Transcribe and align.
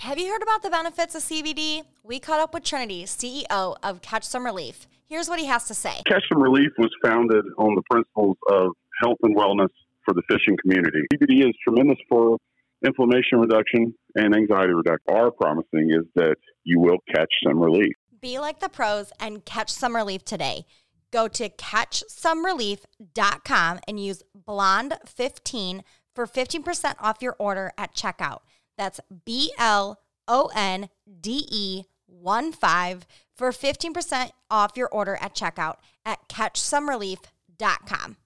Have 0.00 0.16
you 0.16 0.30
heard 0.30 0.44
about 0.44 0.62
the 0.62 0.70
benefits 0.70 1.16
of 1.16 1.22
CBD? 1.22 1.82
We 2.04 2.20
caught 2.20 2.38
up 2.38 2.54
with 2.54 2.62
Trinity, 2.62 3.02
CEO 3.02 3.74
of 3.82 4.00
Catch 4.00 4.22
Some 4.22 4.44
Relief. 4.44 4.86
Here's 5.08 5.28
what 5.28 5.40
he 5.40 5.46
has 5.46 5.64
to 5.64 5.74
say. 5.74 6.02
Catch 6.06 6.22
Some 6.32 6.40
Relief 6.40 6.70
was 6.78 6.90
founded 7.04 7.44
on 7.58 7.74
the 7.74 7.82
principles 7.90 8.36
of 8.48 8.68
health 9.02 9.16
and 9.24 9.36
wellness 9.36 9.70
for 10.04 10.14
the 10.14 10.22
fishing 10.30 10.56
community. 10.62 11.00
CBD 11.12 11.48
is 11.48 11.54
tremendous 11.66 11.98
for 12.08 12.38
inflammation 12.86 13.40
reduction 13.40 13.92
and 14.14 14.36
anxiety 14.36 14.72
reduction. 14.72 15.16
Our 15.16 15.32
promising 15.32 15.90
is 15.90 16.04
that 16.14 16.36
you 16.62 16.78
will 16.78 16.98
catch 17.12 17.32
some 17.44 17.58
relief. 17.58 17.94
Be 18.20 18.38
like 18.38 18.60
the 18.60 18.68
pros 18.68 19.10
and 19.18 19.44
catch 19.44 19.68
some 19.68 19.96
relief 19.96 20.24
today. 20.24 20.64
Go 21.10 21.26
to 21.26 21.48
catchsomerelief.com 21.48 23.80
and 23.88 23.98
use 23.98 24.22
blonde15 24.46 25.80
for 26.14 26.28
15% 26.28 26.94
off 27.00 27.20
your 27.20 27.34
order 27.40 27.72
at 27.76 27.96
checkout. 27.96 28.42
That's 28.78 29.00
B 29.26 29.52
L 29.58 30.00
O 30.26 30.50
N 30.56 30.88
D 31.20 31.46
E 31.50 31.82
1 32.06 32.52
5 32.52 33.06
for 33.36 33.50
15% 33.50 34.30
off 34.50 34.72
your 34.76 34.88
order 34.88 35.18
at 35.20 35.34
checkout 35.34 35.74
at 36.06 36.26
catchsomerelief.com. 36.30 38.16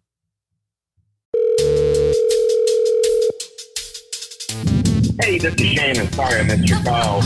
Hey, 5.20 5.38
this 5.38 5.54
is 5.54 5.66
Shannon. 5.72 6.10
Sorry 6.12 6.40
I 6.40 6.42
missed 6.42 6.68
your 6.68 6.82
call. 6.82 7.22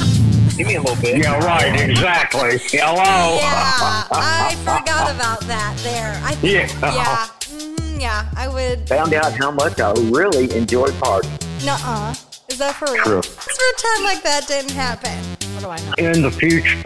Give 0.57 0.67
me 0.67 0.75
a 0.77 0.81
little 0.81 0.97
bit. 1.01 1.19
Yeah, 1.19 1.39
right, 1.45 1.89
exactly. 1.89 2.59
Hello. 2.59 3.37
Yeah, 3.39 4.07
I 4.11 4.55
forgot 4.61 5.15
about 5.15 5.41
that 5.43 5.77
there. 5.83 6.21
I 6.25 6.35
think, 6.35 6.53
Yeah. 6.83 6.95
yeah, 6.95 7.27
mhm, 7.41 8.01
yeah, 8.01 8.29
I 8.37 8.49
would. 8.49 8.89
Found 8.89 9.15
out 9.15 9.33
how 9.33 9.51
much 9.51 9.81
I 9.81 9.93
really 10.11 10.55
enjoy 10.57 10.91
parties. 10.93 11.31
Nuh-uh. 11.65 12.15
Is 12.57 12.61
that 12.61 12.75
for 12.77 12.91
real? 12.91 13.05
True. 13.05 13.17
Let's 13.17 13.59
pretend 13.59 14.05
like 14.05 14.23
that 14.23 14.47
didn't 14.49 14.71
happen. 14.71 15.13
What 15.53 15.61
do 15.61 15.69
I 15.69 15.77
know? 15.77 16.11
In 16.11 16.23
the 16.23 16.31
future, 16.31 16.83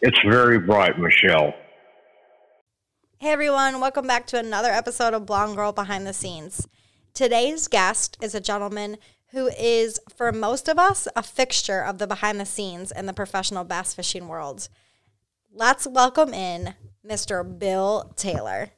it's 0.00 0.18
very 0.28 0.58
bright, 0.58 0.98
Michelle. 0.98 1.54
Hey 3.20 3.30
everyone, 3.30 3.78
welcome 3.78 4.08
back 4.08 4.26
to 4.26 4.40
another 4.40 4.70
episode 4.72 5.14
of 5.14 5.24
Blonde 5.24 5.54
Girl 5.54 5.70
Behind 5.70 6.04
the 6.04 6.12
Scenes. 6.12 6.66
Today's 7.14 7.68
guest 7.68 8.18
is 8.20 8.34
a 8.34 8.40
gentleman 8.40 8.96
who 9.28 9.46
is, 9.56 10.00
for 10.16 10.32
most 10.32 10.68
of 10.68 10.80
us, 10.80 11.06
a 11.14 11.22
fixture 11.22 11.84
of 11.84 11.98
the 11.98 12.08
behind 12.08 12.40
the 12.40 12.44
scenes 12.44 12.90
in 12.90 13.06
the 13.06 13.12
professional 13.12 13.62
bass 13.62 13.94
fishing 13.94 14.26
world. 14.26 14.68
Let's 15.54 15.86
welcome 15.86 16.34
in 16.34 16.74
Mr. 17.08 17.46
Bill 17.56 18.12
Taylor. 18.16 18.70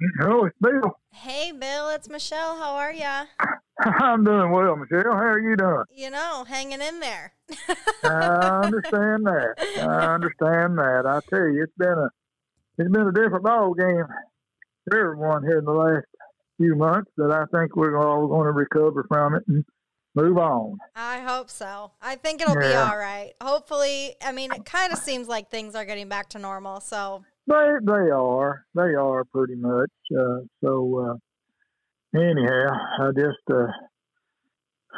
Hello, 0.00 0.44
it's 0.44 0.56
Bill. 0.60 0.96
Hey 1.10 1.50
Bill, 1.50 1.88
it's 1.88 2.08
Michelle. 2.08 2.56
How 2.56 2.76
are 2.76 2.92
ya? 2.92 3.24
I'm 3.80 4.22
doing 4.22 4.52
well, 4.52 4.76
Michelle. 4.76 5.12
How 5.12 5.26
are 5.26 5.40
you 5.40 5.56
doing? 5.56 5.82
You 5.92 6.10
know, 6.10 6.44
hanging 6.46 6.80
in 6.80 7.00
there. 7.00 7.32
I 8.04 8.60
understand 8.62 9.26
that. 9.26 9.54
I 9.78 9.82
understand 10.14 10.78
that. 10.78 11.02
I 11.04 11.18
tell 11.28 11.48
you, 11.48 11.64
it's 11.64 11.72
been 11.76 11.88
a 11.88 12.08
it's 12.78 12.90
been 12.92 13.08
a 13.08 13.12
different 13.12 13.42
ball 13.42 13.74
game 13.74 14.04
for 14.88 14.98
everyone 14.98 15.42
here 15.42 15.58
in 15.58 15.64
the 15.64 15.72
last 15.72 16.06
few 16.58 16.76
months. 16.76 17.10
That 17.16 17.32
I 17.32 17.46
think 17.56 17.74
we're 17.74 17.98
all 17.98 18.28
going 18.28 18.46
to 18.46 18.52
recover 18.52 19.04
from 19.08 19.34
it 19.34 19.42
and 19.48 19.64
move 20.14 20.38
on. 20.38 20.78
I 20.94 21.20
hope 21.20 21.50
so. 21.50 21.90
I 22.00 22.14
think 22.14 22.40
it'll 22.40 22.54
be 22.54 22.72
all 22.72 22.96
right. 22.96 23.32
Hopefully, 23.40 24.14
I 24.22 24.30
mean, 24.30 24.52
it 24.52 24.64
kind 24.64 24.92
of 24.92 25.00
seems 25.00 25.26
like 25.26 25.50
things 25.50 25.74
are 25.74 25.84
getting 25.84 26.08
back 26.08 26.28
to 26.30 26.38
normal. 26.38 26.80
So, 26.80 27.24
They 27.48 27.68
they 27.82 28.10
are 28.10 28.64
they 28.74 28.94
are 28.94 29.24
pretty 29.24 29.54
much. 29.54 29.90
Uh, 30.12 30.40
so 30.62 31.18
uh, 32.14 32.18
anyhow, 32.18 32.66
I 33.00 33.08
just 33.16 33.38
uh, 33.50 33.66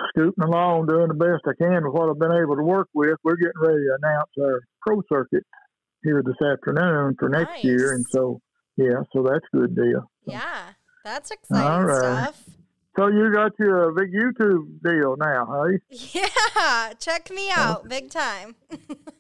scooting 0.08 0.42
along, 0.42 0.86
doing 0.86 1.08
the 1.08 1.14
best 1.14 1.46
I 1.46 1.54
can 1.56 1.84
with 1.84 1.92
what 1.92 2.10
I've 2.10 2.18
been 2.18 2.42
able 2.42 2.56
to 2.56 2.62
work 2.62 2.88
with. 2.92 3.16
We're 3.22 3.36
getting 3.36 3.60
ready 3.60 3.84
to 3.84 3.98
announce 4.02 4.30
our 4.40 4.60
pro 4.84 5.00
circuit 5.12 5.44
here 6.02 6.22
this 6.26 6.44
afternoon 6.44 7.14
for 7.18 7.28
next 7.28 7.62
year, 7.62 7.92
and 7.92 8.04
so 8.10 8.40
yeah, 8.76 9.02
so 9.14 9.22
that's 9.22 9.46
a 9.54 9.56
good 9.56 9.76
deal. 9.76 10.10
yeah, 10.24 10.70
that's 11.04 11.30
exciting 11.30 11.84
right. 11.84 11.98
stuff. 11.98 12.44
So 12.98 13.06
you 13.06 13.32
got 13.32 13.52
your 13.60 13.92
big 13.92 14.12
YouTube 14.12 14.82
deal 14.82 15.16
now, 15.16 15.46
huh? 15.48 15.78
Yeah, 16.12 16.94
check 16.98 17.30
me 17.30 17.50
out 17.54 17.88
big 17.88 18.10
time. 18.10 18.56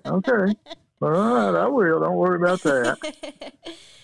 Okay. 0.06 0.54
All 1.02 1.10
right, 1.10 1.54
I 1.54 1.66
will. 1.66 2.00
Don't 2.00 2.16
worry 2.16 2.36
about 2.40 2.60
that. 2.62 3.52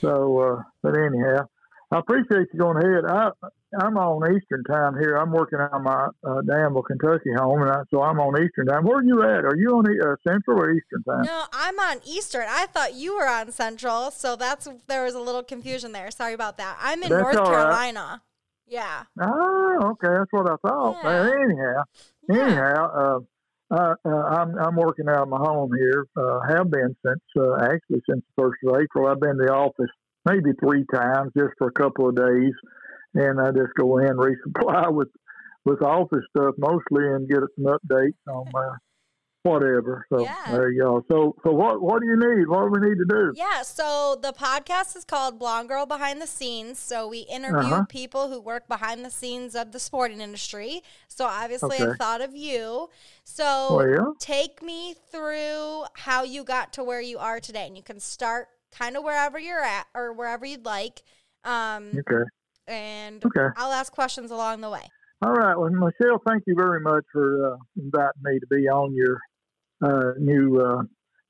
So, 0.01 0.39
uh, 0.39 0.63
but 0.83 0.97
anyhow, 0.97 1.47
I 1.91 1.99
appreciate 1.99 2.49
you 2.53 2.59
going 2.59 2.79
ahead. 2.79 3.05
I 3.09 3.31
I'm 3.79 3.99
on 3.99 4.23
Eastern 4.35 4.65
time 4.65 4.95
here. 4.99 5.17
I'm 5.17 5.33
working 5.33 5.59
on 5.59 5.83
my 5.83 6.09
uh, 6.27 6.41
Danville, 6.43 6.83
Kentucky 6.83 7.31
home, 7.37 7.61
and 7.63 7.71
I, 7.71 7.83
so 7.91 8.01
I'm 8.03 8.19
on 8.21 8.41
Eastern 8.43 8.67
time. 8.67 8.85
Where 8.85 8.99
are 8.99 9.03
you 9.03 9.23
at? 9.23 9.45
Are 9.45 9.57
you 9.57 9.69
on 9.77 9.85
uh, 9.87 10.17
Central 10.27 10.59
or 10.61 10.71
Eastern 10.73 11.03
time? 11.03 11.25
no, 11.25 11.45
I'm 11.53 11.79
on 11.79 11.99
Eastern. 12.07 12.47
I 12.49 12.67
thought 12.67 12.95
you 12.95 13.17
were 13.17 13.29
on 13.29 13.51
Central, 13.53 14.11
so 14.13 14.35
that's 14.37 14.69
there 14.87 15.05
was 15.05 15.15
a 15.15 15.21
little 15.21 15.43
confusion 15.43 15.93
there. 15.93 16.11
Sorry 16.11 16.33
about 16.33 16.57
that. 16.59 16.79
I'm 16.81 17.03
in 17.03 17.11
That's 17.11 17.23
North 17.23 17.37
right. 17.37 17.47
Carolina. 17.47 18.23
Yeah. 18.67 19.05
Oh, 19.21 19.79
okay, 20.03 20.13
that's 20.13 20.33
what 20.33 20.51
I 20.51 20.57
thought. 20.67 20.97
Yeah. 21.03 21.05
Well, 21.05 21.33
anyhow, 21.33 21.83
Yeah. 22.29 22.45
anyhow, 22.47 23.19
uh, 23.71 23.95
I'm 24.05 24.59
I'm 24.59 24.77
working 24.77 25.09
out 25.09 25.23
of 25.23 25.29
my 25.29 25.39
home 25.39 25.71
here. 25.77 26.07
Uh, 26.17 26.41
have 26.49 26.71
been 26.71 26.97
since 27.05 27.23
uh, 27.39 27.57
actually 27.63 28.03
since 28.09 28.23
the 28.25 28.43
first 28.43 28.59
of 28.67 28.81
April. 28.81 29.09
I've 29.09 29.21
been 29.21 29.39
to 29.39 29.47
the 29.47 29.53
office 29.53 29.91
maybe 30.25 30.51
three 30.63 30.85
times 30.93 31.33
just 31.37 31.55
for 31.59 31.69
a 31.69 31.73
couple 31.73 32.09
of 32.09 32.17
days, 32.17 32.53
and 33.15 33.41
I 33.41 33.51
just 33.51 33.75
go 33.79 33.99
in 33.99 34.17
resupply 34.17 34.93
with 34.93 35.09
with 35.65 35.83
office 35.83 36.25
stuff 36.31 36.55
mostly 36.59 37.07
and 37.09 37.29
get 37.29 37.41
some 37.57 37.67
updates 37.67 38.15
on 38.29 38.47
my 38.53 38.77
whatever. 39.47 40.07
So 40.13 40.21
Yeah. 40.23 40.35
there 40.51 40.71
you 40.71 40.83
go. 40.83 41.05
So 41.11 41.35
so 41.45 41.53
what 41.53 41.81
what 41.81 42.01
do 42.01 42.07
you 42.09 42.17
need? 42.17 42.49
What 42.49 42.61
do 42.65 42.81
we 42.81 42.89
need 42.89 42.99
to 42.99 43.05
do? 43.09 43.33
Yeah, 43.35 43.63
so 43.63 44.17
the 44.21 44.33
podcast 44.33 44.97
is 44.97 45.05
called 45.05 45.39
Blonde 45.39 45.69
Girl 45.69 45.87
Behind 45.87 46.21
the 46.21 46.27
Scenes. 46.27 46.79
So 46.79 47.09
we 47.09 47.21
interview 47.21 47.73
Uh-huh. 47.75 47.85
people 47.89 48.31
who 48.31 48.41
work 48.41 48.67
behind 48.69 49.05
the 49.05 49.11
scenes 49.11 49.55
of 49.55 49.73
the 49.73 49.79
sporting 49.79 50.21
industry. 50.21 50.83
So 51.09 51.25
obviously, 51.27 51.79
I 51.79 51.95
thought 51.95 52.21
of 52.21 52.35
you. 52.35 52.91
So 53.25 53.77
Well, 53.77 54.15
take 54.19 54.63
me 54.63 54.95
through 55.11 55.85
how 55.95 56.23
you 56.23 56.45
got 56.45 56.73
to 56.75 56.85
where 56.85 57.01
you 57.01 57.19
are 57.19 57.41
today, 57.41 57.67
and 57.67 57.77
you 57.77 57.83
can 57.83 58.01
start 58.01 58.49
kind 58.73 58.97
of 58.97 59.05
wherever 59.05 59.39
you're 59.39 59.63
at 59.63 59.87
or 59.95 60.13
wherever 60.13 60.45
you'd 60.45 60.65
like. 60.65 61.03
Um, 61.45 61.93
okay. 61.99 62.25
and 62.67 63.25
Okay. 63.25 63.47
I'll 63.57 63.73
ask 63.73 63.93
questions 63.93 64.31
along 64.31 64.61
the 64.61 64.71
way. 64.71 64.83
All 65.23 65.33
right. 65.33 65.57
Well, 65.57 65.71
Michelle, 65.71 66.21
thank 66.27 66.43
you 66.47 66.55
very 66.57 66.81
much 66.81 67.05
for 67.13 67.53
uh, 67.53 67.57
inviting 67.77 68.21
me 68.23 68.39
to 68.39 68.47
be 68.49 68.69
on 68.69 68.93
your 68.95 69.19
uh, 69.83 70.13
new 70.19 70.61
uh, 70.61 70.83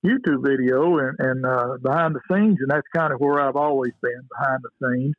YouTube 0.05 0.47
video 0.47 0.99
and, 0.99 1.17
and 1.19 1.47
uh, 1.47 1.77
behind 1.83 2.15
the 2.15 2.21
scenes. 2.31 2.59
And 2.61 2.71
that's 2.71 2.87
kind 2.95 3.13
of 3.13 3.21
where 3.21 3.41
I've 3.41 3.57
always 3.57 3.93
been 4.03 4.23
behind 4.39 4.63
the 4.63 4.71
scenes. 4.83 5.15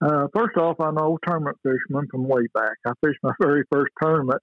Uh, 0.00 0.26
first 0.34 0.56
off, 0.56 0.80
I'm 0.80 0.96
an 0.96 1.02
old 1.02 1.20
tournament 1.26 1.56
fisherman 1.62 2.08
from 2.10 2.26
way 2.28 2.46
back. 2.52 2.76
I 2.86 2.92
fished 3.04 3.20
my 3.22 3.32
very 3.40 3.64
first 3.72 3.92
tournament 4.02 4.42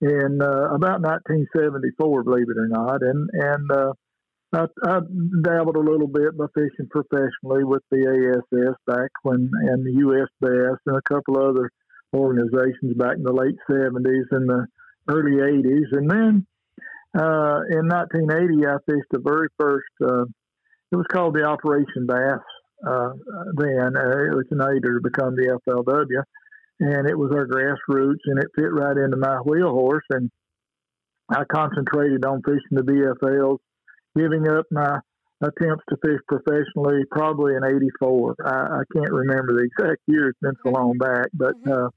in 0.00 0.40
uh, 0.42 0.74
about 0.74 1.02
1974, 1.02 2.22
believe 2.22 2.46
it 2.48 2.58
or 2.58 2.68
not. 2.68 3.02
And, 3.02 3.28
and 3.32 3.72
uh, 3.72 3.92
I, 4.52 4.66
I 4.84 5.00
dabbled 5.42 5.76
a 5.76 5.80
little 5.80 6.08
bit 6.08 6.36
by 6.36 6.46
fishing 6.54 6.88
professionally 6.90 7.64
with 7.64 7.82
the 7.90 8.06
ASS 8.06 8.76
back 8.86 9.10
when, 9.22 9.50
and 9.62 9.84
the 9.84 10.00
US 10.06 10.28
Bass 10.40 10.78
and 10.86 10.96
a 10.96 11.02
couple 11.02 11.38
other 11.38 11.70
organizations 12.14 12.96
back 12.96 13.16
in 13.16 13.24
the 13.24 13.32
late 13.32 13.56
70s 13.70 14.24
and 14.30 14.48
the 14.48 14.66
early 15.08 15.36
80s. 15.36 15.86
And 15.92 16.10
then 16.10 16.46
uh, 17.16 17.60
in 17.70 17.88
1980, 17.88 18.66
I 18.66 18.76
fished 18.86 19.08
the 19.10 19.20
very 19.20 19.48
first, 19.58 19.88
uh, 20.02 20.24
it 20.92 20.96
was 20.96 21.06
called 21.10 21.34
the 21.34 21.44
Operation 21.44 22.06
Bass 22.06 22.40
uh, 22.86 23.10
then. 23.56 23.96
Uh, 23.96 24.24
it 24.28 24.34
was 24.36 24.46
an 24.50 24.58
later 24.58 24.94
to 24.94 25.00
become 25.02 25.34
the 25.34 25.58
FLW. 25.66 26.22
And 26.80 27.08
it 27.08 27.18
was 27.18 27.32
our 27.32 27.46
grassroots, 27.46 28.22
and 28.26 28.38
it 28.38 28.50
fit 28.54 28.72
right 28.72 28.96
into 28.96 29.16
my 29.16 29.38
wheel 29.38 29.70
horse. 29.70 30.04
And 30.10 30.30
I 31.28 31.42
concentrated 31.50 32.24
on 32.24 32.42
fishing 32.42 32.60
the 32.70 32.82
BFLs, 32.82 33.58
giving 34.16 34.48
up 34.48 34.66
my 34.70 35.00
attempts 35.40 35.84
to 35.88 35.96
fish 36.04 36.20
professionally 36.28 37.02
probably 37.10 37.54
in 37.54 37.64
84. 37.64 38.36
I, 38.44 38.50
I 38.50 38.82
can't 38.94 39.12
remember 39.12 39.54
the 39.54 39.68
exact 39.68 40.02
year, 40.06 40.28
it's 40.28 40.38
been 40.40 40.56
so 40.64 40.70
long 40.70 40.98
back, 40.98 41.28
but 41.32 41.54
uh, 41.70 41.88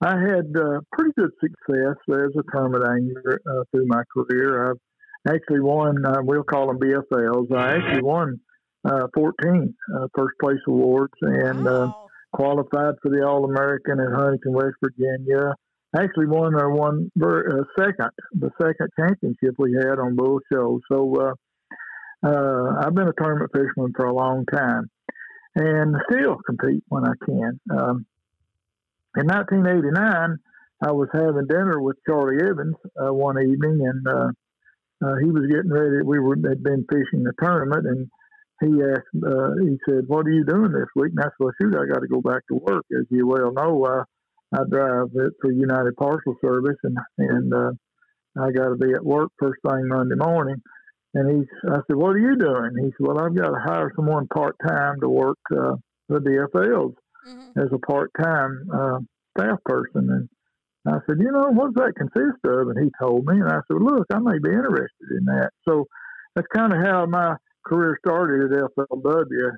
I 0.00 0.16
had 0.18 0.54
uh, 0.56 0.80
pretty 0.92 1.12
good 1.16 1.30
success 1.40 1.96
as 2.08 2.30
a 2.36 2.42
tournament 2.54 2.84
angler 2.88 3.40
uh, 3.50 3.64
through 3.70 3.86
my 3.86 4.02
career. 4.14 4.70
I've 4.70 5.32
actually 5.34 5.60
won, 5.60 6.04
uh, 6.06 6.18
we'll 6.22 6.44
call 6.44 6.68
them 6.68 6.78
BFLs. 6.78 7.52
I 7.52 7.76
actually 7.76 8.02
won 8.02 8.40
uh, 8.84 9.08
14 9.14 9.74
uh, 9.96 10.06
first 10.16 10.36
place 10.40 10.60
awards 10.68 11.14
and 11.22 11.66
uh, 11.66 11.88
Wow. 11.88 12.06
qualified 12.32 12.94
for 13.02 13.10
the 13.10 13.26
All 13.26 13.44
American 13.44 13.98
at 13.98 14.12
Huntington, 14.14 14.52
West 14.52 14.76
Virginia. 14.82 15.54
Actually 15.96 16.26
won 16.26 16.54
uh, 16.54 16.68
one 16.68 17.10
ver- 17.16 17.60
uh, 17.60 17.64
second, 17.82 18.10
the 18.34 18.50
second 18.60 18.88
championship 19.00 19.54
we 19.58 19.72
had 19.72 19.98
on 19.98 20.14
Bull 20.14 20.38
Shoals. 20.52 20.82
So 20.92 21.14
uh, 21.16 22.26
uh, 22.26 22.74
I've 22.80 22.94
been 22.94 23.08
a 23.08 23.12
tournament 23.20 23.50
fisherman 23.52 23.92
for 23.96 24.06
a 24.06 24.14
long 24.14 24.44
time, 24.46 24.90
and 25.56 25.96
still 26.12 26.36
compete 26.46 26.84
when 26.88 27.04
I 27.04 27.12
can. 27.24 27.60
Um, 27.70 28.06
in 29.18 29.26
1989, 29.26 30.38
I 30.86 30.92
was 30.92 31.08
having 31.12 31.46
dinner 31.48 31.80
with 31.80 31.96
Charlie 32.06 32.38
Evans 32.38 32.76
uh, 32.94 33.12
one 33.12 33.38
evening, 33.38 33.82
and 33.82 34.06
uh, 34.06 34.30
uh, 35.04 35.16
he 35.22 35.30
was 35.30 35.50
getting 35.50 35.72
ready. 35.72 36.04
We 36.04 36.20
were 36.20 36.36
had 36.36 36.62
been 36.62 36.86
fishing 36.88 37.24
the 37.24 37.32
tournament, 37.42 37.86
and 37.86 38.06
he 38.62 38.82
asked. 38.82 39.10
Uh, 39.18 39.58
he 39.60 39.76
said, 39.88 40.06
"What 40.06 40.26
are 40.26 40.30
you 40.30 40.44
doing 40.44 40.70
this 40.70 40.86
week?" 40.94 41.12
And 41.16 41.20
I 41.20 41.24
said, 41.24 41.40
"Well, 41.40 41.52
shoot, 41.60 41.74
I 41.74 41.92
got 41.92 42.00
to 42.00 42.06
go 42.06 42.20
back 42.20 42.42
to 42.48 42.62
work. 42.62 42.84
As 42.96 43.06
you 43.10 43.26
well 43.26 43.52
know, 43.52 43.84
uh, 43.84 44.04
I 44.54 44.62
drive 44.70 45.10
it 45.14 45.32
for 45.40 45.50
United 45.50 45.96
Parcel 45.96 46.36
Service, 46.40 46.78
and 46.84 46.98
and 47.18 47.52
uh, 47.52 47.72
I 48.40 48.52
got 48.52 48.68
to 48.68 48.76
be 48.76 48.92
at 48.92 49.04
work 49.04 49.30
first 49.38 49.58
thing 49.68 49.88
Monday 49.88 50.16
morning." 50.16 50.62
And 51.14 51.28
he, 51.28 51.68
I 51.68 51.78
said, 51.88 51.96
"What 51.96 52.14
are 52.14 52.20
you 52.20 52.36
doing?" 52.36 52.70
He 52.78 52.90
said, 52.90 53.00
"Well, 53.00 53.18
I've 53.18 53.36
got 53.36 53.50
to 53.50 53.60
hire 53.66 53.92
someone 53.96 54.28
part 54.28 54.54
time 54.64 55.00
to 55.00 55.08
work 55.08 55.38
uh, 55.50 55.74
the 56.08 56.20
BFLs 56.20 56.94
Mm-hmm. 57.28 57.60
as 57.60 57.68
a 57.72 57.78
part 57.78 58.10
time 58.20 58.68
uh, 58.72 58.98
staff 59.36 59.58
person." 59.64 60.10
And 60.10 60.28
I 60.86 60.98
said, 61.06 61.18
"You 61.18 61.32
know, 61.32 61.50
what 61.50 61.74
does 61.74 61.84
that 61.84 61.96
consist 61.96 62.44
of?" 62.44 62.68
And 62.68 62.78
he 62.84 62.90
told 63.00 63.26
me, 63.26 63.40
and 63.40 63.48
I 63.48 63.60
said, 63.70 63.80
"Look, 63.80 64.06
I 64.12 64.18
may 64.18 64.38
be 64.38 64.50
interested 64.50 65.10
in 65.18 65.24
that." 65.26 65.50
So 65.68 65.86
that's 66.34 66.48
kind 66.54 66.72
of 66.72 66.80
how 66.84 67.06
my 67.06 67.36
career 67.66 67.98
started 68.04 68.52
at 68.52 68.70
FLW. 68.76 69.50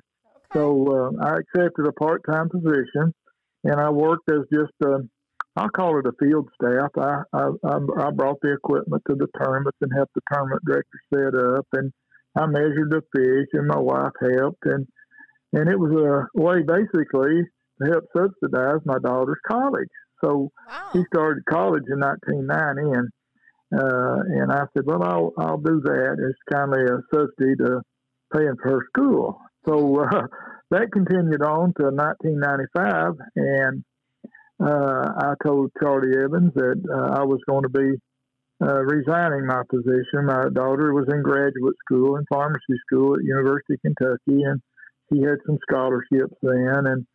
So 0.53 1.13
uh, 1.19 1.25
I 1.25 1.37
accepted 1.37 1.87
a 1.87 1.93
part 1.93 2.21
time 2.29 2.49
position, 2.49 3.13
and 3.63 3.79
I 3.79 3.89
worked 3.89 4.29
as 4.29 4.41
just 4.51 4.73
uh, 4.85 4.99
I'll 5.55 5.69
call 5.69 5.99
it 5.99 6.05
a 6.05 6.13
field 6.19 6.49
staff. 6.55 6.91
I, 6.97 7.23
I 7.33 7.49
I 7.63 8.11
brought 8.11 8.39
the 8.41 8.53
equipment 8.53 9.01
to 9.09 9.15
the 9.15 9.27
tournaments 9.39 9.77
and 9.81 9.91
helped 9.95 10.13
the 10.13 10.21
tournament 10.31 10.61
director 10.65 10.99
set 11.13 11.35
up, 11.35 11.67
and 11.73 11.91
I 12.37 12.45
measured 12.45 12.91
the 12.91 13.01
fish, 13.15 13.47
and 13.53 13.67
my 13.67 13.79
wife 13.79 14.13
helped, 14.19 14.65
and 14.65 14.87
and 15.53 15.69
it 15.69 15.77
was 15.77 15.91
a 15.91 16.39
way 16.39 16.63
basically 16.63 17.43
help 17.85 18.05
subsidize 18.15 18.79
my 18.85 18.97
daughter's 18.99 19.39
college. 19.47 19.89
So 20.23 20.51
Wow. 20.67 20.89
he 20.93 21.03
started 21.13 21.43
college 21.49 21.83
in 21.89 21.99
1990, 21.99 22.97
and 22.97 23.09
uh, 23.73 24.19
and 24.41 24.51
I 24.51 24.65
said, 24.73 24.85
well, 24.85 25.01
I'll 25.03 25.33
I'll 25.37 25.57
do 25.57 25.81
that. 25.81 26.17
It's 26.19 26.39
kind 26.53 26.73
of 26.73 26.79
a 26.79 27.01
subsidy 27.13 27.55
to 27.57 27.81
paying 28.33 28.55
for 28.61 28.69
her 28.71 28.85
school. 28.95 29.39
So 29.67 29.99
uh, 30.03 30.27
that 30.71 30.91
continued 30.91 31.41
on 31.41 31.73
to 31.79 31.89
1995, 31.91 33.13
and 33.35 33.83
uh, 34.63 35.13
I 35.17 35.33
told 35.45 35.71
Charlie 35.81 36.17
Evans 36.23 36.51
that 36.55 36.81
uh, 36.93 37.19
I 37.19 37.23
was 37.23 37.39
going 37.47 37.63
to 37.63 37.69
be 37.69 37.97
uh, 38.63 38.81
resigning 38.81 39.47
my 39.47 39.63
position. 39.69 40.25
My 40.25 40.45
daughter 40.53 40.93
was 40.93 41.07
in 41.11 41.23
graduate 41.23 41.75
school 41.85 42.17
and 42.17 42.27
pharmacy 42.31 42.77
school 42.85 43.15
at 43.15 43.23
University 43.23 43.73
of 43.75 43.81
Kentucky, 43.81 44.43
and 44.43 44.61
she 45.11 45.21
had 45.21 45.37
some 45.45 45.57
scholarships 45.67 46.35
then, 46.43 46.85
and 46.85 47.05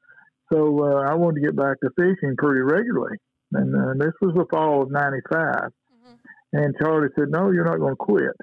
so 0.52 0.84
uh, 0.84 1.10
I 1.10 1.14
wanted 1.14 1.40
to 1.40 1.46
get 1.46 1.56
back 1.56 1.80
to 1.80 1.90
fishing 1.96 2.36
pretty 2.36 2.60
regularly. 2.60 3.18
And 3.52 3.74
uh, 3.74 3.94
this 3.98 4.14
was 4.20 4.34
the 4.34 4.46
fall 4.50 4.82
of 4.82 4.90
'95. 4.90 5.70
Mhm. 5.70 6.18
And 6.52 6.74
Charlie 6.78 7.08
said, 7.16 7.30
"No, 7.30 7.50
you're 7.50 7.64
not 7.64 7.78
going 7.78 7.92
to 7.92 7.96
quit." 7.96 8.36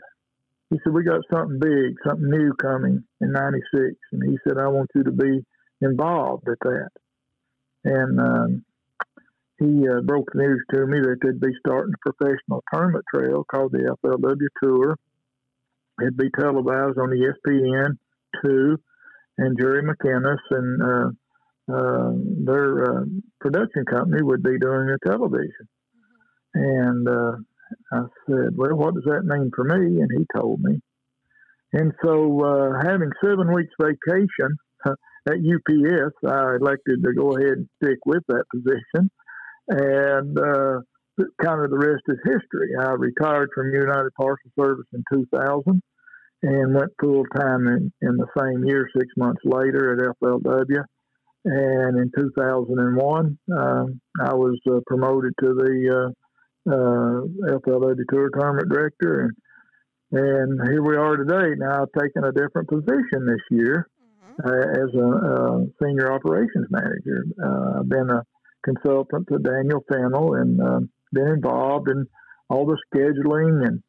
He 0.69 0.79
said, 0.83 0.93
"We 0.93 1.03
got 1.03 1.21
something 1.31 1.59
big, 1.59 1.95
something 2.07 2.29
new 2.29 2.53
coming 2.53 3.03
in 3.21 3.31
'96." 3.31 3.95
And 4.11 4.23
he 4.23 4.37
said, 4.47 4.57
"I 4.57 4.67
want 4.67 4.89
you 4.95 5.03
to 5.03 5.11
be 5.11 5.45
involved 5.81 6.47
at 6.47 6.59
that." 6.61 6.89
And 7.83 8.19
um, 8.19 8.65
he 9.59 9.87
uh, 9.87 10.01
broke 10.01 10.29
the 10.33 10.39
news 10.43 10.63
to 10.73 10.87
me 10.87 10.99
that 11.01 11.17
they'd 11.21 11.39
be 11.39 11.53
starting 11.59 11.93
a 11.93 12.11
professional 12.11 12.63
tournament 12.73 13.05
trail 13.13 13.43
called 13.49 13.73
the 13.73 13.95
FLW 14.03 14.47
Tour. 14.61 14.97
It'd 16.01 16.17
be 16.17 16.29
televised 16.39 16.97
on 16.97 17.09
ESPN 17.11 17.97
two, 18.41 18.79
and 19.37 19.57
Jerry 19.59 19.83
McKinnis 19.83 20.39
and 20.49 20.81
uh, 20.81 21.09
their 21.67 22.99
uh, 22.99 23.05
production 23.39 23.85
company 23.85 24.21
would 24.21 24.43
be 24.43 24.59
doing 24.59 24.87
the 24.87 24.97
television. 25.05 25.67
And 26.53 27.07
uh, 27.07 27.35
I 27.91 28.01
said, 28.27 28.55
"Well, 28.55 28.75
what 28.75 28.95
does 28.95 29.05
that 29.05 29.25
mean 29.25 29.51
for 29.55 29.63
me?" 29.63 30.01
And 30.01 30.09
he 30.17 30.25
told 30.39 30.61
me. 30.61 30.81
And 31.73 31.91
so, 32.03 32.39
uh, 32.45 32.83
having 32.85 33.09
seven 33.23 33.51
weeks 33.51 33.73
vacation 33.81 34.57
at 35.27 35.37
UPS, 35.37 36.15
I 36.27 36.55
elected 36.55 37.03
to 37.03 37.13
go 37.13 37.37
ahead 37.37 37.57
and 37.57 37.69
stick 37.81 37.99
with 38.05 38.23
that 38.27 38.43
position. 38.53 39.09
And 39.69 40.37
uh, 40.37 40.81
kind 41.41 41.63
of 41.63 41.69
the 41.69 41.77
rest 41.77 42.03
is 42.07 42.17
history. 42.25 42.75
I 42.79 42.91
retired 42.91 43.49
from 43.55 43.73
United 43.73 44.11
Parcel 44.19 44.51
Service 44.59 44.87
in 44.93 45.03
2000 45.13 45.81
and 46.43 46.75
went 46.75 46.91
full 46.99 47.23
time 47.35 47.67
in, 47.67 47.93
in 48.01 48.17
the 48.17 48.27
same 48.37 48.65
year, 48.65 48.89
six 48.97 49.07
months 49.15 49.41
later 49.45 49.93
at 49.93 50.15
FLW. 50.21 50.83
And 51.45 51.97
in 51.99 52.11
2001, 52.17 53.37
um, 53.57 54.01
I 54.21 54.33
was 54.33 54.57
uh, 54.69 54.79
promoted 54.87 55.33
to 55.41 55.53
the 55.53 56.13
uh, 56.67 56.71
uh, 56.71 57.57
FLW 57.59 57.95
Tour 58.09 58.29
Tournament 58.29 58.69
Director, 58.69 59.21
and 59.21 59.33
and 60.11 60.61
here 60.69 60.83
we 60.83 60.95
are 60.95 61.17
today. 61.17 61.55
Now 61.57 61.81
I've 61.83 62.01
taken 62.01 62.23
a 62.23 62.31
different 62.31 62.69
position 62.69 63.25
this 63.25 63.41
year 63.49 63.89
Mhm. 64.39 64.45
uh, 64.45 64.83
as 64.83 64.93
a 64.93 65.07
uh, 65.33 65.65
senior 65.81 66.13
operations 66.13 66.67
manager. 66.69 67.25
Uh, 67.43 67.79
I've 67.79 67.89
been 67.89 68.09
a 68.09 68.23
consultant 68.63 69.27
to 69.29 69.39
Daniel 69.39 69.83
Fennell 69.91 70.35
and 70.35 70.61
uh, 70.61 70.79
been 71.11 71.27
involved 71.27 71.89
in 71.89 72.07
all 72.49 72.65
the 72.65 72.77
scheduling 72.93 73.67
and 73.67 73.81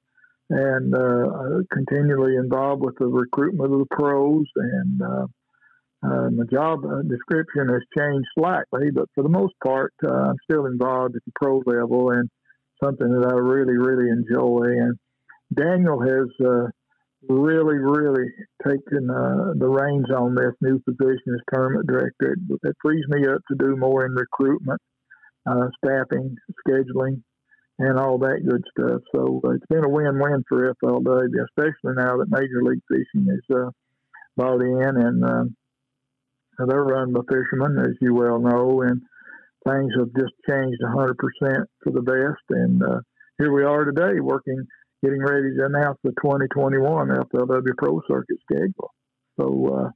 and 0.51 0.95
uh, 0.95 1.63
continually 1.73 2.37
involved 2.37 2.83
with 2.83 2.97
the 2.99 3.07
recruitment 3.07 3.73
of 3.73 3.79
the 3.79 3.87
pros. 3.91 4.45
And 4.57 5.03
uh, 6.05 6.25
uh, 6.25 6.31
my 6.31 6.45
job 6.51 6.85
uh, 6.85 7.03
description 7.03 7.69
has 7.69 7.83
changed 7.97 8.29
slightly, 8.39 8.91
but 8.93 9.09
for 9.15 9.23
the 9.23 9.29
most 9.29 9.55
part, 9.65 9.93
uh, 10.05 10.31
I'm 10.31 10.37
still 10.49 10.67
involved 10.67 11.17
at 11.17 11.23
the 11.25 11.33
pro 11.35 11.63
level 11.67 12.11
and 12.11 12.29
something 12.83 13.09
that 13.09 13.27
I 13.27 13.37
really, 13.37 13.77
really 13.77 14.11
enjoy. 14.11 14.65
And 14.65 14.99
Daniel 15.55 16.01
has 16.01 16.29
uh, 16.45 16.67
really, 17.29 17.79
really 17.79 18.29
taken 18.67 19.11
uh, 19.11 19.55
the 19.57 19.69
reins 19.69 20.11
on 20.15 20.35
this 20.35 20.55
new 20.61 20.79
position 20.81 21.35
as 21.35 21.41
tournament 21.53 21.87
director. 21.87 22.33
It, 22.33 22.59
it 22.63 22.77
frees 22.83 23.05
me 23.09 23.27
up 23.27 23.41
to 23.49 23.57
do 23.57 23.77
more 23.77 24.05
in 24.05 24.15
recruitment, 24.15 24.81
uh, 25.47 25.69
staffing, 25.85 26.37
scheduling, 26.67 27.23
and 27.79 27.99
all 27.99 28.19
that 28.19 28.47
good 28.49 28.63
stuff. 28.71 29.01
So 29.15 29.41
it's 29.53 29.67
been 29.69 29.85
a 29.85 29.89
win-win 29.89 30.45
for 30.49 30.75
FLW, 30.83 31.29
especially 31.49 31.95
now 31.97 32.19
that 32.19 32.31
Major 32.31 32.63
League 32.63 32.83
Fishing 32.89 33.27
is 33.29 33.73
bought 34.37 34.61
in 34.61 34.97
and 34.97 35.25
uh, 35.25 35.45
they're 36.59 36.85
run 36.85 37.13
by 37.13 37.21
fishermen, 37.29 37.79
as 37.79 37.97
you 38.01 38.15
well 38.15 38.39
know, 38.39 38.83
and 38.83 39.01
things 39.67 39.93
have 39.99 40.11
just 40.17 40.33
changed 40.49 40.81
100% 40.83 41.15
for 41.83 41.93
the 41.93 42.03
best. 42.03 42.45
And 42.51 42.83
uh, 42.83 43.01
here 43.39 43.53
we 43.53 43.65
are 43.65 43.85
today 43.85 44.21
working, 44.21 44.65
getting 45.03 45.23
ready 45.23 45.57
to 45.57 45.67
announce 45.67 45.99
the 46.05 46.13
2021 46.23 47.09
FLW 47.09 47.77
Pro 47.79 48.01
Circuit 48.09 48.39
schedule. 48.45 48.93
So 49.41 49.77
uh, 49.77 49.91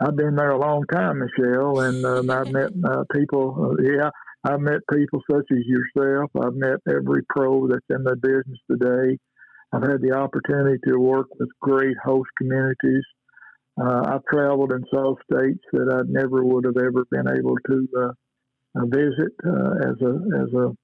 I've 0.00 0.16
been 0.16 0.36
there 0.36 0.50
a 0.50 0.58
long 0.58 0.84
time, 0.92 1.18
Michelle, 1.18 1.80
and 1.80 2.04
um, 2.04 2.30
I've 2.30 2.52
met 2.52 2.70
uh, 2.84 3.04
people. 3.12 3.76
Uh, 3.78 3.82
yeah, 3.82 4.10
I've 4.44 4.60
met 4.60 4.80
people 4.92 5.20
such 5.30 5.46
as 5.50 5.64
yourself. 5.64 6.30
I've 6.40 6.54
met 6.54 6.78
every 6.88 7.22
pro 7.28 7.66
that's 7.66 7.84
in 7.90 8.04
the 8.04 8.14
business 8.16 8.58
today. 8.70 9.18
I've 9.72 9.82
had 9.82 10.00
the 10.00 10.12
opportunity 10.12 10.78
to 10.86 10.98
work 10.98 11.26
with 11.38 11.48
great 11.60 11.96
host 12.02 12.28
communities. 12.38 13.04
Uh, 13.80 14.02
I've 14.06 14.24
traveled 14.24 14.72
and 14.72 14.84
saw 14.90 15.14
states 15.30 15.62
that 15.72 15.88
I 15.92 16.02
never 16.08 16.42
would 16.42 16.64
have 16.64 16.76
ever 16.76 17.04
been 17.10 17.28
able 17.28 17.56
to 17.70 17.88
uh, 17.96 18.80
uh, 18.80 18.86
visit 18.86 19.32
as 19.46 19.96
a 20.02 20.42
as 20.42 20.52
a 20.54 20.76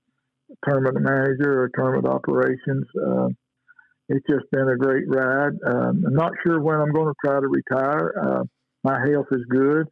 tournament 0.68 1.04
manager 1.04 1.62
or 1.62 1.70
tournament 1.76 2.06
operations. 2.06 2.86
It's 4.10 4.26
just 4.28 4.44
been 4.52 4.68
a 4.68 4.76
great 4.76 5.04
ride. 5.08 5.54
Um, 5.66 6.04
I'm 6.06 6.14
not 6.14 6.32
sure 6.46 6.60
when 6.60 6.76
I'm 6.76 6.92
going 6.92 7.08
to 7.08 7.14
try 7.24 7.40
to 7.40 7.48
retire. 7.48 8.44
My 8.84 9.00
health 9.08 9.28
is 9.32 9.44
good. 9.48 9.88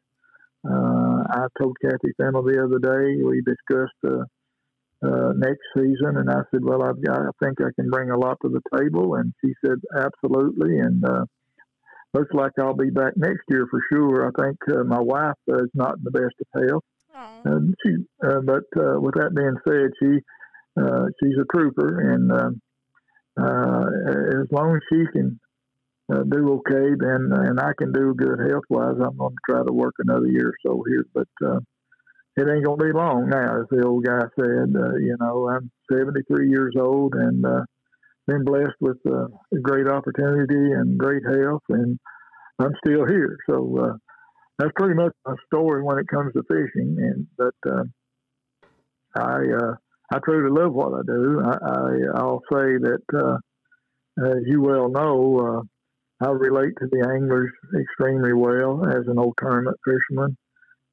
Uh, 0.65 1.25
I 1.29 1.47
told 1.61 1.77
Kathy 1.83 2.13
Fennell 2.17 2.45
the 2.45 2.63
other 2.63 2.79
day 2.79 3.23
we 3.23 3.43
discussed 3.43 3.99
uh, 4.07 4.23
uh, 5.05 5.33
next 5.35 5.63
season, 5.75 6.19
and 6.19 6.31
I 6.31 6.43
said, 6.51 6.63
"Well, 6.63 6.85
I've 6.85 7.03
got, 7.03 7.21
I 7.21 7.31
think 7.43 7.61
I 7.61 7.71
can 7.75 7.91
bring 7.91 8.11
a 8.11 8.19
lot 8.19 8.37
to 8.43 8.49
the 8.49 8.61
table," 8.79 9.17
and 9.17 9.33
she 9.45 9.55
said, 9.65 9.81
"Absolutely." 9.97 10.79
And 10.79 11.05
looks 12.15 12.33
like 12.35 12.53
I'll 12.59 12.75
be 12.75 12.91
back 12.91 13.15
next 13.17 13.43
year 13.49 13.67
for 13.71 13.81
sure. 13.93 14.27
I 14.27 14.43
think 14.43 14.59
uh, 14.71 14.85
my 14.85 15.01
wife 15.01 15.35
uh, 15.51 15.65
is 15.65 15.71
not 15.75 15.97
in 15.99 16.05
the 16.05 16.11
best 16.11 16.35
of 16.41 16.69
health. 16.69 16.85
And 17.45 17.75
she, 17.85 17.97
uh, 18.25 18.41
but 18.41 18.65
uh, 18.77 19.01
with 19.01 19.15
that 19.15 19.35
being 19.35 19.57
said, 19.67 19.91
she 20.01 20.21
uh, 20.81 21.07
she's 21.21 21.37
a 21.39 21.57
trooper, 21.57 22.13
and 22.13 22.33
uh, 22.33 22.51
uh, 23.39 24.41
as 24.41 24.47
long 24.51 24.77
as 24.77 24.83
she 24.91 25.05
can 25.13 25.39
uh, 26.13 26.23
do 26.23 26.55
okay, 26.55 26.95
then 26.99 27.31
and 27.33 27.61
I 27.61 27.73
can 27.79 27.93
do 27.93 28.15
good 28.15 28.39
health 28.49 28.65
wise, 28.71 28.97
I'm 28.97 29.17
going 29.19 29.35
to 29.35 29.53
try 29.53 29.63
to 29.65 29.73
work 29.73 29.95
another 29.99 30.27
year 30.27 30.49
or 30.49 30.55
so 30.65 30.83
here. 30.89 31.05
But 31.15 31.29
it 32.37 32.49
ain't 32.49 32.65
going 32.65 32.79
to 32.79 32.85
be 32.85 32.93
long 32.93 33.29
now, 33.29 33.61
as 33.61 33.67
the 33.71 33.87
old 33.87 34.05
guy 34.05 34.23
said. 34.41 34.75
Uh, 34.75 34.97
you 34.97 35.17
know, 35.21 35.49
I'm 35.51 35.71
73 35.93 36.49
years 36.49 36.75
old 36.81 37.15
and 37.15 37.45
been 38.27 38.45
blessed 38.45 38.77
with 38.81 38.99
uh, 39.07 39.27
a 39.27 39.59
great 39.61 39.89
opportunity 39.89 40.73
and 40.73 40.99
great 40.99 41.23
health, 41.25 41.63
and 41.69 41.99
I'm 42.59 42.73
still 42.85 43.07
here. 43.07 43.37
So. 43.49 43.79
Uh, 43.79 43.97
that's 44.59 44.73
pretty 44.77 44.95
much 44.95 45.13
my 45.27 45.35
story 45.47 45.83
when 45.83 45.99
it 45.99 46.07
comes 46.09 46.33
to 46.35 46.43
fishing. 46.43 46.97
And 46.99 47.27
but 47.37 47.55
uh, 47.71 47.85
I 49.17 49.41
I 50.15 50.19
truly 50.25 50.51
love 50.51 50.73
what 50.73 50.93
I 50.95 51.03
do. 51.07 51.41
I, 51.45 51.51
I 51.51 52.21
I'll 52.21 52.43
say 52.53 52.79
that 52.79 53.03
uh, 53.15 53.39
as 54.25 54.43
you 54.47 54.61
well 54.61 54.89
know, 54.89 55.67
uh, 56.23 56.27
I 56.27 56.31
relate 56.31 56.75
to 56.79 56.87
the 56.91 57.09
anglers 57.13 57.51
extremely 57.79 58.33
well 58.33 58.85
as 58.87 59.07
an 59.09 59.19
old 59.19 59.35
tournament 59.41 59.77
fisherman. 59.85 60.37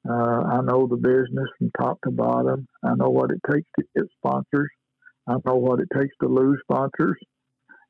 I 0.08 0.62
know 0.62 0.86
the 0.86 0.96
business 0.96 1.48
from 1.58 1.70
top 1.78 1.98
to 2.04 2.10
bottom. 2.10 2.66
I 2.82 2.94
know 2.94 3.10
what 3.10 3.30
it 3.30 3.40
takes 3.52 3.68
to 3.78 3.84
get 3.94 4.06
sponsors. 4.16 4.70
I 5.30 5.36
know 5.46 5.56
what 5.56 5.80
it 5.80 5.88
takes 5.94 6.14
to 6.22 6.28
lose 6.28 6.58
sponsors. 6.62 7.16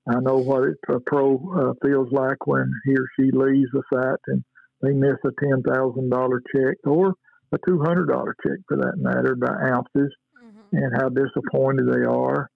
I 0.08 0.20
know 0.20 0.38
what 0.38 0.64
it, 0.64 0.76
a 0.88 1.00
pro 1.00 1.36
uh, 1.36 1.86
feels 1.86 2.08
like 2.12 2.46
when 2.46 2.70
he 2.84 2.92
or 2.92 3.06
she 3.16 3.30
leaves 3.32 3.70
a 3.74 3.82
site 3.94 4.18
and 4.26 4.44
they 4.82 4.92
miss 4.92 5.16
a 5.24 5.30
ten 5.42 5.62
thousand 5.62 6.10
dollar 6.10 6.42
check 6.54 6.76
or 6.84 7.14
a 7.52 7.58
two 7.66 7.80
hundred 7.80 8.06
dollar 8.08 8.34
check 8.46 8.58
for 8.68 8.76
that 8.78 8.96
matter 8.96 9.34
by 9.36 9.52
ounces, 9.70 10.12
mm-hmm. 10.42 10.76
and 10.76 10.92
how 11.00 11.08
disappointed 11.08 11.86
they 11.92 12.04
are. 12.04 12.50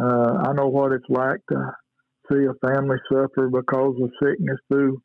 Uh, 0.00 0.48
I 0.48 0.52
know 0.52 0.68
what 0.68 0.92
it's 0.92 1.08
like 1.08 1.40
to 1.50 1.72
see 2.30 2.44
a 2.44 2.68
family 2.68 2.96
suffer 3.12 3.48
because 3.48 3.94
of 4.02 4.10
sickness 4.22 4.58
through 4.68 5.00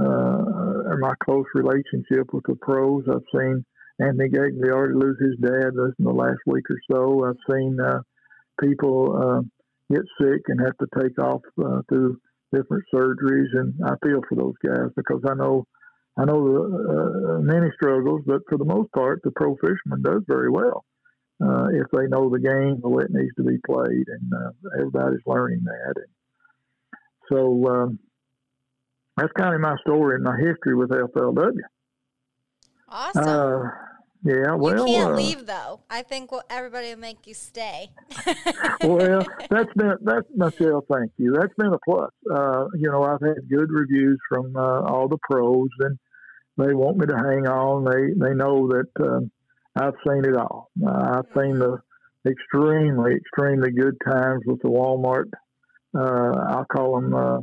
uh, 0.00 0.96
my 1.00 1.14
close 1.24 1.46
relationship 1.54 2.32
with 2.32 2.44
the 2.46 2.56
pros. 2.60 3.04
I've 3.08 3.38
seen 3.38 3.64
Anthony 4.00 4.28
Gagliardi 4.30 4.94
lose 4.94 5.18
his 5.20 5.36
dad 5.40 5.72
in 5.74 6.04
the 6.04 6.12
last 6.12 6.40
week 6.46 6.64
or 6.70 6.78
so. 6.90 7.24
I've 7.24 7.54
seen 7.54 7.78
uh, 7.80 8.00
people 8.60 9.16
uh, 9.16 9.94
get 9.94 10.02
sick 10.20 10.42
and 10.48 10.60
have 10.60 10.76
to 10.78 10.86
take 11.00 11.18
off 11.18 11.42
uh, 11.64 11.82
through 11.88 12.18
different 12.52 12.84
surgeries, 12.94 13.48
and 13.52 13.74
I 13.84 13.94
feel 14.04 14.20
for 14.28 14.36
those 14.36 14.54
guys 14.64 14.90
because 14.96 15.22
I 15.28 15.34
know 15.34 15.66
I 16.16 16.24
know 16.24 16.44
the, 16.44 17.34
uh, 17.34 17.40
many 17.40 17.70
struggles, 17.74 18.22
but 18.24 18.42
for 18.48 18.56
the 18.56 18.64
most 18.64 18.92
part, 18.92 19.20
the 19.24 19.32
pro 19.32 19.56
fisherman 19.56 20.02
does 20.02 20.22
very 20.28 20.48
well 20.48 20.84
uh, 21.42 21.66
if 21.72 21.86
they 21.92 22.06
know 22.06 22.30
the 22.30 22.38
game 22.38 22.80
the 22.80 22.88
way 22.88 23.04
it 23.04 23.10
needs 23.10 23.34
to 23.36 23.42
be 23.42 23.58
played, 23.66 24.06
and 24.08 24.32
uh, 24.32 24.50
everybody's 24.78 25.26
learning 25.26 25.64
that. 25.64 25.94
And 25.96 26.98
so 27.30 27.68
um, 27.68 27.98
that's 29.16 29.32
kind 29.36 29.54
of 29.54 29.60
my 29.60 29.76
story 29.80 30.16
and 30.16 30.24
my 30.24 30.36
history 30.36 30.74
with 30.74 30.90
FLW. 30.90 31.58
Awesome. 32.88 33.70
Yeah, 34.24 34.54
well, 34.54 34.88
you 34.88 34.94
can't 34.94 35.12
uh, 35.12 35.16
leave 35.16 35.44
though. 35.44 35.80
I 35.90 36.00
think 36.00 36.32
well, 36.32 36.44
everybody 36.48 36.88
will 36.88 36.98
make 36.98 37.26
you 37.26 37.34
stay. 37.34 37.90
well, 38.82 39.26
that's 39.50 39.72
been 39.74 39.96
that's 40.00 40.26
Michelle. 40.34 40.82
Thank 40.90 41.12
you. 41.18 41.34
That's 41.38 41.52
been 41.58 41.74
a 41.74 41.78
plus. 41.84 42.10
Uh, 42.34 42.64
you 42.74 42.90
know, 42.90 43.02
I've 43.02 43.20
had 43.20 43.46
good 43.50 43.70
reviews 43.70 44.18
from 44.30 44.56
uh, 44.56 44.80
all 44.80 45.08
the 45.08 45.18
pros, 45.30 45.68
and 45.80 45.98
they 46.56 46.72
want 46.72 46.96
me 46.96 47.06
to 47.06 47.16
hang 47.16 47.46
on. 47.46 47.84
They 47.84 48.14
they 48.16 48.34
know 48.34 48.66
that 48.68 49.06
um, 49.06 49.30
I've 49.76 49.94
seen 50.08 50.24
it 50.24 50.36
all. 50.36 50.70
Uh, 50.82 51.18
I've 51.18 51.42
seen 51.42 51.58
the 51.58 51.82
extremely 52.26 53.16
extremely 53.16 53.72
good 53.72 53.98
times 54.10 54.40
with 54.46 54.62
the 54.62 54.68
Walmart. 54.68 55.28
Uh, 55.94 56.38
I'll 56.48 56.64
call 56.64 56.98
them 56.98 57.14
uh, 57.14 57.40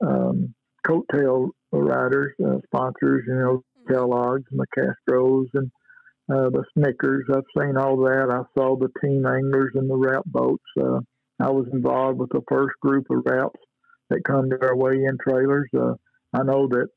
um, 0.00 0.54
coattail 0.86 1.50
riders, 1.72 2.32
uh, 2.42 2.56
sponsors. 2.64 3.24
You 3.26 3.34
know, 3.34 3.56
mm-hmm. 3.58 3.92
Kellogg's 3.92 4.46
and 4.50 4.60
the 4.60 4.66
Castrols 4.74 5.48
and 5.52 5.70
uh, 6.30 6.50
the 6.50 6.64
Snickers. 6.74 7.24
I've 7.32 7.44
seen 7.58 7.76
all 7.76 7.96
that. 8.04 8.28
I 8.30 8.42
saw 8.58 8.76
the 8.76 8.88
team 9.02 9.26
anglers 9.26 9.72
and 9.74 9.88
the 9.88 9.96
wrap 9.96 10.24
boats. 10.26 10.64
Uh, 10.80 11.00
I 11.40 11.50
was 11.50 11.66
involved 11.72 12.18
with 12.18 12.30
the 12.30 12.42
first 12.48 12.74
group 12.80 13.06
of 13.10 13.22
wraps 13.24 13.58
that 14.10 14.24
come 14.24 14.50
to 14.50 14.58
our 14.62 14.76
weigh-in 14.76 15.18
trailers. 15.26 15.68
Uh, 15.76 15.94
I 16.32 16.42
know 16.44 16.68
that, 16.68 16.88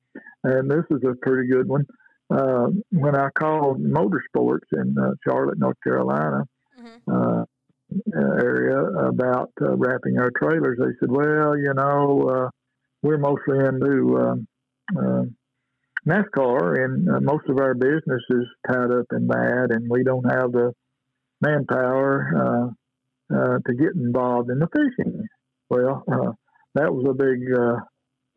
and 0.44 0.70
this 0.70 0.84
is 0.92 1.02
a 1.04 1.16
pretty 1.16 1.50
good 1.50 1.68
one. 1.68 1.86
Uh, 2.30 2.68
when 2.92 3.16
I 3.16 3.30
called 3.38 3.80
Motorsports 3.80 4.68
in 4.74 4.96
uh, 4.98 5.12
Charlotte, 5.28 5.60
North 5.60 5.78
Carolina, 5.84 6.44
mm-hmm. 6.80 7.12
uh, 7.12 7.44
area 8.16 8.80
about 8.80 9.52
uh, 9.62 9.76
wrapping 9.76 10.18
our 10.18 10.32
trailers, 10.40 10.78
they 10.80 10.92
said, 11.00 11.12
"Well, 11.12 11.58
you 11.58 11.74
know, 11.76 12.22
uh, 12.30 12.50
we're 13.04 13.18
mostly 13.18 13.60
into 13.60 14.18
uh, 14.98 15.24
NASCAR, 16.08 16.84
and 16.84 17.10
uh, 17.10 17.20
most 17.20 17.50
of 17.50 17.58
our 17.60 17.74
business 17.74 18.22
is 18.30 18.46
tied 18.68 18.92
up 18.92 19.08
in 19.12 19.28
that, 19.28 19.68
and 19.72 19.90
we 19.90 20.04
don't 20.04 20.26
have 20.26 20.52
the 20.52 20.74
manpower 21.42 22.74
uh, 23.32 23.36
uh, 23.36 23.58
to 23.66 23.74
get 23.74 23.96
involved 23.96 24.50
in 24.52 24.60
the 24.60 24.68
fishing. 24.68 25.28
Well, 25.70 26.04
uh, 26.12 26.32
that 26.76 26.94
was 26.94 27.06
a 27.10 27.14
big 27.14 27.52
uh, 27.58 27.80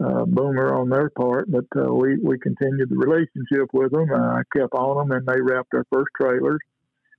uh, 0.02 0.24
boomer 0.24 0.74
on 0.74 0.88
their 0.88 1.10
part, 1.10 1.50
but 1.50 1.66
we 1.94 2.16
we 2.22 2.38
continued 2.38 2.88
the 2.88 2.96
relationship 2.96 3.68
with 3.74 3.92
them. 3.92 4.12
I 4.14 4.42
kept 4.56 4.72
on 4.72 5.08
them, 5.08 5.16
and 5.16 5.26
they 5.26 5.40
wrapped 5.40 5.74
our 5.74 5.84
first 5.92 6.08
trailers. 6.20 6.60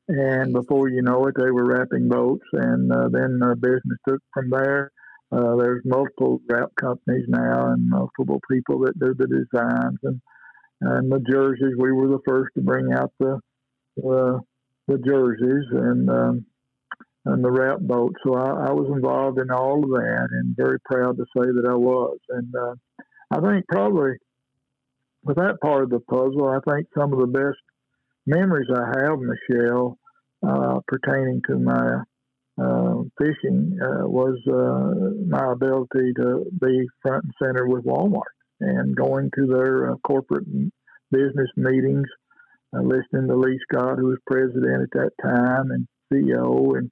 And 0.08 0.54
before 0.54 0.90
you 0.90 1.04
know 1.04 1.28
it, 1.28 1.36
they 1.38 1.52
were 1.52 1.66
wrapping 1.66 2.10
boats, 2.10 2.46
and 2.54 2.90
then 3.14 3.40
business 3.62 4.00
took 4.08 4.22
from 4.34 4.50
there. 4.50 4.92
Uh, 5.32 5.56
there's 5.58 5.84
multiple 5.86 6.42
wrap 6.50 6.74
companies 6.76 7.26
now, 7.28 7.74
and 7.74 7.88
multiple 7.88 8.42
people 8.50 8.80
that 8.80 8.98
do 9.00 9.14
the 9.14 9.28
designs, 9.28 10.00
and 10.02 10.20
and 10.82 11.12
the 11.12 11.20
jerseys. 11.20 11.76
We 11.78 11.92
were 11.92 12.08
the 12.08 12.22
first 12.28 12.54
to 12.56 12.62
bring 12.62 12.94
out 12.94 13.12
the 13.20 13.40
uh, 13.98 14.40
the 14.88 14.98
jerseys 15.06 15.66
and 15.72 16.10
um, 16.10 16.46
and 17.26 17.44
the 17.44 17.52
wrap 17.52 17.80
boat. 17.80 18.16
So 18.26 18.36
I, 18.36 18.68
I, 18.68 18.72
was 18.72 18.90
involved 18.94 19.40
in 19.40 19.52
all 19.52 19.84
of 19.84 19.90
that, 19.90 20.28
and 20.32 20.56
very 20.56 20.80
proud 20.80 21.18
to 21.18 21.26
say 21.38 21.46
that 21.46 21.68
I 21.70 21.76
was. 21.76 22.18
And 22.30 22.54
uh, 22.56 22.76
I 23.32 23.40
think 23.42 23.68
probably 23.68 24.14
with 25.24 25.38
that 25.38 25.60
part 25.62 25.84
of 25.84 25.90
the 25.90 26.00
puzzle, 26.00 26.48
I 26.48 26.60
think 26.72 26.88
some 26.98 27.14
of 27.14 27.20
the 27.20 27.28
best 27.28 27.60
memories 28.26 28.70
I 28.74 28.86
have, 29.02 29.20
Michelle, 29.20 29.98
uh, 30.48 30.80
pertaining 30.88 31.42
to 31.48 31.60
my 31.60 32.04
uh, 32.58 33.04
fishing 33.18 33.78
uh, 33.82 34.08
was 34.08 34.38
uh, 34.48 35.28
my 35.28 35.52
ability 35.52 36.14
to 36.16 36.46
be 36.62 36.88
front 37.02 37.26
and 37.26 37.34
center 37.42 37.68
with 37.68 37.86
Walmart 37.86 38.34
and 38.60 38.96
going 38.96 39.32
to 39.36 39.48
their 39.48 39.92
uh, 39.92 39.96
corporate 40.04 40.46
business 41.12 41.50
meetings, 41.56 42.08
uh, 42.76 42.82
listening 42.82 43.28
to 43.28 43.36
Lee 43.36 43.60
Scott, 43.72 43.98
who 43.98 44.08
was 44.08 44.20
president 44.28 44.84
at 44.84 45.00
that 45.00 45.12
time 45.22 45.72
and 45.72 45.88
CEO, 46.12 46.78
and 46.78 46.92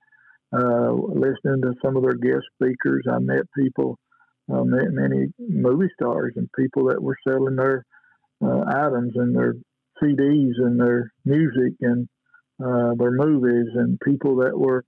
uh, 0.53 0.91
listening 0.91 1.61
to 1.61 1.73
some 1.83 1.95
of 1.97 2.03
their 2.03 2.13
guest 2.13 2.45
speakers. 2.55 3.05
I 3.11 3.19
met 3.19 3.43
people, 3.57 3.97
uh, 4.51 4.63
met 4.63 4.91
many 4.91 5.27
movie 5.39 5.91
stars 5.99 6.33
and 6.35 6.49
people 6.57 6.87
that 6.87 7.01
were 7.01 7.17
selling 7.27 7.55
their 7.55 7.83
uh, 8.43 8.63
items 8.67 9.13
and 9.15 9.35
their 9.35 9.53
CDs 10.01 10.53
and 10.57 10.79
their 10.79 11.11
music 11.25 11.73
and 11.81 12.07
uh, 12.63 12.93
their 12.97 13.11
movies, 13.11 13.67
and 13.75 13.99
people 13.99 14.37
that 14.37 14.57
were 14.57 14.83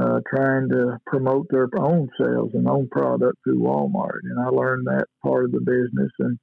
uh, 0.00 0.20
trying 0.34 0.68
to 0.70 0.98
promote 1.06 1.46
their 1.50 1.68
own 1.78 2.08
sales 2.18 2.50
and 2.54 2.68
own 2.68 2.88
product 2.88 3.36
through 3.44 3.60
Walmart. 3.60 4.20
And 4.24 4.40
I 4.40 4.48
learned 4.48 4.86
that 4.86 5.06
part 5.22 5.44
of 5.44 5.52
the 5.52 5.60
business, 5.60 6.10
and 6.18 6.38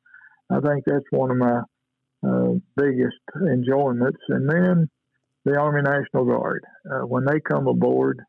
I 0.51 0.59
think 0.59 0.85
that's 0.85 1.05
one 1.11 1.31
of 1.31 1.37
my 1.37 1.61
uh, 2.27 2.53
biggest 2.75 3.17
enjoyments. 3.35 4.19
And 4.29 4.49
then 4.49 4.89
the 5.45 5.57
Army 5.57 5.81
National 5.81 6.25
Guard, 6.25 6.63
uh, 6.89 7.05
when 7.05 7.25
they 7.25 7.39
come 7.39 7.67
aboard, 7.67 8.19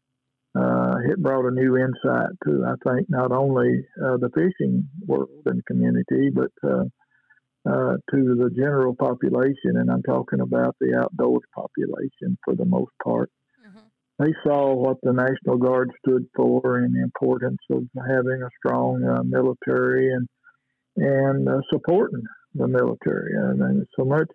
uh, 0.58 0.94
it 1.08 1.22
brought 1.22 1.46
a 1.46 1.54
new 1.54 1.76
insight 1.76 2.30
to, 2.46 2.64
I 2.66 2.74
think, 2.88 3.08
not 3.08 3.30
only 3.30 3.84
uh, 4.02 4.16
the 4.16 4.30
fishing 4.34 4.88
world 5.06 5.42
and 5.46 5.64
community, 5.66 6.30
but 6.34 6.50
uh, 6.64 6.84
uh, 7.68 7.96
to 8.10 8.34
the 8.34 8.50
general 8.56 8.96
population. 8.96 9.76
And 9.76 9.90
I'm 9.90 10.02
talking 10.02 10.40
about 10.40 10.76
the 10.80 10.96
outdoors 10.96 11.44
population 11.54 12.36
for 12.44 12.56
the 12.56 12.64
most 12.64 12.92
part 13.04 13.30
they 14.20 14.34
saw 14.44 14.74
what 14.74 14.98
the 15.02 15.12
National 15.14 15.56
Guard 15.56 15.90
stood 16.04 16.26
for 16.36 16.78
and 16.78 16.94
the 16.94 17.02
importance 17.02 17.58
of 17.70 17.84
having 17.96 18.42
a 18.42 18.50
strong 18.58 19.02
uh, 19.02 19.22
military 19.22 20.12
and 20.12 20.28
and 20.96 21.48
uh, 21.48 21.60
supporting 21.72 22.22
the 22.54 22.68
military. 22.68 23.32
And, 23.34 23.86
so 23.98 24.04
much, 24.04 24.28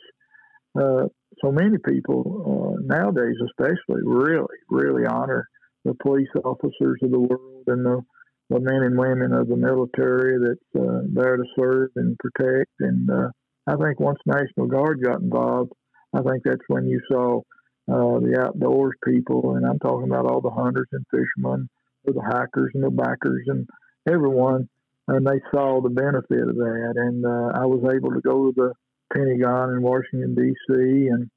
uh, 0.79 1.03
so 1.43 1.51
many 1.51 1.77
people 1.85 2.79
uh, 2.81 2.95
nowadays, 2.95 3.35
especially, 3.45 4.01
really, 4.03 4.57
really 4.69 5.05
honor 5.05 5.47
the 5.83 5.93
police 6.01 6.29
officers 6.43 6.97
of 7.03 7.11
the 7.11 7.19
world 7.19 7.63
and 7.67 7.85
the, 7.85 8.01
the 8.49 8.59
men 8.59 8.83
and 8.83 8.97
women 8.97 9.33
of 9.33 9.47
the 9.47 9.57
military 9.57 10.37
that's 10.39 10.83
uh, 10.83 11.01
there 11.13 11.37
to 11.37 11.43
serve 11.59 11.89
and 11.97 12.17
protect. 12.17 12.71
And 12.79 13.09
uh, 13.09 13.29
I 13.67 13.75
think 13.75 13.99
once 13.99 14.19
National 14.25 14.67
Guard 14.67 15.03
got 15.03 15.21
involved, 15.21 15.73
I 16.13 16.21
think 16.21 16.43
that's 16.43 16.65
when 16.67 16.87
you 16.87 17.01
saw 17.11 17.41
uh, 17.87 18.19
the 18.19 18.37
outdoors 18.41 18.95
people, 19.03 19.55
and 19.55 19.65
I'm 19.65 19.79
talking 19.79 20.09
about 20.09 20.25
all 20.25 20.41
the 20.41 20.49
hunters 20.49 20.87
and 20.91 21.05
fishermen, 21.11 21.69
or 22.05 22.13
the 22.13 22.21
hikers 22.21 22.71
and 22.73 22.83
the 22.83 22.89
bikers 22.89 23.43
and 23.47 23.67
everyone, 24.07 24.67
and 25.07 25.25
they 25.25 25.39
saw 25.51 25.81
the 25.81 25.89
benefit 25.89 26.49
of 26.49 26.55
that. 26.55 26.93
And 26.95 27.25
uh, 27.25 27.59
I 27.59 27.65
was 27.65 27.83
able 27.93 28.11
to 28.11 28.21
go 28.21 28.51
to 28.51 28.53
the 28.55 28.73
Pentagon 29.13 29.71
in 29.71 29.81
Washington 29.81 30.35
D.C. 30.35 31.07
and 31.07 31.29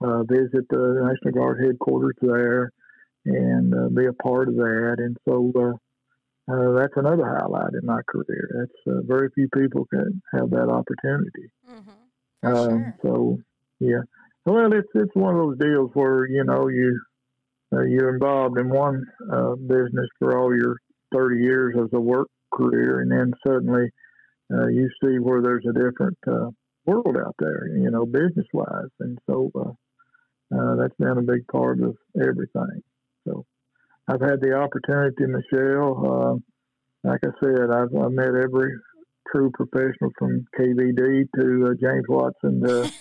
uh, 0.00 0.22
visit 0.24 0.66
the 0.70 1.08
National 1.08 1.34
Guard 1.34 1.64
headquarters 1.64 2.16
there 2.20 2.72
and 3.26 3.74
uh, 3.74 3.88
be 3.88 4.06
a 4.06 4.12
part 4.12 4.48
of 4.48 4.54
that. 4.54 4.96
And 4.98 5.16
so 5.28 5.52
uh, 5.56 6.52
uh, 6.52 6.72
that's 6.72 6.94
another 6.96 7.26
highlight 7.26 7.74
in 7.74 7.84
my 7.84 8.00
career. 8.08 8.48
That's 8.58 8.96
uh, 8.96 9.02
very 9.02 9.30
few 9.34 9.48
people 9.54 9.86
can 9.86 10.22
have 10.32 10.50
that 10.50 10.68
opportunity. 10.68 11.50
Mm-hmm. 11.70 12.46
Um, 12.46 12.68
sure. 12.68 12.94
So 13.02 13.38
yeah, 13.78 14.02
well, 14.46 14.72
it's 14.72 14.88
it's 14.94 15.14
one 15.14 15.34
of 15.34 15.40
those 15.40 15.58
deals 15.58 15.90
where 15.94 16.26
you 16.26 16.44
know 16.44 16.68
you 16.68 17.00
uh, 17.72 17.82
you're 17.82 18.14
involved 18.14 18.58
in 18.58 18.68
one 18.68 19.04
uh, 19.32 19.54
business 19.54 20.08
for 20.18 20.38
all 20.38 20.54
your 20.54 20.76
30 21.14 21.40
years 21.42 21.76
as 21.78 21.88
a 21.92 22.00
work 22.00 22.28
career, 22.52 23.00
and 23.00 23.10
then 23.10 23.32
suddenly 23.46 23.88
uh, 24.52 24.66
you 24.66 24.88
see 25.02 25.18
where 25.18 25.42
there's 25.42 25.64
a 25.68 25.72
different 25.72 26.18
uh, 26.26 26.50
world 26.86 27.16
out 27.16 27.36
there, 27.38 27.68
you 27.76 27.90
know, 27.90 28.04
business 28.06 28.46
wise. 28.52 28.90
And 28.98 29.18
so 29.28 29.50
uh, 29.54 30.56
uh, 30.56 30.76
that's 30.76 30.96
been 30.98 31.18
a 31.18 31.22
big 31.22 31.46
part 31.46 31.80
of 31.80 31.96
everything. 32.20 32.82
So 33.26 33.44
I've 34.08 34.20
had 34.20 34.40
the 34.40 34.54
opportunity, 34.54 35.26
Michelle. 35.26 36.42
Like 37.04 37.20
I 37.24 37.30
said, 37.42 37.70
I've, 37.70 37.94
I've 37.94 38.12
met 38.12 38.34
every 38.34 38.74
true 39.32 39.50
professional 39.52 40.10
from 40.18 40.46
KVD 40.58 41.28
to 41.36 41.66
uh, 41.66 41.74
James 41.80 42.04
Watson 42.08 42.62
to 42.66 42.92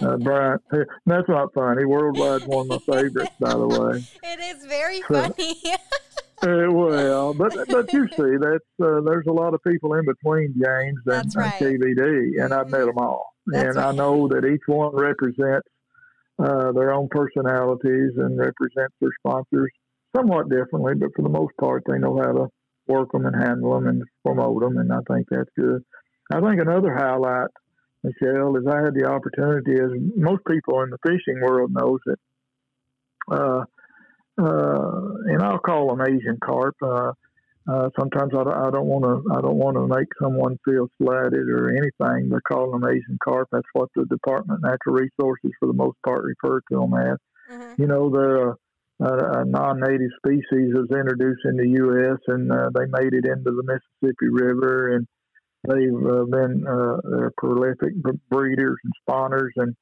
uh, 0.00 0.16
Bryant. 0.18 0.62
That's 1.06 1.28
not 1.28 1.52
funny. 1.54 1.84
Worldwide's 1.84 2.46
one 2.46 2.70
of 2.70 2.82
my 2.86 2.94
favorites, 2.94 3.32
by 3.40 3.50
the 3.50 3.66
way. 3.66 4.04
It 4.22 4.40
is 4.40 4.66
very 4.66 5.00
funny. 5.02 5.60
uh, 6.42 6.72
well, 6.72 7.34
but 7.34 7.54
but 7.68 7.92
you 7.92 8.08
see, 8.08 8.36
that's 8.40 8.64
uh, 8.82 9.00
there's 9.04 9.26
a 9.28 9.32
lot 9.32 9.54
of 9.54 9.62
people 9.62 9.94
in 9.94 10.04
between 10.04 10.54
James 10.54 10.98
and, 11.06 11.14
That's 11.14 11.36
right. 11.36 11.60
and 11.60 11.80
KVD, 11.80 12.42
and 12.42 12.52
I've 12.52 12.70
met 12.70 12.86
them 12.86 12.98
all, 12.98 13.34
That's 13.46 13.76
and 13.76 13.78
I 13.78 13.92
know 13.92 14.28
that 14.28 14.44
each 14.44 14.62
one 14.66 14.94
represents 14.94 15.68
uh, 16.38 16.72
their 16.72 16.92
own 16.92 17.08
personalities 17.10 18.12
and 18.16 18.38
represents 18.38 18.94
their 19.00 19.12
sponsors 19.20 19.70
somewhat 20.16 20.48
differently, 20.48 20.94
but 20.94 21.10
for 21.14 21.22
the 21.22 21.28
most 21.28 21.52
part, 21.60 21.84
they 21.86 21.98
know 21.98 22.16
how 22.16 22.32
to 22.32 22.48
work 22.86 23.12
them 23.12 23.26
and 23.26 23.34
handle 23.36 23.74
them 23.74 23.86
and 23.86 24.02
promote 24.24 24.62
them, 24.62 24.76
and 24.78 24.92
I 24.92 25.00
think 25.10 25.26
that's 25.30 25.50
good. 25.58 25.84
I 26.32 26.40
think 26.40 26.60
another 26.60 26.94
highlight, 26.94 27.48
Michelle, 28.02 28.56
is 28.56 28.66
I 28.66 28.80
had 28.82 28.94
the 28.94 29.06
opportunity, 29.08 29.72
as 29.74 29.90
most 30.16 30.42
people 30.48 30.82
in 30.82 30.90
the 30.90 30.98
fishing 31.06 31.40
world 31.42 31.72
knows 31.72 32.00
that, 32.06 32.18
uh, 33.30 33.64
uh, 34.38 35.00
and 35.26 35.42
I'll 35.42 35.58
call 35.58 35.88
them 35.94 36.00
Asian 36.06 36.38
carp. 36.42 36.76
Uh, 36.82 37.12
uh, 37.66 37.88
sometimes 37.98 38.32
I, 38.34 38.44
don't- 38.44 38.66
I 38.66 38.70
don't 38.70 38.86
want 38.86 39.04
to 39.04 39.32
I 39.34 39.40
don't 39.40 39.56
want 39.56 39.76
to 39.76 39.86
make 39.86 40.08
someone 40.20 40.58
feel 40.66 40.88
slighted 41.00 41.48
or 41.48 41.70
anything 41.70 42.28
by 42.28 42.38
calling 42.46 42.78
them 42.80 42.90
Asian 42.90 43.18
carp. 43.24 43.48
That's 43.52 43.64
what 43.72 43.88
the 43.94 44.04
Department 44.06 44.58
of 44.58 44.62
Natural 44.70 44.96
Resources, 44.96 45.52
for 45.58 45.66
the 45.68 45.72
most 45.72 45.96
part, 46.04 46.24
refer 46.24 46.60
to 46.72 46.80
them 46.80 46.94
as 46.94 47.18
Mhm. 47.50 47.78
you 47.78 47.86
know, 47.86 48.10
they're 48.10 48.48
a, 48.50 48.56
a, 49.00 49.40
a 49.40 49.44
non-native 49.44 50.10
species 50.18 50.74
was 50.74 50.88
introduced 50.90 51.44
in 51.44 51.56
the 51.56 51.68
U.S. 51.80 52.18
and 52.28 52.50
uh, 52.50 52.70
they 52.74 52.86
made 52.86 53.12
it 53.12 53.26
into 53.26 53.50
the 53.50 53.62
Mississippi 53.62 54.28
River, 54.30 54.96
and 54.96 55.06
they've 55.68 56.06
uh, 56.06 56.24
been 56.24 56.64
uh, 56.66 56.96
they're 57.04 57.32
prolific 57.36 57.94
breeders 58.30 58.76
and 58.84 58.92
spawners, 59.02 59.50
and 59.56 59.74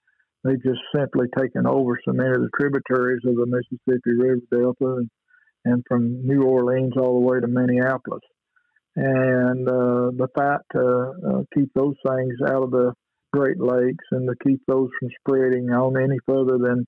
they've 0.45 0.63
just 0.63 0.81
simply 0.97 1.27
taken 1.39 1.67
over 1.67 1.99
so 2.05 2.13
many 2.13 2.31
of 2.31 2.41
the 2.41 2.51
tributaries 2.59 3.23
of 3.27 3.37
the 3.37 3.47
Mississippi 3.47 4.13
River 4.17 4.41
Delta, 4.51 4.97
and, 4.97 5.11
and 5.65 5.85
from 5.87 6.27
New 6.27 6.43
Orleans 6.43 6.95
all 6.97 7.21
the 7.21 7.27
way 7.27 7.41
to 7.41 7.49
Minneapolis. 7.49 8.23
And 8.95 9.67
uh, 9.69 10.13
the 10.17 10.29
fight 10.35 10.61
to 10.73 11.13
uh, 11.27 11.43
keep 11.55 11.71
those 11.75 11.95
things 12.07 12.35
out 12.47 12.65
of 12.65 12.71
the 12.71 12.93
Great 13.33 13.59
Lakes 13.59 14.05
and 14.11 14.29
to 14.29 14.35
keep 14.47 14.61
those 14.67 14.91
from 15.01 15.09
spreading 15.21 15.71
on 15.71 15.97
any 15.97 16.19
further 16.27 16.59
than 16.59 16.87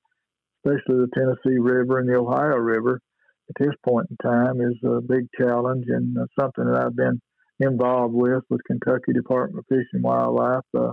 especially 0.64 0.96
the 0.96 1.08
Tennessee 1.14 1.58
River 1.58 1.98
and 1.98 2.08
the 2.08 2.18
Ohio 2.18 2.56
River 2.56 3.00
at 3.48 3.56
this 3.66 3.74
point 3.86 4.08
in 4.10 4.16
time 4.16 4.60
is 4.60 4.76
a 4.84 5.00
big 5.00 5.28
challenge 5.38 5.84
and 5.88 6.16
uh, 6.16 6.24
something 6.38 6.64
that 6.64 6.84
I've 6.84 6.96
been 6.96 7.20
involved 7.60 8.14
with 8.14 8.42
with 8.48 8.64
Kentucky 8.66 9.12
Department 9.12 9.58
of 9.58 9.76
Fish 9.76 9.86
and 9.92 10.02
Wildlife. 10.02 10.64
Uh, 10.76 10.92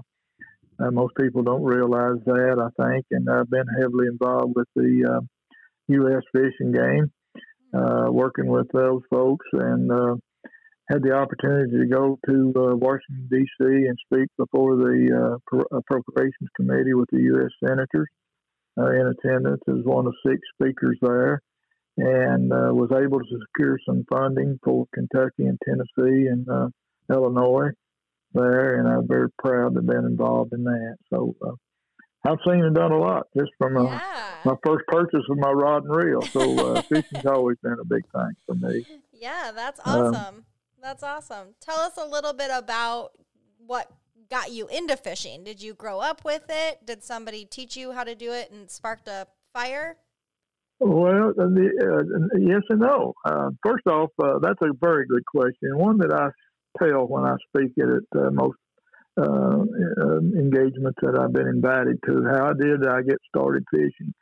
uh, 0.79 0.91
most 0.91 1.13
people 1.19 1.43
don't 1.43 1.63
realize 1.63 2.17
that, 2.25 2.57
I 2.59 2.83
think, 2.83 3.05
and 3.11 3.29
I've 3.29 3.49
been 3.49 3.67
heavily 3.79 4.07
involved 4.07 4.53
with 4.55 4.67
the 4.75 5.17
uh, 5.17 5.21
U.S. 5.87 6.23
Fish 6.33 6.53
and 6.59 6.73
Game, 6.73 7.11
uh, 7.73 8.11
working 8.11 8.47
with 8.47 8.67
those 8.73 9.01
folks, 9.09 9.45
and 9.53 9.91
uh, 9.91 10.15
had 10.89 11.03
the 11.03 11.13
opportunity 11.13 11.77
to 11.77 11.85
go 11.85 12.17
to 12.27 12.53
uh, 12.57 12.75
Washington 12.75 13.27
D.C. 13.29 13.65
and 13.65 13.97
speak 14.05 14.27
before 14.37 14.75
the 14.75 15.35
uh, 15.35 15.37
Pro- 15.45 15.77
Appropriations 15.77 16.49
Committee 16.55 16.95
with 16.95 17.09
the 17.11 17.21
U.S. 17.21 17.51
senators 17.65 18.09
uh, 18.77 18.91
in 18.91 19.07
attendance 19.07 19.61
as 19.67 19.83
one 19.83 20.07
of 20.07 20.13
six 20.25 20.39
speakers 20.55 20.97
there, 21.01 21.41
and 21.97 22.51
uh, 22.51 22.71
was 22.73 22.89
able 22.91 23.19
to 23.19 23.39
secure 23.47 23.77
some 23.85 24.05
funding 24.09 24.59
for 24.63 24.85
Kentucky 24.93 25.45
and 25.45 25.59
Tennessee 25.65 26.27
and 26.27 26.47
uh, 26.49 26.67
Illinois 27.11 27.69
there, 28.33 28.79
and 28.79 28.87
I'm 28.87 29.07
very 29.07 29.29
proud 29.37 29.73
to 29.73 29.79
have 29.79 29.87
been 29.87 30.05
involved 30.05 30.53
in 30.53 30.63
that. 30.63 30.95
So 31.09 31.35
uh, 31.45 31.51
I've 32.25 32.37
seen 32.47 32.63
and 32.63 32.75
done 32.75 32.91
a 32.91 32.97
lot 32.97 33.27
just 33.37 33.51
from 33.57 33.77
uh, 33.77 33.83
Yeah. 33.83 33.99
my 34.45 34.55
first 34.65 34.85
purchase 34.87 35.23
of 35.29 35.37
my 35.37 35.51
rod 35.51 35.83
and 35.83 35.95
reel. 35.95 36.27
So 36.33 36.75
uh, 36.77 36.81
fishing's 36.89 37.25
always 37.25 37.57
been 37.61 37.77
a 37.79 37.85
big 37.85 38.03
thing 38.11 38.31
for 38.45 38.55
me. 38.55 38.85
Yeah, 39.13 39.51
that's 39.53 39.79
Um, 39.85 40.05
awesome. 40.05 40.45
that's 40.81 41.03
awesome. 41.03 41.55
Tell 41.59 41.79
us 41.79 41.97
a 41.97 42.05
little 42.07 42.33
bit 42.33 42.49
about 42.53 43.11
what 43.65 43.91
got 44.31 44.51
you 44.51 44.67
into 44.67 44.95
fishing. 44.95 45.43
Did 45.43 45.61
you 45.61 45.73
grow 45.73 45.99
up 45.99 46.23
with 46.23 46.45
it? 46.49 46.85
Did 46.85 47.03
somebody 47.03 47.45
teach 47.45 47.75
you 47.75 47.91
how 47.91 48.05
to 48.05 48.15
do 48.15 48.31
it 48.31 48.49
and 48.51 48.71
sparked 48.71 49.07
a 49.09 49.27
fire? 49.53 49.97
Well, 50.79 51.29
uh, 51.29 51.43
the, 51.43 51.69
uh, 51.83 52.37
yes 52.39 52.61
and 52.69 52.79
no. 52.79 53.13
Uh, 53.23 53.49
first 53.61 53.85
off, 53.85 54.09
uh, 54.23 54.39
that's 54.41 54.61
a 54.63 54.73
very 54.79 55.05
good 55.05 55.25
question. 55.25 55.77
One 55.77 55.97
that 55.99 56.13
I 56.13 56.29
tell 56.79 57.05
when 57.07 57.25
I 57.25 57.35
speak 57.49 57.73
at 57.77 58.19
uh, 58.19 58.31
most 58.31 58.57
uh, 59.19 59.23
uh, 59.23 60.17
engagements 60.17 60.97
that 61.01 61.19
I've 61.19 61.33
been 61.33 61.47
invited 61.47 61.99
to. 62.07 62.23
How 62.31 62.53
did 62.53 62.87
I 62.87 63.01
get 63.01 63.17
started 63.27 63.65
fishing? 63.69 64.13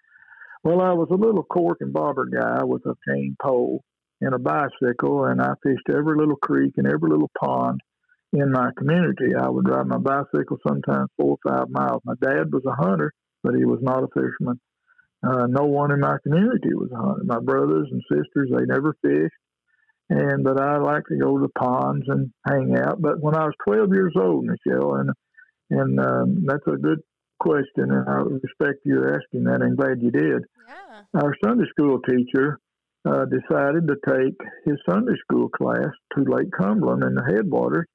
Well, 0.63 0.81
I 0.81 0.91
was 0.91 1.07
a 1.11 1.15
little 1.15 1.43
cork 1.43 1.77
and 1.81 1.93
bobber 1.93 2.25
guy 2.25 2.63
with 2.63 2.85
a 2.87 2.95
cane 3.07 3.37
pole 3.41 3.83
and 4.19 4.33
a 4.33 4.39
bicycle, 4.39 5.25
and 5.25 5.39
I 5.39 5.53
fished 5.63 5.87
every 5.89 6.17
little 6.17 6.35
creek 6.35 6.73
and 6.77 6.87
every 6.87 7.09
little 7.09 7.31
pond 7.39 7.79
in 8.33 8.51
my 8.51 8.69
community. 8.77 9.35
I 9.39 9.49
would 9.49 9.67
ride 9.67 9.87
my 9.87 9.97
bicycle 9.97 10.57
sometimes 10.67 11.09
four 11.17 11.37
or 11.43 11.51
five 11.51 11.69
miles. 11.69 12.01
My 12.05 12.15
dad 12.21 12.51
was 12.51 12.63
a 12.65 12.75
hunter, 12.75 13.11
but 13.43 13.55
he 13.55 13.65
was 13.65 13.79
not 13.81 14.03
a 14.03 14.07
fisherman. 14.07 14.59
Uh, 15.21 15.47
no 15.47 15.65
one 15.65 15.91
in 15.91 15.99
my 15.99 16.17
community 16.23 16.73
was 16.73 16.91
a 16.91 16.97
hunter. 16.97 17.23
My 17.25 17.39
brothers 17.39 17.87
and 17.91 18.01
sisters, 18.09 18.49
they 18.55 18.65
never 18.65 18.95
fished. 19.01 19.35
And 20.09 20.43
but 20.43 20.59
I 20.59 20.77
like 20.77 21.03
to 21.09 21.17
go 21.17 21.37
to 21.37 21.43
the 21.43 21.59
ponds 21.59 22.05
and 22.07 22.31
hang 22.47 22.75
out. 22.77 23.01
But 23.01 23.21
when 23.21 23.35
I 23.35 23.45
was 23.45 23.53
12 23.67 23.89
years 23.93 24.13
old, 24.19 24.45
Michelle, 24.45 24.95
and 24.95 25.11
and 25.69 25.99
um, 25.99 26.43
that's 26.47 26.65
a 26.67 26.77
good 26.77 26.99
question, 27.39 27.91
and 27.91 28.09
I 28.09 28.21
respect 28.21 28.79
you 28.85 29.05
asking 29.05 29.43
that. 29.43 29.61
I'm 29.61 29.75
glad 29.75 30.01
you 30.01 30.09
did. 30.09 30.45
Yeah. 30.67 31.21
Our 31.21 31.35
Sunday 31.43 31.65
school 31.69 31.99
teacher 32.01 32.59
uh, 33.05 33.25
decided 33.25 33.87
to 33.87 33.95
take 34.07 34.35
his 34.65 34.77
Sunday 34.89 35.13
school 35.21 35.49
class 35.49 35.91
to 36.15 36.23
Lake 36.23 36.49
Cumberland 36.57 37.03
in 37.03 37.13
the 37.13 37.23
headwaters 37.23 37.85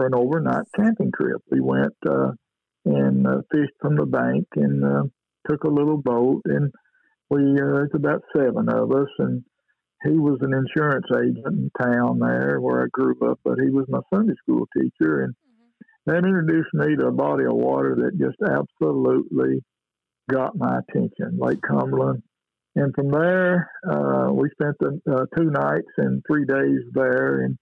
for 0.00 0.06
an 0.06 0.14
overnight 0.14 0.64
camping 0.74 1.12
trip. 1.14 1.42
We 1.50 1.60
went 1.60 1.94
uh, 2.08 2.32
and 2.86 3.26
uh, 3.26 3.42
fished 3.52 3.74
from 3.80 3.96
the 3.96 4.06
bank 4.06 4.46
and 4.56 4.82
uh, 4.82 5.02
took 5.48 5.64
a 5.64 5.68
little 5.68 5.98
boat, 5.98 6.40
and 6.46 6.72
we 7.28 7.40
uh, 7.42 7.82
it's 7.82 7.94
about 7.94 8.22
seven 8.34 8.70
of 8.70 8.90
us, 8.92 9.08
and 9.18 9.44
he 10.04 10.12
was 10.12 10.38
an 10.40 10.54
insurance 10.54 11.06
agent 11.14 11.46
in 11.46 11.70
town 11.78 12.18
there 12.18 12.58
where 12.60 12.82
I 12.82 12.86
grew 12.90 13.14
up, 13.30 13.40
but 13.44 13.58
he 13.62 13.70
was 13.70 13.84
my 13.88 14.00
Sunday 14.12 14.32
school 14.42 14.66
teacher, 14.74 15.24
and 15.24 15.34
that 16.06 16.24
introduced 16.24 16.72
me 16.72 16.96
to 16.96 17.08
a 17.08 17.12
body 17.12 17.44
of 17.44 17.52
water 17.52 17.94
that 17.96 18.18
just 18.18 18.38
absolutely 18.40 19.62
got 20.30 20.56
my 20.56 20.78
attention, 20.78 21.38
Lake 21.38 21.60
Cumberland. 21.60 22.22
And 22.74 22.94
from 22.94 23.10
there, 23.10 23.70
uh, 23.86 24.32
we 24.32 24.48
spent 24.52 24.76
the 24.80 24.98
uh, 25.12 25.26
two 25.36 25.50
nights 25.50 25.92
and 25.98 26.22
three 26.26 26.46
days 26.46 26.80
there, 26.94 27.42
and 27.42 27.58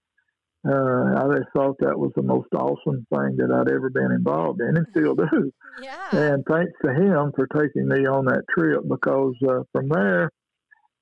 uh, 0.67 1.15
I 1.15 1.37
just 1.37 1.49
thought 1.55 1.77
that 1.79 1.97
was 1.97 2.11
the 2.15 2.23
most 2.23 2.49
awesome 2.53 3.05
thing 3.13 3.37
that 3.37 3.51
I'd 3.51 3.71
ever 3.71 3.89
been 3.89 4.11
involved 4.11 4.61
in, 4.61 4.77
and 4.77 4.87
still 4.91 5.15
do. 5.15 5.51
Yeah. 5.81 6.09
And 6.11 6.43
thanks 6.45 6.73
to 6.83 6.91
him 6.91 7.31
for 7.33 7.47
taking 7.47 7.87
me 7.87 8.05
on 8.05 8.25
that 8.25 8.43
trip 8.53 8.81
because 8.85 9.33
uh, 9.47 9.63
from 9.71 9.87
there, 9.87 10.29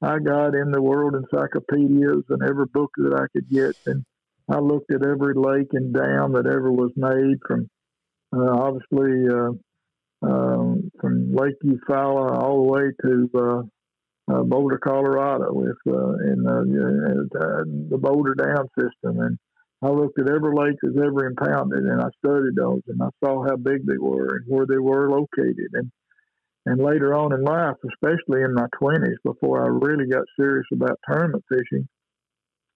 I 0.03 0.19
got 0.19 0.53
in 0.53 0.69
the 0.69 0.83
world 0.83 1.15
encyclopedias 1.15 2.25
and 2.29 2.43
every 2.43 2.67
book 2.67 2.91
that 2.97 3.15
I 3.15 3.25
could 3.33 3.49
get. 3.49 3.75
And 3.87 4.05
I 4.47 4.59
looked 4.59 4.93
at 4.93 5.03
every 5.03 5.33
lake 5.33 5.69
and 5.71 5.95
dam 5.95 6.33
that 6.33 6.45
ever 6.45 6.71
was 6.71 6.91
made 6.95 7.39
from 7.47 7.67
uh, 8.35 8.51
obviously 8.51 9.27
uh, 9.33 10.27
um, 10.27 10.91
from 10.99 11.33
Lake 11.33 11.55
Eufaula 11.63 12.37
all 12.37 12.65
the 12.65 12.71
way 12.71 12.91
to 13.01 13.29
uh, 13.35 13.61
uh, 14.33 14.43
Boulder, 14.43 14.77
Colorado, 14.77 15.53
with 15.53 15.77
uh, 15.87 16.13
in 16.31 16.45
uh, 16.45 17.39
uh, 17.39 17.63
the 17.89 17.97
Boulder 17.97 18.35
Dam 18.35 18.67
system. 18.77 19.19
And 19.19 19.37
I 19.81 19.89
looked 19.89 20.19
at 20.19 20.29
every 20.29 20.55
lake 20.55 20.77
that's 20.81 20.97
ever 20.97 21.27
impounded, 21.27 21.83
and 21.83 22.01
I 22.01 22.09
studied 22.17 22.55
those, 22.55 22.81
and 22.87 23.01
I 23.01 23.09
saw 23.23 23.43
how 23.43 23.57
big 23.57 23.85
they 23.85 23.97
were 23.99 24.37
and 24.37 24.45
where 24.47 24.65
they 24.65 24.79
were 24.79 25.09
located. 25.09 25.71
And 25.73 25.91
and 26.65 26.83
later 26.83 27.15
on 27.15 27.31
in 27.33 27.43
life, 27.43 27.77
especially 27.85 28.41
in 28.41 28.53
my 28.53 28.67
twenties, 28.77 29.17
before 29.23 29.63
I 29.63 29.67
really 29.69 30.09
got 30.09 30.25
serious 30.37 30.65
about 30.73 30.99
tournament 31.07 31.45
fishing, 31.47 31.87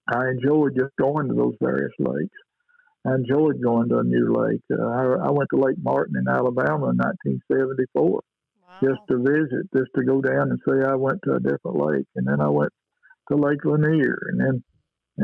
I 0.08 0.28
enjoyed 0.30 0.78
just 0.78 0.96
going 0.98 1.28
to 1.28 1.34
those 1.34 1.56
various 1.60 1.92
lakes. 1.98 2.38
I 3.06 3.14
enjoyed 3.16 3.60
going 3.62 3.88
to 3.90 3.98
a 3.98 4.04
new 4.04 4.32
lake. 4.32 4.62
Uh, 4.72 4.82
I, 4.82 5.26
I 5.26 5.30
went 5.30 5.50
to 5.52 5.60
Lake 5.60 5.76
Martin 5.82 6.16
in 6.16 6.28
Alabama 6.28 6.90
in 6.90 6.98
1974. 6.98 8.02
Wow. 8.02 8.20
just 8.80 9.00
to 9.10 9.18
visit, 9.18 9.68
just 9.76 9.90
to 9.96 10.04
go 10.04 10.22
down 10.22 10.50
and 10.50 10.60
say 10.66 10.86
I 10.86 10.94
went 10.94 11.20
to 11.24 11.34
a 11.34 11.40
different 11.40 11.76
lake, 11.76 12.06
and 12.16 12.26
then 12.26 12.40
I 12.40 12.48
went 12.48 12.72
to 13.30 13.36
Lake 13.36 13.64
Lanier, 13.64 14.18
and 14.30 14.40
then 14.40 14.64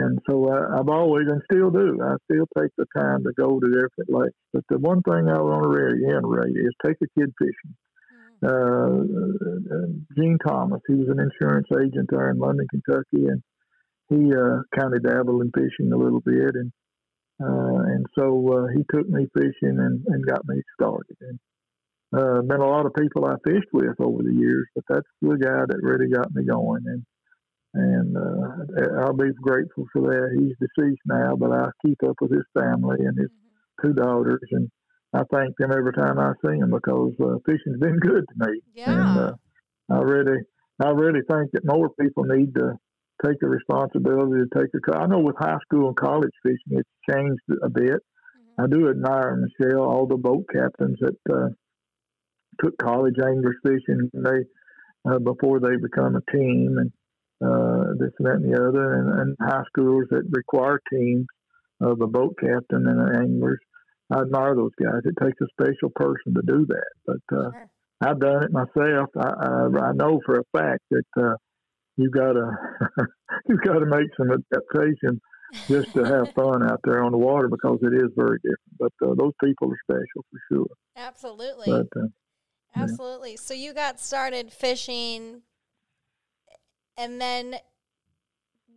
and 0.00 0.18
so 0.28 0.48
I, 0.50 0.78
I've 0.78 0.88
always 0.88 1.26
and 1.28 1.42
still 1.50 1.70
do. 1.70 1.98
I 2.02 2.16
still 2.30 2.46
take 2.58 2.70
the 2.76 2.87
time 2.96 3.24
to 3.24 3.32
go 3.37 3.58
to 3.61 3.66
different 3.66 4.11
lakes. 4.11 4.37
But 4.52 4.64
the 4.68 4.78
one 4.78 5.02
thing 5.02 5.28
I 5.28 5.40
want 5.40 5.64
to 5.64 5.68
reiterate 5.68 6.56
is 6.56 6.74
take 6.84 6.96
a 7.02 7.20
kid 7.20 7.32
fishing. 7.38 7.74
Uh, 8.40 9.02
uh, 9.02 9.87
Gene 10.16 10.38
Thomas, 10.46 10.80
he 10.87 10.94
was 10.94 11.08
an 11.08 11.20
insurance 11.20 11.66
agent 11.72 12.08
there 12.11 12.30
in 12.30 12.38
London, 12.38 12.66
Kentucky, 12.70 13.26
and 13.26 13.42
he 14.08 14.32
uh, 14.32 14.62
kind 14.78 14.94
of 14.94 15.02
dabbled 15.02 15.42
in 15.42 15.50
fishing 15.50 15.92
a 15.92 15.96
little 15.96 16.20
bit, 16.20 16.54
and 16.54 16.72
uh, 17.40 17.82
and 17.94 18.06
so 18.16 18.24
uh, 18.52 18.66
he 18.74 18.84
took 18.92 19.08
me 19.08 19.26
fishing 19.34 19.78
and, 19.78 20.04
and 20.06 20.26
got 20.26 20.46
me 20.46 20.61
started. 20.74 21.16
And 21.20 21.38
uh, 22.16 22.42
been 22.42 22.61
a 22.61 22.66
lot 22.66 22.87
of 22.87 22.94
people 22.94 23.26
I 23.26 23.37
fished 23.44 23.68
with 23.72 24.00
over 24.00 24.22
the 24.22 24.32
years, 24.32 24.66
but 24.74 24.84
that's 24.88 25.06
the 25.20 25.37
guy 25.37 25.64
that 25.66 25.82
really 25.82 26.11
got 26.11 26.34
me 26.34 26.44
going. 26.44 26.82
And 26.87 27.04
and 27.74 28.16
uh, 28.16 29.00
I'll 29.00 29.12
be 29.12 29.31
grateful 29.42 29.85
for 29.92 30.02
that. 30.02 30.37
He's 30.38 30.57
deceased 30.59 31.02
now, 31.07 31.37
but 31.37 31.52
I 31.52 31.66
keep 31.85 31.98
up 32.09 32.16
with 32.20 32.33
his 32.33 32.46
family 32.59 32.98
and 33.00 33.18
his 33.18 33.28
mm-hmm. 33.28 33.88
two 33.88 33.92
daughters, 33.94 34.40
and 34.52 34.70
I 35.14 35.22
thank 35.33 35.57
them 35.59 35.72
every 35.72 35.92
time 35.92 36.18
I 36.18 36.33
see 36.44 36.59
them 36.59 36.70
because 36.70 37.12
uh, 37.20 37.38
fishing's 37.46 37.81
been 37.81 37.98
good 38.00 38.24
to 38.26 38.50
me. 38.50 38.61
Yeah. 38.74 38.90
And 38.90 39.18
uh, 39.18 39.33
I 39.90 40.00
really, 40.00 40.38
I 40.83 40.90
really 40.90 41.20
think 41.31 41.50
that 41.52 41.64
more 41.64 41.90
people 42.00 42.24
need 42.24 42.54
to 42.54 42.72
take 43.24 43.38
the 43.40 43.48
responsibility 43.48 44.44
to 44.44 44.59
take 44.61 44.70
a. 44.74 44.96
I 44.96 45.07
know 45.07 45.20
with 45.20 45.37
high 45.38 45.59
school 45.64 45.88
and 45.88 45.96
college 45.96 46.35
fishing, 46.42 46.78
it's 46.78 46.88
changed 47.11 47.42
a 47.62 47.68
bit. 47.68 48.00
Mm-hmm. 48.00 48.62
I 48.62 48.66
do 48.66 48.88
admire 48.88 49.37
Michelle, 49.37 49.83
all 49.83 50.07
the 50.07 50.16
boat 50.16 50.46
captains 50.52 50.98
that 51.00 51.16
uh, 51.31 51.48
took 52.62 52.78
college 52.78 53.16
anglers 53.22 53.57
fishing. 53.62 54.11
They 54.14 54.44
uh, 55.09 55.18
before 55.18 55.61
they 55.61 55.76
become 55.81 56.16
a 56.16 56.33
team 56.33 56.76
and 56.78 56.90
uh, 57.44 57.94
this 57.98 58.12
and 58.18 58.27
that 58.27 58.40
and 58.42 58.53
the 58.53 58.57
other, 58.57 58.94
and, 58.94 59.20
and 59.20 59.37
high 59.40 59.62
schools 59.68 60.05
that 60.11 60.22
require 60.31 60.81
teams 60.92 61.27
of 61.81 62.01
a 62.01 62.07
boat 62.07 62.37
captain 62.40 62.87
and 62.87 63.16
anglers. 63.16 63.61
I 64.11 64.20
admire 64.20 64.55
those 64.55 64.72
guys. 64.83 65.03
It 65.05 65.14
takes 65.22 65.40
a 65.40 65.46
special 65.53 65.90
person 65.94 66.35
to 66.35 66.42
do 66.46 66.66
that, 66.66 66.90
but 67.07 67.37
uh, 67.37 67.51
sure. 67.53 67.70
I've 68.01 68.20
done 68.20 68.44
it 68.44 68.53
myself. 68.53 69.11
I, 69.16 69.29
I, 69.29 69.88
I 69.88 69.92
know 69.92 70.20
for 70.24 70.40
a 70.40 70.59
fact 70.59 70.83
that 70.90 71.05
uh, 71.20 71.35
you 71.96 72.11
gotta 72.11 72.51
you 73.48 73.59
gotta 73.59 73.87
make 73.87 74.09
some 74.16 74.31
adaptation 74.31 75.20
just 75.66 75.92
to 75.94 76.05
have 76.05 76.33
fun 76.35 76.68
out 76.70 76.81
there 76.85 77.03
on 77.03 77.12
the 77.12 77.18
water 77.18 77.48
because 77.48 77.79
it 77.83 77.94
is 77.94 78.11
very 78.16 78.38
different. 78.38 78.79
But 78.79 78.92
uh, 79.07 79.14
those 79.14 79.33
people 79.42 79.70
are 79.70 79.79
special 79.85 80.24
for 80.31 80.40
sure. 80.53 80.66
Absolutely. 80.96 81.66
But, 81.66 82.01
uh, 82.01 82.07
Absolutely. 82.77 83.31
Yeah. 83.33 83.40
So 83.40 83.55
you 83.55 83.74
got 83.74 83.98
started 84.01 84.53
fishing, 84.53 85.42
and 86.98 87.20
then 87.20 87.56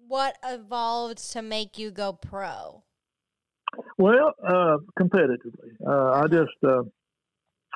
what 0.07 0.37
evolved 0.45 1.17
to 1.31 1.41
make 1.41 1.77
you 1.77 1.91
go 1.91 2.13
pro? 2.13 2.83
Well, 3.97 4.33
uh, 4.45 4.77
competitively, 4.99 5.71
uh, 5.85 6.21
I 6.21 6.27
just 6.27 6.51
uh, 6.63 6.83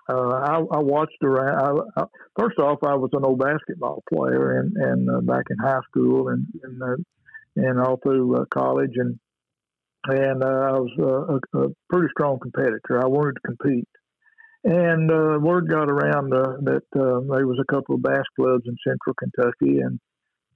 uh, 0.08 0.13
I, 0.13 0.58
I 0.58 0.79
watched 0.79 1.23
around. 1.23 1.89
I, 1.97 2.01
I, 2.01 2.05
first 2.39 2.60
off, 2.60 2.79
I 2.84 2.95
was 2.95 3.10
an 3.13 3.25
old 3.25 3.39
basketball 3.39 4.03
player, 4.13 4.60
and 4.60 4.75
and 4.77 5.10
uh, 5.10 5.21
back 5.21 5.45
in 5.49 5.58
high 5.58 5.79
school, 5.89 6.29
and 6.29 6.45
and, 6.63 6.81
uh, 6.81 6.95
and 7.55 7.79
all 7.79 7.97
through 8.03 8.36
uh, 8.36 8.45
college, 8.53 8.91
and 8.95 9.19
and 10.08 10.43
uh, 10.43 10.47
I 10.47 10.71
was 10.73 10.91
uh, 10.99 11.60
a, 11.60 11.65
a 11.65 11.69
pretty 11.89 12.10
strong 12.12 12.39
competitor. 12.39 13.01
I 13.01 13.08
wanted 13.08 13.36
to 13.36 13.47
compete, 13.47 13.88
and 14.63 15.10
uh, 15.10 15.39
word 15.39 15.69
got 15.69 15.89
around 15.89 16.34
uh, 16.34 16.58
that 16.63 16.84
uh, 16.95 17.21
there 17.34 17.47
was 17.47 17.60
a 17.60 17.73
couple 17.73 17.95
of 17.95 18.03
bass 18.03 18.25
clubs 18.36 18.63
in 18.67 18.75
Central 18.86 19.15
Kentucky, 19.15 19.79
and 19.79 19.99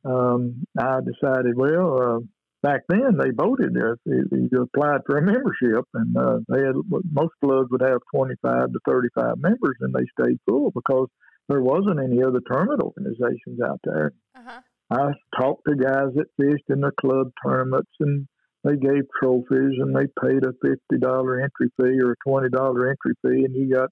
um, 0.05 0.63
I 0.77 0.99
decided, 1.01 1.55
well, 1.55 2.01
uh, 2.01 2.19
back 2.61 2.81
then 2.89 3.17
they 3.17 3.31
voted 3.31 3.75
if 3.75 3.97
you 4.05 4.61
applied 4.61 5.01
for 5.05 5.17
a 5.17 5.21
membership, 5.25 5.85
and 5.93 6.15
uh, 6.17 6.39
they 6.49 6.63
had 6.63 6.75
most 7.11 7.33
clubs 7.43 7.69
would 7.71 7.81
have 7.81 7.99
25 8.13 8.73
to 8.73 8.79
35 8.87 9.37
members, 9.37 9.75
and 9.81 9.93
they 9.93 10.05
stayed 10.19 10.39
full 10.47 10.71
because 10.71 11.07
there 11.47 11.61
wasn't 11.61 11.99
any 11.99 12.21
other 12.23 12.41
tournament 12.49 12.81
organizations 12.81 13.59
out 13.65 13.79
there. 13.83 14.11
Uh-huh. 14.35 14.61
I 14.91 15.11
talked 15.39 15.63
to 15.67 15.75
guys 15.75 16.13
that 16.15 16.25
fished 16.39 16.69
in 16.69 16.81
the 16.81 16.91
club 16.99 17.31
tournaments, 17.45 17.91
and 17.99 18.27
they 18.63 18.75
gave 18.75 19.03
trophies, 19.21 19.77
and 19.79 19.95
they 19.95 20.07
paid 20.21 20.43
a 20.43 20.53
fifty 20.61 20.99
dollar 20.99 21.41
entry 21.41 21.71
fee 21.79 21.99
or 22.01 22.11
a 22.11 22.29
twenty 22.29 22.49
dollar 22.49 22.89
entry 22.89 23.13
fee, 23.23 23.45
and 23.45 23.55
you 23.55 23.73
got 23.73 23.89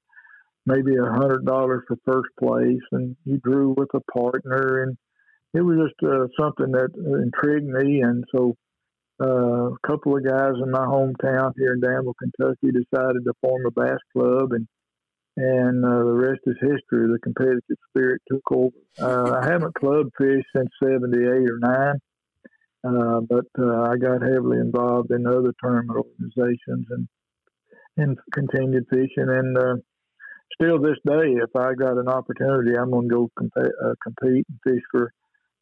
maybe 0.65 0.95
a 0.95 1.11
hundred 1.11 1.45
dollars 1.45 1.83
for 1.87 1.97
first 2.05 2.29
place, 2.39 2.81
and 2.91 3.15
you 3.25 3.37
drew 3.37 3.75
with 3.77 3.89
a 3.93 4.01
partner, 4.11 4.83
and 4.83 4.97
it 5.53 5.61
was 5.61 5.77
just 5.87 6.11
uh, 6.11 6.27
something 6.39 6.71
that 6.71 6.89
intrigued 6.95 7.67
me, 7.67 8.01
and 8.01 8.23
so 8.35 8.55
uh, 9.21 9.71
a 9.71 9.77
couple 9.87 10.15
of 10.15 10.25
guys 10.25 10.53
in 10.61 10.69
my 10.69 10.85
hometown 10.85 11.51
here 11.57 11.73
in 11.73 11.81
Danville, 11.81 12.13
Kentucky, 12.19 12.71
decided 12.71 13.23
to 13.25 13.33
form 13.41 13.65
a 13.65 13.71
bass 13.71 13.99
club, 14.13 14.51
and 14.51 14.67
and 15.37 15.85
uh, 15.85 16.03
the 16.03 16.13
rest 16.13 16.41
is 16.47 16.55
history. 16.59 17.07
The 17.07 17.19
competitive 17.23 17.77
spirit 17.89 18.21
took 18.31 18.43
over. 18.51 18.75
Uh, 18.99 19.39
I 19.41 19.45
haven't 19.45 19.75
club 19.75 20.07
fished 20.17 20.47
since 20.55 20.69
'78 20.83 21.25
or 21.25 21.59
'9, 21.59 21.99
uh, 22.83 23.21
but 23.21 23.45
uh, 23.59 23.83
I 23.83 23.97
got 23.97 24.21
heavily 24.21 24.57
involved 24.57 25.11
in 25.11 25.27
other 25.27 25.53
tournament 25.63 25.97
organizations 25.97 26.87
and 26.89 27.07
and 27.97 28.17
continued 28.31 28.85
fishing. 28.89 29.29
And 29.29 29.57
uh, 29.57 29.75
still 30.53 30.79
this 30.79 30.97
day, 31.05 31.37
if 31.41 31.55
I 31.55 31.73
got 31.73 31.97
an 31.97 32.07
opportunity, 32.07 32.77
I'm 32.77 32.91
going 32.91 33.09
to 33.09 33.15
go 33.15 33.29
comp- 33.37 33.53
uh, 33.57 33.93
compete 34.03 34.45
and 34.49 34.59
fish 34.63 34.83
for 34.91 35.11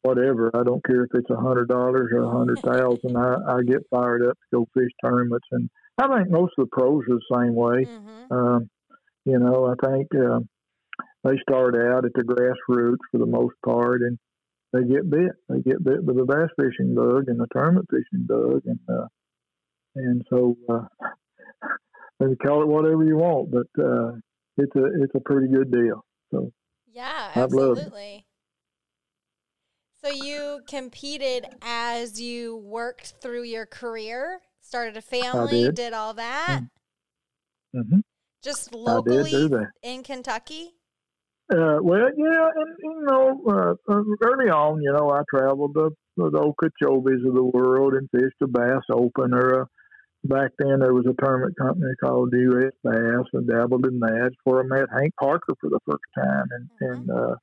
whatever. 0.05 0.51
I 0.53 0.63
don't 0.63 0.85
care 0.85 1.03
if 1.03 1.11
it's 1.13 1.29
a 1.29 1.35
hundred 1.35 1.67
dollars 1.67 2.11
or 2.13 2.23
a 2.23 2.29
hundred 2.29 2.59
thousand. 2.63 3.17
I, 3.17 3.57
I 3.57 3.61
get 3.63 3.87
fired 3.89 4.25
up 4.27 4.37
to 4.37 4.59
go 4.59 4.67
fish 4.73 4.91
tournaments, 5.03 5.47
and 5.51 5.69
I 5.97 6.07
think 6.07 6.29
most 6.29 6.53
of 6.57 6.67
the 6.67 6.69
pros 6.71 7.03
are 7.09 7.15
the 7.15 7.35
same 7.35 7.55
way. 7.55 7.85
Mm-hmm. 7.85 8.33
Um, 8.33 8.69
you 9.25 9.39
know, 9.39 9.73
I 9.73 9.87
think 9.87 10.07
uh, 10.15 10.39
they 11.23 11.37
start 11.41 11.75
out 11.75 12.05
at 12.05 12.13
the 12.13 12.23
grassroots 12.23 13.03
for 13.11 13.17
the 13.17 13.25
most 13.25 13.55
part, 13.65 14.01
and 14.01 14.17
they 14.73 14.83
get 14.83 15.09
bit. 15.09 15.31
They 15.49 15.61
get 15.61 15.83
bit 15.83 16.03
with 16.03 16.17
the 16.17 16.25
bass 16.25 16.49
fishing 16.59 16.93
bug 16.93 17.25
and 17.27 17.39
the 17.39 17.47
tournament 17.53 17.87
fishing 17.89 18.25
bug, 18.27 18.61
and 18.65 18.79
uh, 18.87 19.07
and 19.95 20.21
so 20.29 20.55
uh, 20.69 20.85
you 22.21 22.35
call 22.45 22.61
it 22.61 22.67
whatever 22.67 23.03
you 23.03 23.17
want, 23.17 23.51
but 23.51 23.83
uh, 23.83 24.11
it's 24.57 24.75
a 24.75 25.03
it's 25.03 25.15
a 25.15 25.21
pretty 25.21 25.47
good 25.47 25.71
deal. 25.71 26.03
So 26.31 26.51
yeah, 26.93 27.31
absolutely. 27.35 28.24
So 30.05 30.11
you 30.11 30.59
competed 30.67 31.47
as 31.63 32.21
you 32.21 32.57
worked 32.57 33.15
through 33.21 33.43
your 33.43 33.65
career, 33.65 34.39
started 34.61 34.97
a 34.97 35.01
family, 35.01 35.63
did. 35.63 35.75
did. 35.75 35.93
all 35.93 36.13
that. 36.13 36.61
Mm-hmm. 37.75 38.01
Just 38.43 38.75
locally 38.75 39.49
in 39.81 40.03
Kentucky. 40.03 40.75
Uh, 41.51 41.77
well, 41.81 42.07
yeah, 42.17 42.49
and 42.55 42.75
you 42.83 43.05
know, 43.09 43.41
uh, 43.49 43.91
uh, 43.91 44.03
early 44.23 44.51
on, 44.51 44.79
you 44.83 44.93
know, 44.93 45.09
I 45.09 45.21
traveled 45.33 45.73
the 45.73 45.89
the 46.17 46.29
Okeechobees 46.29 47.27
of 47.27 47.33
the 47.33 47.43
world 47.43 47.95
and 47.95 48.07
fished 48.11 48.41
a 48.43 48.47
bass 48.47 48.83
open 48.91 49.33
or 49.33 49.61
a, 49.61 49.67
back 50.23 50.51
then 50.59 50.79
there 50.79 50.93
was 50.93 51.05
a 51.07 51.19
tournament 51.19 51.55
company 51.59 51.91
called 52.03 52.31
U.S. 52.31 52.73
Bass 52.83 53.25
and 53.33 53.47
dabbled 53.47 53.87
in 53.87 53.99
that. 54.01 54.31
Where 54.43 54.61
I 54.61 54.67
met 54.67 54.87
Hank 54.95 55.15
Parker 55.19 55.55
for 55.59 55.71
the 55.71 55.79
first 55.85 56.03
time, 56.15 56.45
and 56.51 56.69
mm-hmm. 56.79 57.09
and 57.09 57.35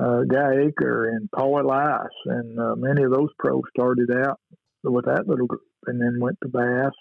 uh, 0.00 0.22
Guy 0.22 0.66
Eaker 0.66 1.08
and 1.08 1.30
Paul 1.30 1.60
Elias, 1.60 2.12
and 2.26 2.58
uh, 2.58 2.74
many 2.76 3.02
of 3.04 3.12
those 3.12 3.30
pros 3.38 3.62
started 3.76 4.10
out 4.26 4.40
with 4.82 5.04
that 5.06 5.26
little 5.26 5.46
group 5.46 5.62
and 5.86 6.00
then 6.00 6.20
went 6.20 6.38
to 6.42 6.48
Bass. 6.48 6.92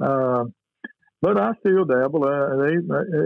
Uh, 0.00 0.44
but 1.20 1.38
I 1.38 1.52
still 1.60 1.84
dabble. 1.84 2.24
Uh, 2.24 2.56
they 2.64 2.74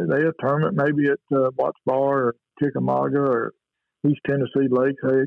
they 0.09 0.27
a 0.27 0.33
tournament 0.41 0.77
maybe 0.77 1.11
at 1.11 1.37
uh, 1.37 1.51
Watts 1.57 1.81
Bar 1.87 2.27
or 2.27 2.35
Chickamauga 2.63 3.21
or 3.21 3.53
East 4.07 4.21
Tennessee 4.27 4.69
Lakes. 4.71 5.03
Hey, 5.03 5.25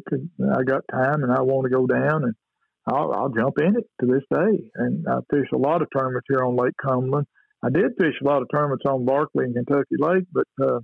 I 0.55 0.63
got 0.63 0.83
time 0.91 1.23
and 1.23 1.31
I 1.31 1.41
want 1.41 1.65
to 1.65 1.75
go 1.75 1.87
down 1.87 2.23
and 2.23 2.35
I'll, 2.91 3.11
I'll 3.11 3.29
jump 3.29 3.59
in 3.59 3.75
it 3.75 3.85
to 4.01 4.07
this 4.07 4.23
day. 4.31 4.69
And 4.75 5.05
I 5.07 5.17
fish 5.33 5.47
a 5.53 5.57
lot 5.57 5.81
of 5.81 5.87
tournaments 5.95 6.27
here 6.29 6.43
on 6.45 6.55
Lake 6.55 6.75
Cumberland. 6.83 7.27
I 7.63 7.69
did 7.69 7.91
fish 7.99 8.15
a 8.21 8.27
lot 8.27 8.41
of 8.41 8.47
tournaments 8.53 8.85
on 8.87 9.05
Barkley 9.05 9.45
and 9.45 9.55
Kentucky 9.55 9.97
Lake, 9.99 10.25
but 10.31 10.47
uh, 10.63 10.79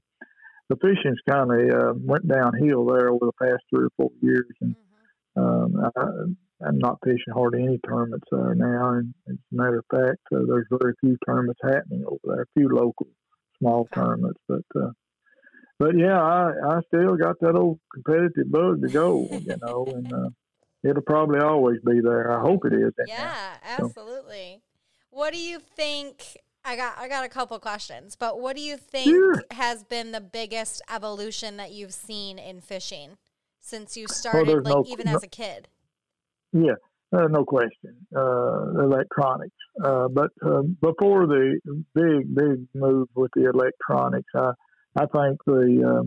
the 0.70 0.76
fishing's 0.78 1.20
kind 1.30 1.52
of 1.52 1.70
uh, 1.70 1.94
went 1.96 2.28
downhill 2.28 2.86
there 2.86 3.10
over 3.10 3.28
the 3.28 3.46
past 3.46 3.64
three 3.70 3.86
or 3.86 3.90
four 3.98 4.10
years, 4.22 4.52
and 4.62 4.76
mm-hmm. 5.38 5.76
um, 5.76 5.92
I, 5.96 6.68
I'm 6.68 6.80
not 6.80 7.00
fishing 7.04 7.34
hardly 7.34 7.64
any 7.64 7.80
tournaments 7.80 8.28
there 8.32 8.56
now. 8.56 8.94
And 8.94 9.14
as 9.30 9.36
a 9.36 9.56
matter 9.56 9.80
of 9.80 9.86
fact, 9.92 10.22
uh, 10.34 10.40
there's 10.48 10.68
very 10.70 10.94
few 11.02 11.18
tournaments 11.26 11.60
happening 11.64 12.04
over 12.08 12.20
there. 12.24 12.42
A 12.44 12.60
few 12.60 12.70
local 12.70 13.08
small 13.60 13.88
tournaments, 13.94 14.40
but 14.48 14.66
uh, 14.76 14.92
but 15.78 15.98
yeah, 15.98 16.22
I 16.22 16.54
I 16.64 16.80
still 16.88 17.16
got 17.16 17.40
that 17.42 17.56
old 17.56 17.80
competitive 17.94 18.52
bug 18.52 18.82
to 18.82 18.88
go, 18.88 19.28
you 19.32 19.58
know, 19.62 19.86
and 19.88 20.12
uh, 20.12 20.30
it'll 20.84 21.04
probably 21.04 21.40
always 21.40 21.80
be 21.86 22.00
there. 22.02 22.32
I 22.32 22.42
hope 22.42 22.66
it 22.66 22.74
is. 22.74 22.94
Yeah, 23.08 23.58
absolutely. 23.64 24.62
So. 24.62 24.62
What 25.12 25.32
do 25.34 25.40
you 25.40 25.60
think 25.60 26.38
I 26.66 26.76
got 26.76 26.98
I 26.98 27.08
got 27.08 27.24
a 27.24 27.30
couple 27.30 27.58
questions, 27.60 28.16
but 28.16 28.40
what 28.42 28.56
do 28.56 28.62
you 28.62 28.76
think 28.78 29.10
Sure. 29.10 29.44
has 29.52 29.84
been 29.84 30.12
the 30.12 30.22
biggest 30.22 30.82
evolution 30.94 31.58
that 31.58 31.72
you've 31.72 31.94
seen 31.94 32.40
in 32.40 32.60
fishing 32.60 33.18
since 33.62 33.96
you 33.96 34.08
started, 34.08 34.48
there's 34.48 34.66
like 34.66 34.76
no- 34.76 34.84
even 34.88 35.06
no- 35.06 35.16
as 35.16 35.24
a 35.24 35.28
kid? 35.28 35.68
Yeah, 36.54 36.76
uh, 37.14 37.28
no 37.28 37.46
question. 37.46 38.08
Uh, 38.16 38.80
electronics. 38.84 39.56
Uh, 39.84 40.08
but 40.08 40.32
uh, 40.44 40.62
before 40.82 41.28
the 41.28 41.60
big, 41.94 42.34
big 42.34 42.68
move 42.74 43.10
with 43.14 43.30
the 43.36 43.50
electronics, 43.50 44.30
I, 44.36 44.52
I 44.96 45.06
think 45.06 45.38
the 45.46 46.04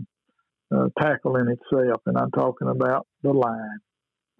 uh, 0.71 0.75
uh, 0.75 0.87
tackle 0.99 1.37
in 1.37 1.47
itself, 1.49 2.01
and 2.05 2.17
I'm 2.17 2.31
talking 2.31 2.67
about 2.67 3.07
the 3.23 3.31
line. 3.33 3.79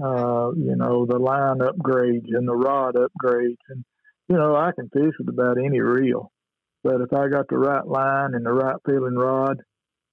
Uh, 0.02 0.52
you 0.56 0.76
know, 0.76 1.06
the 1.06 1.20
line 1.20 1.60
upgrades 1.60 2.28
and 2.34 2.48
the 2.48 2.56
rod 2.56 2.96
upgrades, 2.96 3.58
and 3.70 3.84
you 4.30 4.38
know, 4.38 4.56
I 4.56 4.72
can 4.74 4.90
fish 4.90 5.14
with 5.18 5.30
about 5.30 5.58
any 5.58 5.80
reel, 5.80 6.32
but 6.84 7.02
if 7.02 7.12
I 7.14 7.28
got 7.28 7.48
the 7.50 7.58
right 7.58 7.86
line 7.86 8.36
and 8.36 8.46
the 8.46 8.54
right 8.54 8.76
feeling 8.86 9.16
rod, 9.16 9.58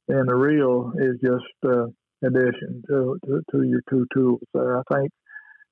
then 0.09 0.25
the 0.27 0.35
reel 0.35 0.93
is 0.99 1.21
just 1.23 1.45
uh, 1.65 1.87
addition 2.25 2.83
to, 2.89 3.19
to 3.27 3.43
to 3.51 3.63
your 3.63 3.83
two 3.91 4.07
tools. 4.15 4.41
there. 4.55 4.79
I 4.79 4.83
think 4.93 5.11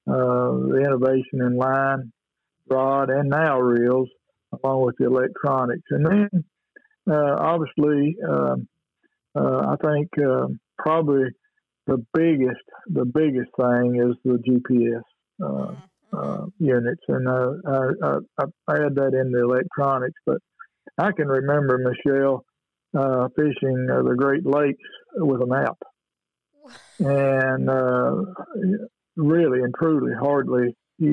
uh, 0.07 0.51
the 0.69 0.83
innovation 0.85 1.41
in 1.41 1.57
line, 1.57 2.13
rod, 2.69 3.11
and 3.11 3.31
now 3.31 3.59
reels, 3.61 4.09
along 4.63 4.85
with 4.85 4.97
the 4.99 5.07
electronics. 5.07 5.85
And 5.91 6.07
then, 6.07 6.45
uh, 7.11 7.37
obviously, 7.39 8.17
um, 8.29 8.69
uh, 9.35 9.75
I 9.75 9.77
think 9.85 10.09
um 10.19 10.61
probably 10.79 11.25
the 11.87 12.05
biggest 12.13 12.63
the 12.87 13.05
biggest 13.05 13.51
thing 13.57 13.97
is 13.97 14.17
the 14.25 14.39
GPS 14.39 15.03
uh, 16.17 16.21
Mhm, 16.23 16.43
uh, 16.43 16.47
units, 16.59 17.03
and 17.09 17.29
uh, 17.29 17.53
I, 17.67 18.19
I, 18.39 18.45
I 18.69 18.87
add 18.87 18.95
that 18.97 19.15
in 19.15 19.33
the 19.33 19.43
electronics. 19.43 20.21
But 20.27 20.39
I 20.99 21.13
can 21.13 21.29
remember 21.29 21.79
Michelle 21.79 22.45
uh, 22.97 23.29
fishing 23.37 23.89
uh, 23.91 24.03
the 24.03 24.15
Great 24.17 24.47
Lakes 24.47 24.89
with 25.17 25.43
a 25.43 25.47
map. 25.47 25.79
And 27.01 27.69
uh, 27.69 28.15
really 29.17 29.61
and 29.63 29.75
truly, 29.79 30.13
hardly 30.19 30.77
you, 30.99 31.11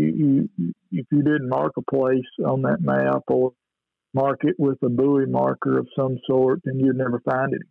you 0.57 0.73
if 0.91 1.05
you 1.11 1.23
didn't 1.23 1.49
mark 1.49 1.73
a 1.77 1.81
place 1.95 2.29
on 2.45 2.61
that 2.63 2.81
map 2.81 3.23
or 3.27 3.53
mark 4.13 4.41
it 4.43 4.55
with 4.59 4.77
a 4.83 4.89
buoy 4.89 5.25
marker 5.25 5.79
of 5.79 5.87
some 5.97 6.17
sort, 6.27 6.61
then 6.65 6.79
you'd 6.79 6.97
never 6.97 7.19
find 7.29 7.53
it 7.53 7.61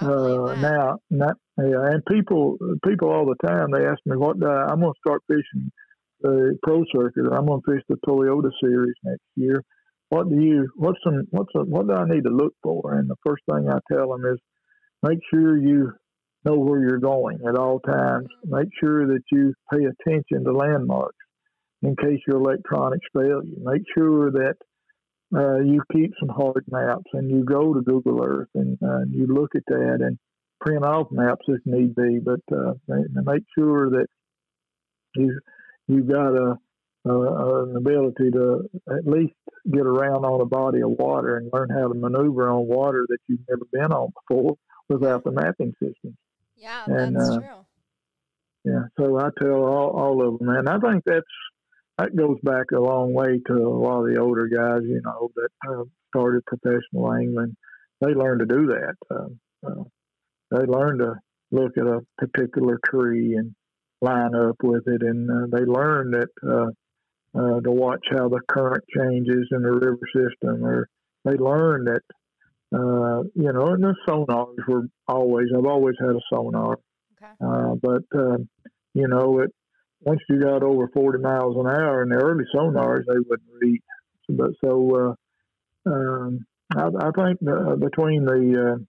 believe 0.00 0.10
uh, 0.10 0.54
now, 0.58 0.98
now, 1.10 1.32
yeah, 1.58 1.86
and 1.90 2.04
people, 2.06 2.58
people 2.86 3.08
all 3.10 3.26
the 3.26 3.46
time, 3.46 3.70
they 3.72 3.86
ask 3.86 3.98
me 4.04 4.16
what 4.16 4.36
I, 4.44 4.66
I'm 4.70 4.80
going 4.80 4.92
to 4.92 4.98
start 5.06 5.22
fishing 5.26 5.70
the 6.20 6.58
pro 6.62 6.84
circuit. 6.94 7.26
Or 7.26 7.34
I'm 7.36 7.46
going 7.46 7.62
to 7.66 7.72
fish 7.72 7.82
the 7.88 7.96
Toyota 8.06 8.50
series 8.62 8.94
next 9.04 9.24
year. 9.36 9.62
What 10.08 10.28
do 10.28 10.40
you? 10.40 10.68
What's 10.76 10.98
some? 11.02 11.22
What's 11.30 11.52
a, 11.56 11.60
what 11.64 11.88
do 11.88 11.94
I 11.94 12.08
need 12.08 12.24
to 12.24 12.30
look 12.30 12.54
for? 12.62 12.94
And 12.94 13.10
the 13.10 13.16
first 13.26 13.42
thing 13.50 13.68
I 13.68 13.78
tell 13.92 14.10
them 14.10 14.24
is, 14.24 14.38
make 15.02 15.18
sure 15.32 15.58
you 15.58 15.92
know 16.44 16.58
where 16.58 16.80
you're 16.80 16.98
going 16.98 17.38
at 17.48 17.56
all 17.56 17.80
times. 17.80 18.28
Make 18.44 18.68
sure 18.80 19.06
that 19.08 19.22
you 19.32 19.52
pay 19.72 19.80
attention 19.84 20.44
to 20.44 20.52
landmarks 20.52 21.16
in 21.82 21.96
case 21.96 22.20
your 22.26 22.36
electronics 22.36 23.06
fail 23.12 23.42
you. 23.44 23.56
Make 23.60 23.82
sure 23.96 24.30
that 24.30 24.54
uh, 25.34 25.58
you 25.58 25.82
keep 25.92 26.12
some 26.20 26.28
hard 26.28 26.64
maps 26.70 27.10
and 27.12 27.30
you 27.30 27.44
go 27.44 27.74
to 27.74 27.80
Google 27.80 28.24
Earth 28.24 28.48
and, 28.54 28.78
uh, 28.82 29.00
you 29.10 29.26
look 29.26 29.50
at 29.56 29.64
that 29.66 29.98
and 30.00 30.16
print 30.60 30.84
off 30.84 31.08
maps 31.10 31.44
if 31.48 31.60
need 31.64 31.94
be, 31.94 32.20
but 32.24 32.40
uh, 32.56 32.74
make 32.86 33.42
sure 33.58 33.90
that 33.90 34.06
you 35.16 35.38
you've 35.88 36.08
got 36.08 36.34
a, 36.34 36.58
a 37.06 37.62
an 37.64 37.76
ability 37.76 38.30
to 38.32 38.68
at 38.88 39.06
least 39.06 39.34
get 39.70 39.86
around 39.86 40.24
on 40.24 40.40
a 40.40 40.46
body 40.46 40.80
of 40.82 40.90
water 40.90 41.36
and 41.36 41.50
learn 41.52 41.68
how 41.70 41.88
to 41.88 41.94
maneuver 41.94 42.48
on 42.48 42.66
water 42.66 43.04
that 43.08 43.18
you've 43.28 43.40
never 43.48 43.64
been 43.72 43.92
on 43.92 44.12
before 44.28 44.56
without 44.88 45.24
the 45.24 45.32
mapping 45.32 45.72
system. 45.82 46.16
yeah, 46.56 46.84
and, 46.86 47.16
that's 47.16 47.30
uh, 47.30 47.38
true. 47.38 47.66
Yeah, 48.64 48.82
so 48.98 49.18
I 49.18 49.28
tell 49.40 49.64
all, 49.64 49.90
all 49.90 50.28
of 50.28 50.38
them, 50.38 50.48
and 50.48 50.68
I 50.68 50.78
think 50.78 51.04
that's 51.06 51.24
that 51.98 52.14
goes 52.14 52.38
back 52.42 52.66
a 52.74 52.80
long 52.80 53.14
way 53.14 53.40
to 53.46 53.54
a 53.54 53.78
lot 53.78 54.04
of 54.04 54.12
the 54.12 54.20
older 54.20 54.48
guys, 54.48 54.82
you 54.82 55.00
know, 55.02 55.30
that 55.34 55.48
uh, 55.68 55.84
started 56.10 56.44
professional 56.44 57.12
angling. 57.12 57.56
They 58.00 58.12
learned 58.12 58.40
to 58.40 58.46
do 58.46 58.66
that. 58.66 58.94
Um, 59.10 59.40
uh, 59.66 59.84
they 60.50 60.66
learned 60.66 61.00
to 61.00 61.14
look 61.50 61.78
at 61.78 61.86
a 61.86 62.04
particular 62.18 62.78
tree 62.84 63.36
and 63.36 63.54
line 64.06 64.34
up 64.34 64.56
with 64.62 64.86
it, 64.86 65.02
and 65.02 65.30
uh, 65.30 65.46
they 65.56 65.64
learned 65.64 66.14
that 66.14 66.28
uh, 66.42 66.70
uh, 67.38 67.60
to 67.60 67.70
watch 67.70 68.04
how 68.10 68.28
the 68.28 68.40
current 68.48 68.84
changes 68.96 69.48
in 69.50 69.62
the 69.62 69.72
river 69.72 69.98
system, 70.14 70.64
or 70.64 70.88
they 71.24 71.36
learned 71.36 71.88
that. 71.88 72.02
Uh, 72.74 73.22
you 73.36 73.52
know, 73.52 73.66
and 73.68 73.84
the 73.84 73.94
sonars 74.08 74.66
were 74.68 74.86
always. 75.06 75.46
I've 75.56 75.66
always 75.66 75.94
had 76.00 76.16
a 76.16 76.20
sonar, 76.32 76.78
Okay. 77.22 77.32
uh, 77.40 77.74
but 77.80 78.02
um, 78.18 78.48
you 78.92 79.06
know, 79.06 79.38
it 79.40 79.50
once 80.00 80.20
you 80.28 80.40
got 80.40 80.62
over 80.62 80.88
40 80.92 81.18
miles 81.18 81.56
an 81.56 81.66
hour 81.66 82.02
in 82.02 82.08
the 82.08 82.16
early 82.16 82.44
sonars, 82.54 83.04
they 83.06 83.18
wouldn't 83.18 83.48
read. 83.60 83.80
But 84.28 84.50
so 84.64 85.16
uh, 85.86 85.90
um, 85.90 86.40
I, 86.74 86.86
I 86.86 87.10
think 87.14 87.38
uh, 87.48 87.76
between 87.76 88.24
the 88.24 88.74
uh, 88.74 88.84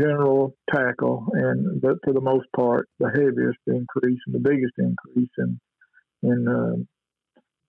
general 0.00 0.54
tackle 0.72 1.26
and, 1.32 1.80
but 1.80 1.96
for 2.04 2.12
the 2.12 2.20
most 2.20 2.46
part, 2.54 2.88
the 2.98 3.08
heaviest 3.08 3.58
increase 3.66 4.20
and 4.26 4.34
the 4.34 4.48
biggest 4.50 4.74
increase 4.78 5.30
in 5.38 5.60
in 6.22 6.48
uh, 6.48 6.76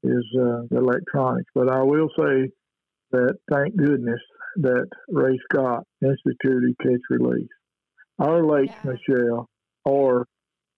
is 0.04 0.26
uh, 0.39 0.62
the 0.72 0.78
electronics. 0.78 1.50
But 1.54 1.72
I 1.72 1.84
will 1.84 2.10
say 2.18 2.52
that 3.12 3.36
thank 3.52 3.76
goodness 3.76 4.20
that 4.58 4.88
Ray 5.10 5.38
Scott 5.52 5.84
instituted 6.02 6.76
catch 6.82 7.02
release. 7.10 7.48
Our 8.20 8.44
lakes, 8.44 8.74
Yeah. 8.84 8.92
Michelle, 8.92 9.50
are 9.86 10.26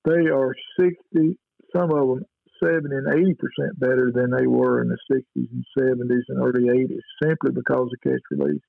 they 0.05 0.29
are 0.29 0.53
sixty, 0.79 1.37
some 1.75 1.91
of 1.91 2.07
them 2.07 2.25
seventy 2.63 2.95
and 2.95 3.13
eighty 3.13 3.35
percent 3.35 3.79
better 3.79 4.11
than 4.13 4.31
they 4.31 4.47
were 4.47 4.81
in 4.81 4.89
the 4.89 4.97
sixties 5.11 5.49
and 5.51 5.65
seventies 5.77 6.25
and 6.29 6.39
early 6.39 6.69
eighties, 6.69 7.01
simply 7.23 7.51
because 7.51 7.89
of 7.91 8.01
catch 8.03 8.21
release. 8.31 8.61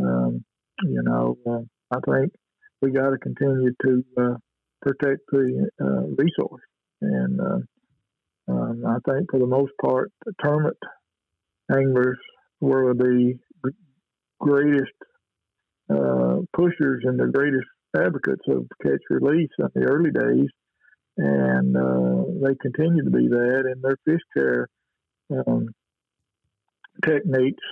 Um, 0.00 0.44
you 0.82 1.02
know, 1.02 1.36
uh, 1.46 1.60
I 1.90 1.98
think 2.10 2.32
we 2.82 2.90
got 2.90 3.10
to 3.10 3.18
continue 3.18 3.70
to 3.86 4.04
uh, 4.18 4.34
protect 4.82 5.20
the 5.30 5.68
uh, 5.80 6.06
resource, 6.16 6.62
and 7.02 7.40
uh, 7.40 7.58
um, 8.52 8.84
I 8.86 8.96
think 9.10 9.30
for 9.30 9.38
the 9.38 9.46
most 9.46 9.72
part, 9.82 10.10
the 10.24 10.32
tournament 10.42 10.76
anglers 11.72 12.18
were 12.60 12.94
the 12.94 13.34
greatest 14.40 14.92
uh, 15.90 16.38
pushers 16.54 17.02
and 17.04 17.18
the 17.18 17.26
greatest 17.26 17.66
advocates 17.96 18.44
of 18.48 18.66
catch 18.82 19.00
release 19.10 19.50
in 19.58 19.68
the 19.74 19.82
early 19.82 20.10
days, 20.10 20.48
and 21.16 21.76
uh, 21.76 22.46
they 22.46 22.54
continue 22.60 23.04
to 23.04 23.10
be 23.10 23.28
that. 23.28 23.62
And 23.70 23.82
their 23.82 23.96
fish 24.04 24.22
care 24.36 24.68
um, 25.30 25.68
techniques 27.04 27.64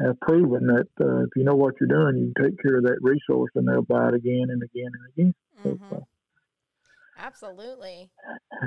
have 0.00 0.18
proven 0.20 0.66
that 0.66 0.88
uh, 1.00 1.24
if 1.24 1.30
you 1.36 1.44
know 1.44 1.56
what 1.56 1.74
you're 1.80 1.88
doing, 1.88 2.16
you 2.18 2.32
can 2.36 2.50
take 2.50 2.62
care 2.62 2.76
of 2.76 2.84
that 2.84 2.98
resource, 3.00 3.50
and 3.54 3.66
they'll 3.66 3.82
buy 3.82 4.08
it 4.08 4.14
again 4.14 4.46
and 4.48 4.62
again 4.62 4.90
and 4.94 5.12
again. 5.12 5.34
So, 5.62 5.70
Mhm. 5.70 5.92
uh, 5.96 6.04
Absolutely. 7.20 8.10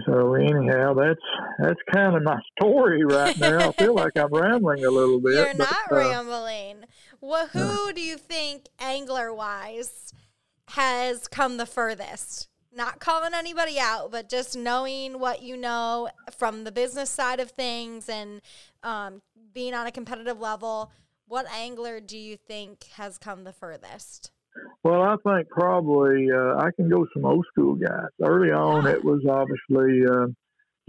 so 0.06 0.34
anyhow, 0.34 0.94
that's 0.94 1.22
that's 1.60 1.80
kind 1.94 2.16
of 2.16 2.24
my 2.24 2.38
story 2.60 3.04
right 3.06 3.38
now. 3.38 3.70
I 3.70 3.72
feel 3.72 3.96
like 3.96 4.18
I'm 4.18 4.34
rambling 4.34 4.84
a 4.84 4.92
little 4.92 5.20
bit. 5.24 5.36
You're 5.36 5.54
but, 5.54 5.70
not 5.70 5.92
uh, 5.92 5.96
rambling. 5.96 6.86
Well, 7.22 7.48
who 7.48 7.94
do 7.94 8.02
you 8.02 8.18
think 8.18 8.68
angler 8.80 9.34
wise 9.34 10.14
has 10.70 11.28
come 11.28 11.58
the 11.58 11.66
furthest? 11.66 12.50
Not 12.74 13.00
calling 13.00 13.34
anybody 13.34 13.80
out, 13.80 14.12
but 14.12 14.30
just 14.30 14.56
knowing 14.56 15.20
what 15.20 15.42
you 15.42 15.56
know 15.58 16.10
from 16.38 16.64
the 16.64 16.72
business 16.72 17.10
side 17.10 17.40
of 17.40 17.52
things 17.52 18.08
and 18.10 18.42
um, 18.84 19.22
being 19.54 19.74
on 19.74 19.88
a 19.88 19.92
competitive 19.92 20.40
level. 20.40 20.92
What 21.32 21.50
angler 21.50 22.02
do 22.02 22.18
you 22.18 22.36
think 22.36 22.88
has 22.98 23.18
come 23.18 23.46
the 23.46 23.54
furthest? 23.54 24.32
Well, 24.84 25.02
I 25.02 25.16
think 25.24 25.48
probably 25.48 26.28
uh, 26.30 26.58
I 26.58 26.72
can 26.76 26.90
go 26.90 27.08
some 27.14 27.24
old 27.24 27.46
school 27.50 27.76
guys. 27.76 28.10
Early 28.22 28.52
on, 28.52 28.86
it 28.86 29.02
was 29.06 29.22
obviously 29.26 30.02
uh, 30.06 30.28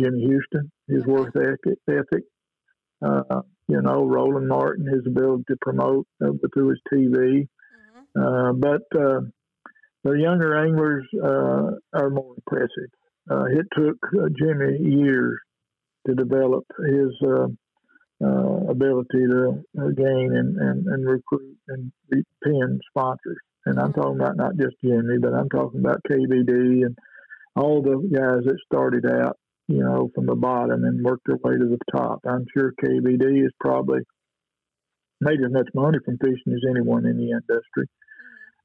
Jimmy 0.00 0.26
Houston, 0.26 0.72
his 0.88 1.06
work 1.06 1.32
ethic. 1.36 2.24
Uh, 3.00 3.42
you 3.68 3.80
know, 3.82 4.04
Roland 4.04 4.48
Martin, 4.48 4.84
his 4.84 5.06
ability 5.06 5.44
to 5.46 5.56
promote 5.60 6.08
uh, 6.20 6.30
through 6.52 6.70
his 6.70 6.80
TV. 6.92 7.46
hmm 7.46 8.20
Uh, 8.20 8.52
but 8.52 8.82
uh, 9.00 9.20
the 10.02 10.14
younger 10.18 10.56
anglers 10.56 11.06
uh, 11.22 11.70
are 11.92 12.10
more 12.10 12.34
impressive. 12.36 12.90
Uh, 13.30 13.44
it 13.44 13.66
took 13.78 13.96
uh, 14.18 14.26
Jimmy 14.36 14.76
years 14.90 15.38
to 16.08 16.16
develop 16.16 16.64
his 16.84 17.12
uh, 18.22 18.70
ability 18.70 19.26
to 19.26 19.64
uh, 19.80 19.88
gain 19.88 20.30
and, 20.34 20.56
and, 20.56 20.86
and 20.86 21.06
recruit 21.06 21.56
and 21.68 21.92
pin 22.42 22.80
sponsors. 22.90 23.38
And 23.66 23.78
I'm 23.78 23.92
talking 23.92 24.20
about 24.20 24.36
not 24.36 24.56
just 24.56 24.76
Jimmy, 24.84 25.18
but 25.20 25.34
I'm 25.34 25.48
talking 25.48 25.80
about 25.80 26.02
KVD 26.10 26.84
and 26.84 26.96
all 27.54 27.82
the 27.82 27.96
guys 28.12 28.44
that 28.44 28.58
started 28.66 29.06
out, 29.06 29.38
you 29.68 29.80
know, 29.84 30.10
from 30.14 30.26
the 30.26 30.34
bottom 30.34 30.84
and 30.84 31.04
worked 31.04 31.26
their 31.26 31.36
way 31.42 31.58
to 31.58 31.68
the 31.68 31.78
top. 31.96 32.20
I'm 32.26 32.46
sure 32.56 32.72
KVD 32.84 33.44
is 33.44 33.52
probably 33.60 34.00
made 35.20 35.40
as 35.44 35.52
much 35.52 35.68
money 35.74 35.98
from 36.04 36.18
fishing 36.18 36.52
as 36.52 36.68
anyone 36.68 37.06
in 37.06 37.16
the 37.16 37.30
industry. 37.30 37.86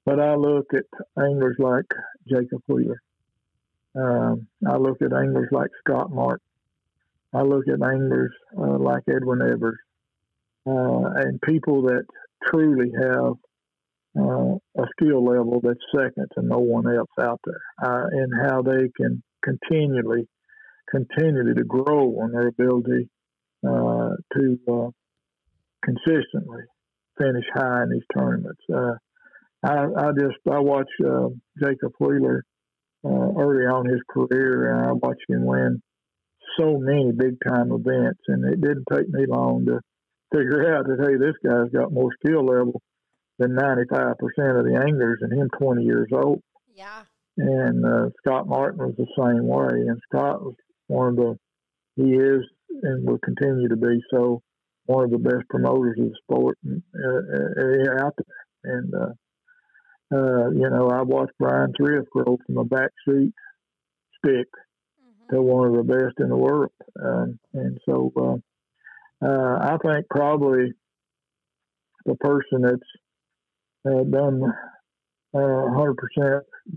But 0.06 0.20
I 0.20 0.36
look 0.36 0.68
at 0.74 0.86
anglers 1.22 1.58
like 1.60 1.86
Jacob 2.28 2.62
Wheeler. 2.68 3.02
Um, 3.96 4.48
I 4.68 4.78
look 4.78 5.02
at 5.02 5.14
anglers 5.14 5.50
like 5.52 5.70
Scott 5.86 6.12
Martin. 6.12 6.47
I 7.38 7.44
look 7.44 7.66
at 7.68 7.88
anglers 7.88 8.34
uh, 8.58 8.80
like 8.80 9.04
Edwin 9.08 9.42
Evers 9.44 9.78
uh, 10.66 11.22
and 11.22 11.40
people 11.42 11.84
that 11.84 12.06
truly 12.50 12.92
have 13.00 13.34
uh, 14.20 14.56
a 14.82 14.86
skill 14.94 15.24
level 15.24 15.62
that's 15.62 15.80
second 15.96 16.28
to 16.34 16.42
no 16.42 16.58
one 16.58 16.88
else 16.88 17.10
out 17.22 17.40
there, 17.46 17.62
uh, 17.86 18.06
and 18.12 18.34
how 18.50 18.64
they 18.64 18.90
can 19.00 19.22
continually, 19.44 20.28
continually 20.90 21.54
to 21.54 21.64
grow 21.64 22.20
on 22.22 22.32
their 22.32 22.48
ability 22.48 23.08
uh, 23.68 24.16
to 24.34 24.58
uh, 24.68 24.90
consistently 25.86 26.64
finish 27.20 27.46
high 27.54 27.84
in 27.84 27.92
these 27.92 28.02
tournaments. 28.16 28.62
Uh, 28.74 28.94
I, 29.64 29.86
I 29.96 30.12
just 30.18 30.38
I 30.50 30.60
watched 30.60 30.90
uh, 31.06 31.30
Jacob 31.62 31.92
Wheeler 32.00 32.44
early 33.06 33.66
on 33.66 33.86
his 33.86 34.02
career, 34.10 34.74
and 34.74 34.88
I 34.88 34.92
watched 34.94 35.30
him 35.30 35.46
win 35.46 35.82
so 36.60 36.78
many 36.78 37.12
big 37.12 37.38
time 37.48 37.72
events, 37.72 38.22
and 38.28 38.46
it 38.46 38.62
didn't 38.62 38.86
take 38.92 39.10
me 39.10 39.26
long 39.28 39.66
to 39.66 39.80
figure 40.34 40.76
out 40.76 40.86
that 40.86 41.00
hey, 41.00 41.18
this 41.18 41.36
guy's 41.44 41.72
got 41.72 41.94
more 41.94 42.10
skill 42.24 42.46
level 42.46 42.82
than 43.40 43.56
95% 43.56 44.14
of 44.60 44.66
the 44.66 44.82
anglers, 44.86 45.20
and 45.22 45.32
him 45.32 45.50
20 45.60 45.84
years 45.84 46.08
old. 46.12 46.42
Yeah. 46.74 47.04
And 47.38 47.86
uh, 47.86 48.10
Scott 48.20 48.48
Martin 48.48 48.80
was 48.80 48.96
the 48.98 49.08
same 49.18 49.48
way, 49.48 49.88
and 49.88 50.00
Scott 50.10 50.42
was 50.44 50.56
one 50.88 51.10
of 51.10 51.16
the 51.16 51.38
he 51.96 52.14
is 52.14 52.44
and 52.84 53.08
will 53.08 53.18
continue 53.20 53.68
to 53.70 53.76
be 53.76 54.00
so 54.12 54.42
one 54.86 55.04
of 55.04 55.12
the 55.12 55.18
best 55.18 55.48
promoters 55.50 55.98
of 56.00 56.10
the 56.10 56.16
sport 56.24 56.58
uh, 56.66 58.00
uh, 58.00 58.06
out 58.06 58.14
there. 58.18 58.78
And 58.78 58.94
uh, 58.94 59.14
uh, 60.14 60.50
you 60.52 60.70
know, 60.70 60.90
I 60.90 61.02
watched 61.02 61.38
Bryan 61.40 61.74
Thrift 61.76 62.10
grow 62.12 62.38
from 62.46 62.58
a 62.58 62.66
backseat 62.66 63.34
stick. 64.18 64.48
To 65.32 65.42
one 65.42 65.68
of 65.68 65.74
the 65.76 65.84
best 65.84 66.20
in 66.20 66.30
the 66.30 66.36
world. 66.36 66.72
Um, 67.02 67.40
and 67.54 67.78
so 67.88 68.12
uh, 68.16 69.26
uh, 69.26 69.58
I 69.62 69.78
think 69.84 70.08
probably 70.10 70.74
the 72.06 72.16
person 72.16 72.62
that's 72.62 72.76
uh, 73.86 74.04
done 74.04 74.42
uh, 75.34 75.38
100% 75.38 75.96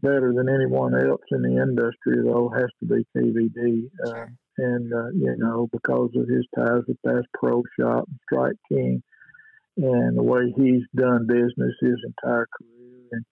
better 0.03 0.33
than 0.35 0.49
anyone 0.49 0.95
else 0.95 1.23
in 1.31 1.43
the 1.43 1.63
industry, 1.63 2.23
though, 2.25 2.51
has 2.55 2.69
to 2.81 2.87
be 2.87 3.07
KVD. 3.17 3.91
Uh. 4.07 4.27
And, 4.59 4.93
uh, 4.93 5.09
you 5.15 5.37
know, 5.39 5.69
because 5.73 6.11
of 6.17 6.29
his 6.29 6.45
ties 6.55 6.83
with 6.87 6.99
Bass 7.03 7.25
Pro 7.33 7.63
Shop 7.79 8.05
and 8.07 8.19
Strike 8.31 8.57
King 8.69 9.03
and 9.77 10.19
the 10.19 10.23
way 10.23 10.53
he's 10.57 10.83
done 10.95 11.27
business 11.27 11.75
his 11.81 11.97
entire 12.05 12.47
career 12.59 13.09
and 13.13 13.25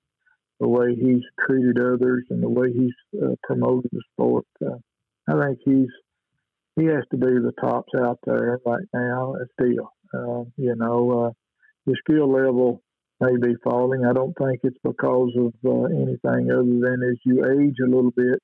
the 0.61 0.69
way 0.69 0.95
he's 0.95 1.23
treated 1.47 1.81
others 1.81 2.25
and 2.31 2.43
the 2.43 2.49
way 2.49 2.73
he's 2.73 3.21
uh, 3.23 3.35
promoted 3.43 3.91
the 3.93 4.01
sport, 4.13 4.47
uh, 4.65 4.77
I 5.29 5.47
think 5.47 5.59
he's 5.65 5.91
he 6.77 6.85
has 6.87 7.05
to 7.11 7.17
be 7.17 7.27
the 7.27 7.53
tops 7.61 7.93
out 7.99 8.19
there 8.25 8.59
right 8.65 8.87
now 8.95 9.35
still. 9.55 9.93
Uh, 10.15 10.45
you 10.57 10.75
know, 10.77 11.27
uh, 11.27 11.31
his 11.87 11.97
skill 12.05 12.33
level 12.33 12.83
may 13.21 13.37
be 13.37 13.55
falling. 13.65 14.07
I 14.07 14.13
don't 14.13 14.35
think 14.39 14.61
it's 14.63 14.79
because 14.83 15.33
of 15.37 15.53
uh, 15.67 15.85
anything 15.87 16.51
other 16.51 16.63
than 16.63 17.03
as 17.11 17.19
you 17.25 17.45
age 17.45 17.77
a 17.83 17.91
little 17.91 18.13
bit, 18.13 18.41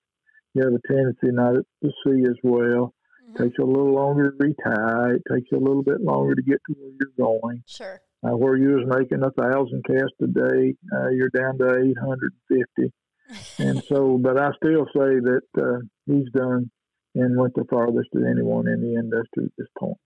you 0.54 0.62
have 0.62 0.74
a 0.74 0.92
tendency 0.92 1.28
not 1.30 1.54
to 1.54 1.90
see 2.04 2.22
as 2.28 2.36
well. 2.42 2.92
Mm-hmm. 3.24 3.42
Takes 3.42 3.54
you 3.58 3.64
a 3.64 3.66
little 3.66 3.94
longer 3.94 4.30
to 4.30 4.36
retire. 4.38 5.14
It 5.14 5.22
takes 5.32 5.48
you 5.52 5.58
a 5.58 5.64
little 5.64 5.84
bit 5.84 6.00
longer 6.00 6.34
to 6.34 6.42
get 6.42 6.58
to 6.68 6.74
where 6.74 6.92
you're 7.00 7.26
going. 7.26 7.62
Sure. 7.66 8.00
Uh, 8.24 8.36
where 8.36 8.56
you 8.56 8.70
was 8.70 8.98
making 8.98 9.22
a 9.22 9.30
thousand 9.30 9.84
casts 9.84 10.16
a 10.22 10.26
day, 10.26 10.74
uh, 10.96 11.08
you're 11.10 11.28
down 11.28 11.58
to 11.58 11.66
850. 11.68 12.92
And 13.58 13.82
so, 13.84 14.18
but 14.18 14.38
I 14.38 14.50
still 14.56 14.86
say 14.86 15.20
that 15.20 15.42
uh, 15.58 15.78
he's 16.06 16.30
done 16.32 16.70
and 17.14 17.36
went 17.38 17.54
the 17.54 17.64
farthest 17.70 18.08
of 18.14 18.22
anyone 18.24 18.66
in 18.68 18.80
the 18.80 18.98
industry 18.98 19.44
at 19.44 19.52
this 19.56 19.68
point. 19.78 19.96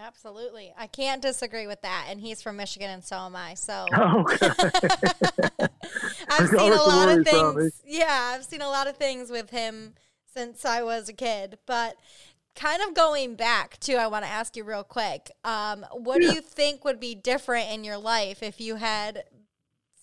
Absolutely. 0.00 0.72
I 0.78 0.86
can't 0.86 1.20
disagree 1.20 1.66
with 1.66 1.82
that. 1.82 2.06
And 2.08 2.20
he's 2.20 2.40
from 2.40 2.56
Michigan, 2.56 2.90
and 2.90 3.02
so 3.02 3.16
am 3.16 3.34
I. 3.34 3.54
So 3.54 3.86
okay. 3.98 4.48
I've 6.30 6.48
seen 6.48 6.72
a 6.72 6.82
lot 6.82 7.08
of 7.08 7.26
things. 7.26 7.82
Yeah, 7.84 8.32
I've 8.34 8.44
seen 8.44 8.62
a 8.62 8.68
lot 8.68 8.86
of 8.86 8.96
things 8.96 9.30
with 9.30 9.50
him 9.50 9.94
since 10.32 10.64
I 10.64 10.82
was 10.82 11.08
a 11.08 11.12
kid. 11.12 11.58
But 11.66 11.96
kind 12.54 12.80
of 12.82 12.94
going 12.94 13.34
back 13.34 13.78
to, 13.80 13.94
I 13.94 14.06
want 14.06 14.24
to 14.24 14.30
ask 14.30 14.56
you 14.56 14.62
real 14.62 14.84
quick 14.84 15.32
um, 15.42 15.84
what 15.92 16.22
yeah. 16.22 16.28
do 16.28 16.34
you 16.36 16.40
think 16.42 16.84
would 16.84 17.00
be 17.00 17.14
different 17.16 17.70
in 17.70 17.82
your 17.82 17.98
life 17.98 18.42
if 18.42 18.60
you 18.60 18.76
had 18.76 19.24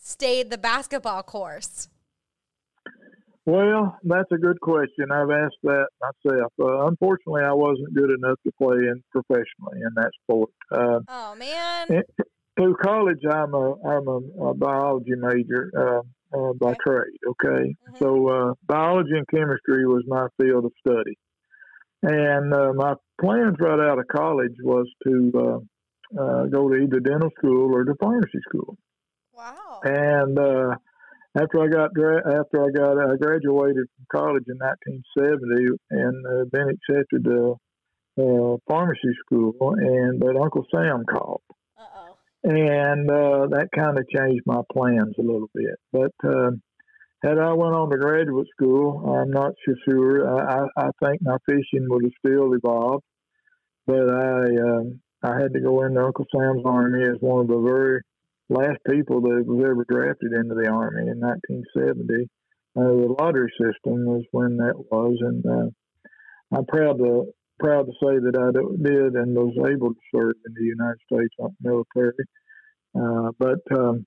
stayed 0.01 0.49
the 0.49 0.57
basketball 0.57 1.23
course? 1.23 1.87
Well, 3.45 3.95
that's 4.03 4.31
a 4.31 4.37
good 4.37 4.59
question. 4.59 5.11
I've 5.11 5.29
asked 5.29 5.57
that 5.63 5.87
myself. 6.01 6.51
Uh, 6.59 6.87
unfortunately, 6.87 7.43
I 7.43 7.53
wasn't 7.53 7.93
good 7.93 8.09
enough 8.09 8.39
to 8.43 8.51
play 8.59 8.77
in 8.77 9.03
professionally 9.11 9.81
in 9.81 9.93
that 9.95 10.11
sport. 10.23 10.49
Uh, 10.71 10.99
oh 11.07 11.35
man! 11.35 12.03
through 12.57 12.75
college, 12.83 13.19
I'm 13.29 13.53
a 13.53 13.73
I'm 13.87 14.07
a, 14.07 14.49
a 14.49 14.53
biology 14.55 15.13
major 15.15 15.71
uh, 15.77 15.99
uh 16.35 16.53
by 16.53 16.71
okay. 16.71 16.79
trade. 16.87 17.19
Okay, 17.27 17.75
mm-hmm. 17.75 17.97
so 17.99 18.27
uh, 18.29 18.53
biology 18.65 19.11
and 19.13 19.27
chemistry 19.27 19.85
was 19.85 20.03
my 20.07 20.25
field 20.41 20.65
of 20.65 20.71
study, 20.79 21.15
and 22.01 22.51
uh, 22.51 22.73
my 22.73 22.95
plans 23.21 23.57
right 23.59 23.79
out 23.79 23.99
of 23.99 24.07
college 24.07 24.55
was 24.63 24.87
to 25.05 25.61
go 26.11 26.69
to 26.69 26.75
either 26.77 26.99
dental 26.99 27.29
school 27.37 27.75
or 27.75 27.83
to 27.83 27.93
pharmacy 28.01 28.39
school. 28.49 28.75
Wow! 29.35 29.81
And 29.83 30.39
after 31.35 31.61
I 31.61 31.67
got 31.67 31.91
after 31.91 32.63
I 32.63 32.69
got 32.71 32.97
I 32.97 33.15
graduated 33.17 33.87
from 33.95 34.05
college 34.11 34.45
in 34.47 34.57
1970 34.57 35.77
and 35.91 36.25
uh, 36.25 36.45
been 36.51 36.69
accepted 36.69 37.23
to 37.25 37.57
uh, 38.17 38.57
pharmacy 38.67 39.13
school, 39.25 39.53
and 39.77 40.19
but 40.19 40.37
Uncle 40.37 40.65
Sam 40.73 41.03
called, 41.05 41.41
Uh-oh. 41.77 42.15
and 42.43 43.09
uh, 43.11 43.47
that 43.47 43.67
kind 43.75 43.97
of 43.97 44.07
changed 44.07 44.43
my 44.45 44.61
plans 44.71 45.15
a 45.19 45.21
little 45.21 45.49
bit. 45.53 45.75
But 45.91 46.13
uh, 46.23 46.51
had 47.23 47.37
I 47.37 47.51
went 47.53 47.75
on 47.75 47.89
to 47.89 47.97
graduate 47.97 48.47
school, 48.55 49.13
I'm 49.13 49.31
not 49.31 49.51
so 49.67 49.75
sure. 49.83 50.39
I, 50.39 50.67
I 50.77 50.89
think 51.03 51.21
my 51.21 51.37
fishing 51.45 51.87
would 51.89 52.05
have 52.05 52.13
still 52.25 52.53
evolved, 52.53 53.03
but 53.85 54.09
I 54.09 54.43
um, 54.43 55.01
I 55.21 55.41
had 55.41 55.53
to 55.53 55.59
go 55.59 55.83
into 55.83 56.01
Uncle 56.01 56.25
Sam's 56.33 56.63
army 56.65 57.03
as 57.03 57.17
one 57.19 57.41
of 57.41 57.47
the 57.47 57.59
very 57.59 58.01
last 58.49 58.77
people 58.89 59.21
that 59.21 59.43
was 59.45 59.63
ever 59.65 59.85
drafted 59.89 60.33
into 60.33 60.55
the 60.55 60.69
army 60.69 61.09
in 61.09 61.19
1970. 61.19 62.29
Uh, 62.77 62.81
the 62.81 63.15
lottery 63.19 63.51
system 63.59 64.05
was 64.05 64.23
when 64.31 64.57
that 64.57 64.75
was, 64.91 65.17
and 65.21 65.45
uh, 65.45 66.57
I'm 66.57 66.65
proud 66.65 66.97
to 66.97 67.25
proud 67.57 67.85
to 67.85 67.93
say 68.03 68.19
that 68.19 68.35
I 68.35 68.51
did 68.51 69.13
and 69.13 69.35
was 69.35 69.55
able 69.71 69.93
to 69.93 70.01
serve 70.13 70.33
in 70.45 70.53
the 70.53 70.65
United 70.65 70.99
States 71.11 71.33
military. 71.61 72.11
Uh, 72.93 73.31
but 73.39 73.59
um, 73.77 74.05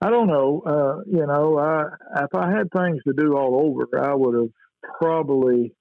I 0.00 0.10
don't 0.10 0.28
know. 0.28 0.62
Uh, 0.64 1.02
you 1.06 1.26
know, 1.26 1.58
I, 1.58 2.22
if 2.22 2.34
I 2.34 2.50
had 2.50 2.68
things 2.70 3.02
to 3.06 3.14
do 3.16 3.36
all 3.36 3.66
over, 3.66 4.04
I 4.04 4.14
would 4.14 4.34
have 4.34 4.50
probably 5.00 5.72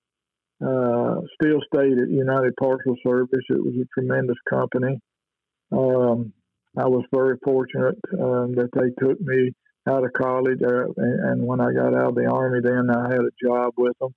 uh, 0.64 1.16
still 1.42 1.60
stayed 1.74 1.98
at 2.00 2.10
United 2.10 2.54
Parcel 2.60 2.96
Service. 3.06 3.46
It 3.50 3.64
was 3.64 3.76
a 3.76 4.00
tremendous 4.00 4.38
company. 4.50 5.00
Um, 5.72 6.34
I 6.78 6.88
was 6.88 7.04
very 7.14 7.38
fortunate 7.44 7.98
um, 8.14 8.56
that 8.56 8.70
they 8.74 9.06
took 9.06 9.20
me 9.20 9.52
out 9.90 10.06
of 10.06 10.14
college, 10.14 10.60
uh, 10.64 10.86
and, 10.98 11.20
and 11.30 11.46
when 11.46 11.60
I 11.60 11.74
got 11.74 11.94
out 11.94 12.10
of 12.10 12.16
the 12.16 12.28
army, 12.32 12.60
then 12.64 12.90
I 12.90 13.10
had 13.10 13.20
a 13.20 13.46
job 13.46 13.74
with 13.78 13.98
them, 14.00 14.14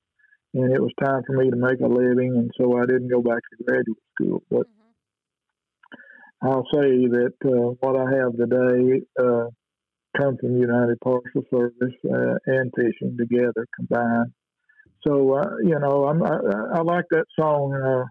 and 0.54 0.72
it 0.72 0.80
was 0.80 0.92
time 1.02 1.22
for 1.26 1.32
me 1.32 1.50
to 1.50 1.56
make 1.56 1.80
a 1.80 1.88
living, 1.88 2.36
and 2.36 2.50
so 2.60 2.76
I 2.78 2.86
didn't 2.86 3.08
go 3.08 3.22
back 3.22 3.40
to 3.40 3.64
graduate 3.64 3.96
school. 4.14 4.42
But 4.50 4.66
mm-hmm. 4.68 6.48
I'll 6.48 6.66
say 6.72 7.08
that 7.08 7.34
uh, 7.44 7.74
what 7.80 7.96
I 7.96 8.06
have 8.18 8.36
today 8.36 9.00
uh, 9.18 9.46
comes 10.16 10.38
from 10.40 10.56
United 10.56 10.98
Parcel 11.00 11.42
Service 11.52 11.94
uh, 12.08 12.34
and 12.46 12.70
fishing 12.76 13.16
together 13.18 13.66
combined. 13.74 14.32
So 15.06 15.34
uh, 15.34 15.56
you 15.62 15.78
know, 15.78 16.06
I'm, 16.06 16.22
I, 16.22 16.78
I 16.78 16.82
like 16.82 17.06
that 17.10 17.26
song. 17.38 17.74
Uh, 17.74 18.04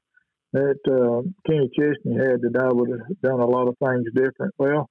that 0.53 0.79
uh, 0.85 1.25
Kenny 1.49 1.69
Chesney 1.73 2.15
had 2.15 2.41
that 2.41 2.61
I 2.61 2.71
would 2.71 2.89
have 2.89 3.21
done 3.21 3.39
a 3.39 3.45
lot 3.45 3.67
of 3.67 3.75
things 3.83 4.05
different. 4.13 4.53
Well, 4.57 4.89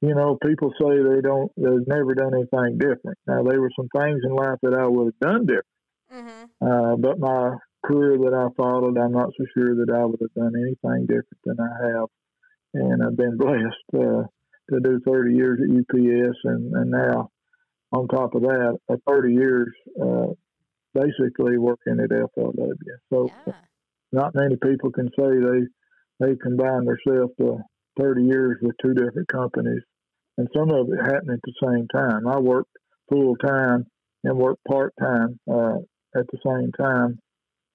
you 0.00 0.14
know, 0.14 0.38
people 0.44 0.72
say 0.80 0.96
they 0.96 1.20
don't, 1.20 1.52
they've 1.56 1.86
never 1.86 2.14
done 2.14 2.32
anything 2.34 2.78
different. 2.78 3.18
Now, 3.26 3.42
there 3.42 3.60
were 3.60 3.70
some 3.76 3.88
things 3.96 4.20
in 4.24 4.34
life 4.34 4.58
that 4.62 4.74
I 4.74 4.86
would 4.86 5.12
have 5.12 5.20
done 5.20 5.46
different. 5.46 5.66
Mm-hmm. 6.12 6.66
Uh, 6.66 6.96
but 6.96 7.18
my 7.18 7.56
career 7.84 8.16
that 8.18 8.34
I 8.34 8.48
followed, 8.56 8.98
I'm 8.98 9.12
not 9.12 9.30
so 9.36 9.44
sure 9.56 9.76
that 9.76 9.94
I 9.94 10.04
would 10.04 10.20
have 10.20 10.34
done 10.34 10.52
anything 10.56 11.06
different 11.06 11.42
than 11.44 11.56
I 11.60 11.86
have. 11.88 12.08
And 12.74 13.02
I've 13.04 13.16
been 13.16 13.36
blessed 13.38 13.88
uh, 13.94 14.24
to 14.72 14.80
do 14.82 15.00
30 15.06 15.34
years 15.34 15.60
at 15.62 15.70
UPS 15.70 16.38
and, 16.44 16.74
and 16.74 16.90
now 16.90 17.30
on 17.92 18.08
top 18.08 18.34
of 18.34 18.42
that, 18.42 18.78
uh, 18.90 18.96
30 19.08 19.34
years 19.34 19.68
uh, 20.02 20.32
basically 20.94 21.58
working 21.58 22.00
at 22.00 22.10
FLW. 22.10 22.74
So, 23.10 23.28
yeah 23.46 23.52
not 24.14 24.34
many 24.34 24.56
people 24.56 24.90
can 24.90 25.08
say 25.18 25.28
they 25.28 25.60
they 26.20 26.36
combine 26.36 26.84
themselves 26.86 27.32
to 27.40 27.58
30 28.00 28.22
years 28.22 28.56
with 28.62 28.76
two 28.82 28.94
different 28.94 29.28
companies, 29.28 29.82
and 30.38 30.48
some 30.56 30.70
of 30.70 30.88
it 30.88 31.00
happened 31.02 31.30
at 31.30 31.40
the 31.44 31.54
same 31.62 31.86
time. 31.88 32.26
I 32.26 32.38
worked 32.38 32.70
full 33.10 33.36
time 33.36 33.86
and 34.22 34.38
worked 34.38 34.64
part 34.64 34.94
time 34.98 35.38
uh, 35.50 35.78
at 36.16 36.26
the 36.32 36.38
same 36.46 36.72
time. 36.72 37.18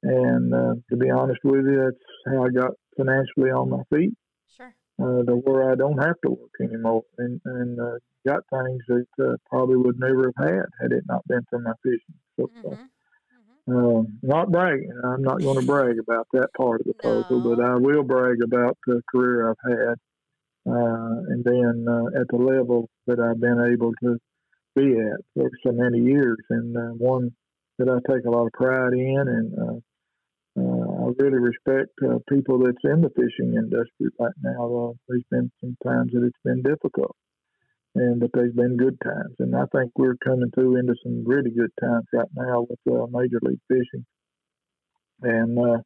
And 0.01 0.53
uh, 0.53 0.75
to 0.89 0.97
be 0.97 1.09
honest 1.11 1.39
with 1.43 1.65
you, 1.65 1.83
that's 1.83 2.33
how 2.33 2.43
I 2.45 2.49
got 2.49 2.71
financially 2.97 3.51
on 3.51 3.69
my 3.69 3.83
feet. 3.93 4.13
Sure. 4.55 4.73
Uh, 5.01 5.23
to 5.23 5.35
where 5.35 5.71
I 5.71 5.75
don't 5.75 5.97
have 5.97 6.15
to 6.25 6.31
work 6.31 6.51
anymore, 6.61 7.03
and 7.17 7.39
and 7.45 7.79
uh, 7.79 7.97
got 8.27 8.43
things 8.51 8.81
that 8.87 9.05
uh, 9.23 9.35
probably 9.49 9.77
would 9.77 9.99
never 9.99 10.31
have 10.37 10.49
had 10.49 10.65
had 10.81 10.91
it 10.91 11.03
not 11.07 11.25
been 11.27 11.41
for 11.49 11.59
my 11.59 11.73
fishing. 11.83 12.19
So, 12.37 12.49
uh, 12.65 12.75
hmm 12.75 12.83
um, 13.72 14.20
not 14.22 14.51
bragging. 14.51 14.91
I'm 15.03 15.22
not 15.22 15.41
going 15.41 15.59
to 15.59 15.65
brag 15.65 15.99
about 15.99 16.28
that 16.34 16.49
part 16.57 16.82
of 16.82 16.88
the 16.88 16.93
puzzle, 16.95 17.26
No. 17.30 17.55
but 17.55 17.63
I 17.63 17.76
will 17.76 18.03
brag 18.03 18.38
about 18.43 18.78
the 18.88 19.01
career 19.11 19.49
I've 19.49 19.72
had, 19.72 19.95
uh, 20.67 21.15
and 21.30 21.43
then 21.43 21.86
uh, 21.88 22.20
at 22.20 22.28
the 22.30 22.38
level 22.38 22.89
that 23.07 23.20
I've 23.20 23.39
been 23.39 23.72
able 23.74 23.93
to 24.03 24.17
be 24.76 24.97
at 24.99 25.20
for 25.34 25.49
so 25.65 25.72
many 25.72 25.99
years, 25.99 26.38
and 26.49 26.76
uh, 26.78 26.91
one 26.97 27.32
that 27.78 27.89
I 27.89 27.97
take 28.11 28.26
a 28.26 28.30
lot 28.30 28.45
of 28.45 28.53
pride 28.53 28.93
in, 28.93 29.24
and 29.28 29.59
uh, 29.59 29.80
uh, 30.59 31.05
I 31.07 31.11
really 31.17 31.39
respect 31.39 31.91
uh, 32.03 32.20
people 32.30 32.59
that's 32.59 32.84
in 32.84 33.01
the 33.01 33.09
fishing 33.15 33.55
industry 33.55 34.09
right 34.20 34.34
now. 34.43 34.93
There's 35.07 35.24
been 35.32 35.51
some 35.61 35.78
times 35.84 36.11
that 36.13 36.24
it's 36.26 36.43
been 36.43 36.61
difficult, 36.61 37.15
and 37.99 38.19
but 38.19 38.29
there's 38.33 38.53
been 38.53 38.77
good 38.77 38.97
times, 39.03 39.35
and 39.39 39.55
I 39.55 39.65
think 39.75 39.91
we're 39.97 40.15
coming 40.23 40.51
through 40.53 40.77
into 40.77 40.95
some 41.03 41.23
really 41.25 41.51
good 41.51 41.71
times 41.81 42.05
right 42.13 42.29
now 42.33 42.65
with 42.69 42.79
uh, 42.89 43.07
Major 43.11 43.39
League 43.41 43.59
Fishing, 43.67 44.05
and 45.21 45.59
uh, 45.59 45.79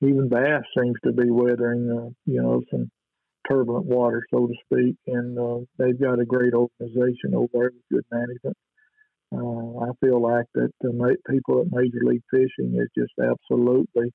even 0.00 0.28
Bass 0.28 0.62
seems 0.78 0.96
to 1.04 1.12
be 1.12 1.30
weathering, 1.30 1.90
uh, 1.90 2.10
you 2.24 2.40
know, 2.40 2.62
some 2.70 2.90
turbulent 3.48 3.86
water, 3.86 4.22
so 4.32 4.46
to 4.46 4.54
speak, 4.64 4.96
and 5.06 5.38
uh, 5.38 5.58
they've 5.78 6.00
got 6.00 6.18
a 6.18 6.24
great 6.24 6.54
organization 6.54 7.34
over 7.34 7.48
there 7.52 7.70
with 7.72 7.92
good 7.92 8.04
management. 8.10 8.56
Uh, 9.32 9.84
I 9.84 9.90
feel 10.00 10.20
like 10.20 10.46
that 10.54 10.70
the 10.80 10.92
ma- 10.92 11.20
people 11.28 11.60
at 11.60 11.66
Major 11.70 12.00
League 12.04 12.22
Fishing 12.30 12.78
is 12.80 12.88
just 12.96 13.12
absolutely 13.20 14.12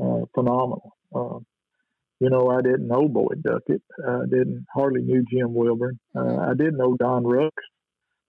uh, 0.00 0.22
phenomenal. 0.34 0.96
Uh, 1.14 1.38
you 2.20 2.30
know, 2.30 2.48
I 2.50 2.62
didn't 2.62 2.88
know 2.88 3.08
Boyd 3.08 3.42
Duckett. 3.42 3.82
I 4.06 4.22
didn't 4.28 4.66
hardly 4.72 5.02
knew 5.02 5.24
Jim 5.30 5.54
Wilburn. 5.54 5.98
Uh, 6.16 6.36
I 6.36 6.54
did 6.56 6.74
know 6.74 6.96
Don 6.96 7.24
Rooks 7.24 7.64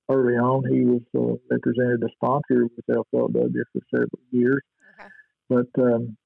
early 0.10 0.36
on. 0.36 0.64
He 0.72 0.86
was 0.86 1.02
uh, 1.16 1.38
represented 1.50 2.04
a 2.04 2.10
sponsor 2.14 2.66
with 2.66 2.86
FLW 3.14 3.64
for 3.74 3.82
several 3.90 4.22
years. 4.32 4.62
Okay. 5.00 5.10
But 5.50 5.82
um, 5.82 6.18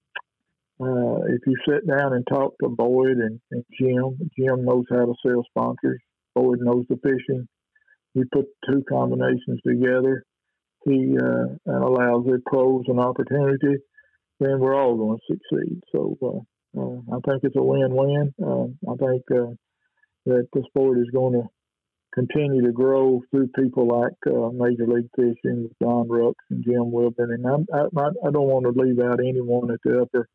uh, 0.82 1.26
if 1.28 1.42
you 1.48 1.56
sit 1.68 1.88
down 1.88 2.14
and 2.14 2.26
talk 2.28 2.54
to 2.62 2.70
Boyd 2.70 3.18
and, 3.18 3.40
and 3.52 3.64
Jim, 3.80 4.30
Jim 4.38 4.66
knows 4.66 4.86
how 4.90 5.06
to 5.06 5.14
sell 5.26 5.44
sponsors. 5.50 6.02
Boyd 6.36 6.60
knows 6.62 6.86
the 6.90 6.98
fishing. 6.98 7.48
You 8.14 8.26
put 8.32 8.46
two 8.70 8.84
combinations 8.90 9.60
together, 9.66 10.24
he 10.86 11.18
uh, 11.18 11.72
allows 11.72 12.26
the 12.26 12.42
pros 12.46 12.84
an 12.88 13.00
opportunity. 13.00 13.78
Then 14.40 14.60
we're 14.60 14.76
all 14.76 14.96
going 14.96 15.18
to 15.18 15.36
succeed. 15.36 15.82
So 15.92 16.18
uh, 16.22 16.40
I 16.76 17.20
think 17.30 17.44
it's 17.44 17.56
a 17.56 17.64
win-win. 17.64 18.34
Uh, 18.42 18.92
I 18.92 18.96
think 18.96 19.24
uh, 19.32 19.54
that 20.26 20.48
the 20.54 20.64
sport 20.68 20.98
is 20.98 21.10
going 21.14 21.34
to 21.34 21.48
continue 22.14 22.64
to 22.66 22.72
grow 22.72 23.22
through 23.32 23.50
people 23.60 23.88
like 23.88 24.14
uh, 24.28 24.50
Major 24.50 24.88
League 24.88 25.10
Fishing, 25.16 25.70
Don 25.82 26.08
Rooks 26.08 26.44
and 26.50 26.64
Jim 26.64 26.92
Wilburn. 26.92 27.32
And 27.32 27.46
I'm, 27.46 27.66
I, 27.74 27.86
I 28.28 28.32
don't 28.32 28.50
want 28.50 28.66
to 28.66 28.82
leave 28.82 29.00
out 29.00 29.20
anyone 29.20 29.72
at 29.72 29.80
the 29.84 30.02
upper 30.02 30.28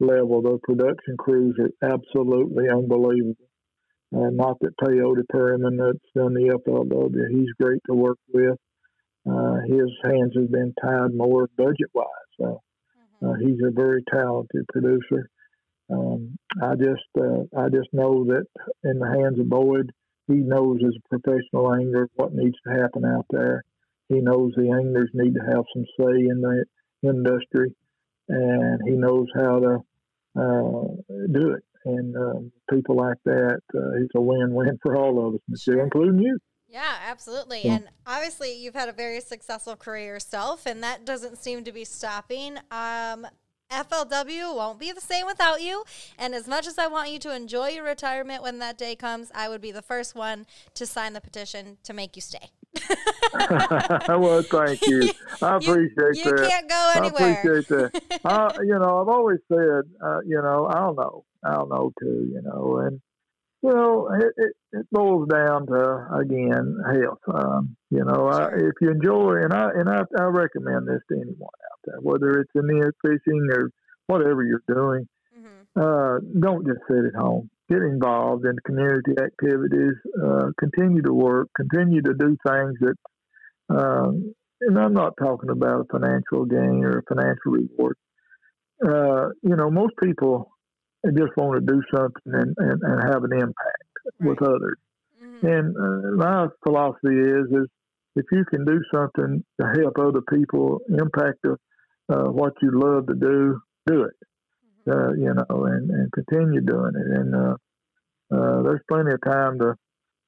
level. 0.00 0.42
The 0.42 0.58
production 0.62 1.16
crews 1.18 1.56
are 1.60 1.92
absolutely 1.92 2.68
unbelievable. 2.68 3.48
Uh, 4.14 4.30
not 4.30 4.58
that 4.60 4.76
Peyote 4.80 5.24
Perryman 5.30 5.76
that's 5.76 5.98
done 6.14 6.34
the 6.34 6.58
FLW, 6.66 7.28
he's 7.30 7.52
great 7.60 7.80
to 7.86 7.94
work 7.94 8.18
with. 8.32 8.56
Uh, 9.28 9.56
his 9.66 9.90
hands 10.04 10.32
have 10.36 10.50
been 10.50 10.72
tied 10.80 11.12
more 11.12 11.48
budget 11.56 11.90
wise. 11.92 12.06
So 12.40 12.62
uh, 13.24 13.34
he's 13.40 13.58
a 13.66 13.72
very 13.72 14.04
talented 14.10 14.64
producer. 14.72 15.28
Um, 15.90 16.38
I 16.62 16.74
just 16.74 17.08
uh, 17.18 17.44
I 17.56 17.68
just 17.68 17.88
know 17.92 18.24
that 18.24 18.46
in 18.84 18.98
the 18.98 19.06
hands 19.06 19.38
of 19.38 19.48
Boyd, 19.48 19.92
he 20.26 20.34
knows 20.34 20.78
as 20.86 20.94
a 20.96 21.08
professional 21.08 21.72
angler 21.72 22.08
what 22.16 22.34
needs 22.34 22.56
to 22.66 22.80
happen 22.80 23.04
out 23.04 23.26
there. 23.30 23.62
He 24.08 24.20
knows 24.20 24.52
the 24.56 24.70
anglers 24.70 25.10
need 25.14 25.34
to 25.34 25.40
have 25.40 25.64
some 25.74 25.84
say 25.98 26.26
in 26.28 26.40
the 26.40 26.64
industry, 27.02 27.74
and 28.28 28.80
he 28.84 28.92
knows 28.92 29.26
how 29.36 29.60
to 29.60 29.74
uh, 30.36 31.16
do 31.32 31.50
it. 31.52 31.64
And 31.84 32.16
uh, 32.16 32.74
people 32.74 32.96
like 32.96 33.18
that, 33.24 33.60
uh, 33.74 34.02
it's 34.02 34.12
a 34.16 34.20
win-win 34.20 34.78
for 34.82 34.96
all 34.96 35.26
of 35.28 35.34
us, 35.34 35.62
Sure. 35.62 35.80
including 35.80 36.18
you. 36.20 36.38
Yeah, 36.68 36.96
absolutely. 37.08 37.62
Yeah. 37.64 37.76
And 37.76 37.88
obviously, 38.06 38.52
you've 38.58 38.74
had 38.74 38.88
a 38.88 38.92
very 38.92 39.20
successful 39.20 39.76
career 39.76 40.14
yourself, 40.14 40.66
and 40.66 40.82
that 40.82 41.04
doesn't 41.04 41.38
seem 41.38 41.62
to 41.62 41.72
be 41.72 41.84
stopping. 41.84 42.58
Um, 42.72 43.26
FLW 43.70 44.54
won't 44.54 44.78
be 44.78 44.92
the 44.92 45.00
same 45.00 45.26
without 45.26 45.60
you. 45.60 45.84
And 46.18 46.34
as 46.34 46.46
much 46.46 46.66
as 46.66 46.78
I 46.78 46.86
want 46.86 47.10
you 47.10 47.18
to 47.20 47.34
enjoy 47.34 47.68
your 47.70 47.84
retirement 47.84 48.42
when 48.42 48.58
that 48.60 48.78
day 48.78 48.94
comes, 48.94 49.30
I 49.34 49.48
would 49.48 49.60
be 49.60 49.72
the 49.72 49.82
first 49.82 50.14
one 50.14 50.46
to 50.74 50.86
sign 50.86 51.12
the 51.12 51.20
petition 51.20 51.78
to 51.84 51.92
make 51.92 52.16
you 52.16 52.22
stay. 52.22 52.50
well, 54.08 54.42
thank 54.42 54.86
you. 54.86 55.10
I 55.42 55.56
appreciate 55.56 56.16
you 56.16 56.24
that. 56.24 56.40
You 56.42 56.48
can't 56.48 56.68
go 56.68 56.92
anywhere. 56.96 57.22
I 57.22 57.30
appreciate 57.32 57.68
that. 57.68 58.20
I, 58.24 58.56
you 58.62 58.78
know, 58.78 59.00
I've 59.02 59.08
always 59.08 59.38
said, 59.48 59.82
uh, 60.02 60.20
you 60.26 60.40
know, 60.42 60.66
I 60.70 60.80
don't 60.80 60.96
know, 60.96 61.24
I 61.44 61.54
don't 61.54 61.68
know 61.68 61.92
too, 62.00 62.30
you 62.32 62.42
know, 62.42 62.78
and 62.78 63.00
know, 63.72 64.08
it, 64.18 64.32
it, 64.36 64.52
it 64.72 64.86
boils 64.92 65.28
down 65.28 65.66
to 65.66 66.06
again 66.20 66.76
health. 66.86 67.20
Um, 67.32 67.76
you 67.90 68.04
know, 68.04 68.28
I, 68.28 68.48
if 68.54 68.74
you 68.80 68.90
enjoy, 68.90 69.42
and 69.42 69.52
I 69.52 69.70
and 69.74 69.88
I, 69.88 70.02
I 70.18 70.24
recommend 70.24 70.86
this 70.88 71.00
to 71.10 71.14
anyone 71.16 71.42
out 71.42 71.80
there, 71.84 72.00
whether 72.00 72.40
it's 72.40 72.50
in 72.54 72.66
the 72.66 72.92
fishing 73.02 73.46
or 73.52 73.70
whatever 74.06 74.44
you're 74.44 74.62
doing, 74.68 75.08
Mhm. 75.36 75.82
uh, 75.82 76.20
don't 76.38 76.66
just 76.66 76.80
sit 76.88 77.04
at 77.06 77.14
home. 77.14 77.50
Get 77.68 77.82
involved 77.82 78.46
in 78.46 78.56
community 78.64 79.12
activities. 79.20 79.94
Uh, 80.22 80.50
continue 80.58 81.02
to 81.02 81.12
work. 81.12 81.48
Continue 81.56 82.02
to 82.02 82.14
do 82.14 82.36
things 82.46 82.78
that. 82.80 82.96
Um, 83.68 84.34
and 84.60 84.78
I'm 84.78 84.94
not 84.94 85.14
talking 85.18 85.50
about 85.50 85.80
a 85.80 85.84
financial 85.84 86.46
gain 86.46 86.84
or 86.84 86.98
a 86.98 87.02
financial 87.02 87.52
reward. 87.52 87.96
Uh, 88.82 89.30
you 89.42 89.56
know, 89.56 89.70
most 89.70 89.94
people 90.02 90.55
just 91.12 91.36
want 91.36 91.60
to 91.60 91.72
do 91.72 91.82
something 91.94 92.32
and, 92.32 92.54
and, 92.58 92.82
and 92.82 93.02
have 93.12 93.24
an 93.24 93.32
impact 93.32 93.82
with 94.20 94.40
Right. 94.40 94.48
others. 94.50 94.78
Mhm. 95.22 95.58
And 95.58 95.76
uh, 95.76 96.10
my 96.16 96.48
philosophy 96.62 97.18
is 97.18 97.46
is 97.50 97.66
if 98.16 98.24
you 98.32 98.44
can 98.46 98.64
do 98.64 98.80
something 98.94 99.44
to 99.60 99.66
help 99.78 99.98
other 99.98 100.22
people, 100.22 100.80
impact 100.88 101.38
the, 101.42 101.56
uh, 102.08 102.30
what 102.30 102.54
you 102.62 102.70
love 102.72 103.06
to 103.08 103.14
do, 103.14 103.60
do 103.86 104.02
it. 104.02 104.14
Uh, 104.88 105.12
you 105.14 105.34
know, 105.34 105.64
and, 105.66 105.90
and 105.90 106.12
continue 106.12 106.60
doing 106.60 106.92
it. 106.94 107.18
And 107.18 107.34
uh, 107.34 107.56
uh, 108.32 108.62
there's 108.62 108.80
plenty 108.88 109.12
of 109.12 109.20
time 109.22 109.58
to 109.58 109.74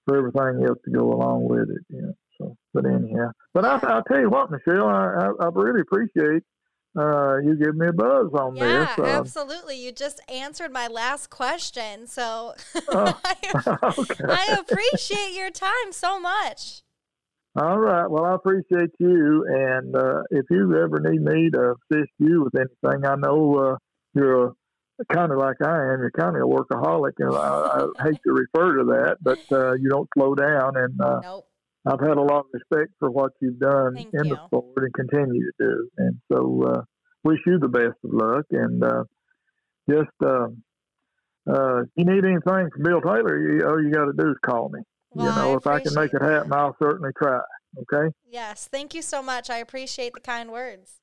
for 0.04 0.16
everything 0.16 0.66
else 0.66 0.78
to 0.84 0.90
go 0.90 1.12
along 1.12 1.48
with 1.48 1.70
it. 1.70 1.84
You 1.88 2.02
know. 2.02 2.14
So, 2.38 2.56
but 2.74 2.84
anyhow, 2.86 3.30
but 3.54 3.64
I, 3.64 3.78
I'll 3.84 4.02
tell 4.02 4.20
you 4.20 4.30
what, 4.30 4.50
Michelle, 4.50 4.88
I, 4.88 5.26
I, 5.40 5.46
I 5.46 5.48
really 5.52 5.80
appreciate 5.80 6.42
uh, 6.96 7.38
you 7.38 7.56
giving 7.56 7.78
me 7.78 7.88
a 7.88 7.92
buzz 7.92 8.32
on 8.32 8.56
Yeah, 8.56 8.94
this. 8.96 8.98
Um, 8.98 9.04
absolutely. 9.04 9.76
You 9.76 9.92
just 9.92 10.20
answered 10.28 10.72
my 10.72 10.86
last 10.88 11.30
question. 11.30 12.06
So 12.06 12.54
Oh, 12.88 13.20
I, 13.24 13.36
okay. 13.98 14.24
I 14.28 14.58
appreciate 14.60 15.32
your 15.32 15.50
time 15.50 15.92
so 15.92 16.18
much. 16.18 16.82
All 17.56 17.78
right. 17.78 18.08
Well, 18.08 18.24
I 18.24 18.34
appreciate 18.34 18.90
you. 18.98 19.44
And 19.48 19.94
uh, 19.94 20.22
if 20.30 20.46
you 20.50 20.76
ever 20.76 21.00
need 21.00 21.20
me 21.22 21.50
to 21.50 21.74
assist 21.74 22.10
you 22.18 22.44
with 22.44 22.54
anything, 22.54 23.04
I 23.04 23.16
know 23.16 23.54
uh, 23.54 23.76
you're 24.14 24.54
kind 25.12 25.32
of 25.32 25.38
like 25.38 25.56
I 25.62 25.92
am. 25.92 26.00
You're 26.00 26.10
kind 26.10 26.36
of 26.36 26.42
a 26.42 26.46
workaholic. 26.46 27.12
And 27.18 27.34
I, 27.34 27.86
I 27.98 28.04
hate 28.04 28.20
to 28.24 28.32
refer 28.32 28.78
to 28.78 28.84
that, 28.84 29.16
but 29.20 29.38
uh, 29.50 29.72
you 29.74 29.88
don't 29.88 30.08
slow 30.16 30.34
down. 30.34 30.76
And 30.76 31.00
uh, 31.00 31.20
Nope. 31.22 31.47
I've 31.88 32.00
had 32.00 32.18
a 32.18 32.22
lot 32.22 32.40
of 32.40 32.46
respect 32.52 32.92
for 32.98 33.10
what 33.10 33.32
you've 33.40 33.58
done 33.58 33.94
Thank 33.94 34.12
in 34.12 34.26
you. 34.26 34.34
the 34.34 34.46
sport 34.46 34.76
and 34.76 34.94
continue 34.94 35.40
to 35.40 35.52
do. 35.58 35.88
And 35.96 36.20
so, 36.30 36.62
uh, 36.62 36.82
wish 37.24 37.38
you 37.46 37.58
the 37.58 37.68
best 37.68 37.96
of 38.04 38.12
luck. 38.12 38.44
And 38.50 38.84
uh, 38.84 39.04
just, 39.88 40.10
uh, 40.22 40.48
uh, 41.50 41.82
if 41.82 41.88
you 41.96 42.04
need 42.04 42.24
anything 42.24 42.70
from 42.70 42.82
Bill 42.82 43.00
Taylor, 43.00 43.38
you, 43.38 43.66
all 43.66 43.82
you 43.82 43.90
got 43.90 44.04
to 44.04 44.12
do 44.12 44.30
is 44.30 44.36
call 44.44 44.68
me. 44.68 44.80
Well, 45.12 45.26
you 45.26 45.32
know, 45.34 45.52
I 45.52 45.56
if 45.56 45.66
I 45.66 45.80
can 45.80 45.94
make 45.94 46.12
it 46.12 46.22
happen, 46.22 46.50
that. 46.50 46.58
I'll 46.58 46.76
certainly 46.82 47.10
try. 47.16 47.40
Okay. 47.78 48.12
Yes. 48.26 48.68
Thank 48.70 48.94
you 48.94 49.02
so 49.02 49.22
much. 49.22 49.48
I 49.48 49.58
appreciate 49.58 50.12
the 50.12 50.20
kind 50.20 50.50
words. 50.50 51.00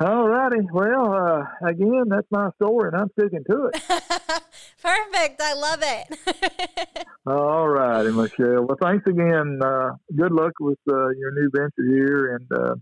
All 0.00 0.28
righty. 0.28 0.66
Well, 0.72 1.12
uh, 1.12 1.68
again, 1.68 2.04
that's 2.08 2.26
my 2.30 2.50
story, 2.56 2.90
and 2.92 3.00
I'm 3.00 3.10
sticking 3.18 3.44
to 3.50 3.70
it. 3.72 3.82
Perfect. 4.82 5.40
I 5.40 5.54
love 5.54 5.80
it. 5.82 7.06
All 7.26 7.68
righty, 7.68 8.10
Michelle. 8.10 8.66
Well, 8.66 8.76
thanks 8.82 9.06
again. 9.06 9.60
Uh, 9.62 9.90
good 10.16 10.32
luck 10.32 10.52
with 10.58 10.78
uh, 10.90 11.08
your 11.10 11.30
new 11.32 11.50
venture 11.54 11.96
here, 11.96 12.36
and 12.36 12.48
uh, 12.52 12.74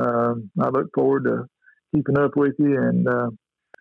um, 0.00 0.50
I 0.60 0.68
look 0.68 0.90
forward 0.94 1.24
to 1.24 1.46
keeping 1.94 2.16
up 2.18 2.36
with 2.36 2.54
you 2.58 2.80
and 2.80 3.08
uh, 3.08 3.30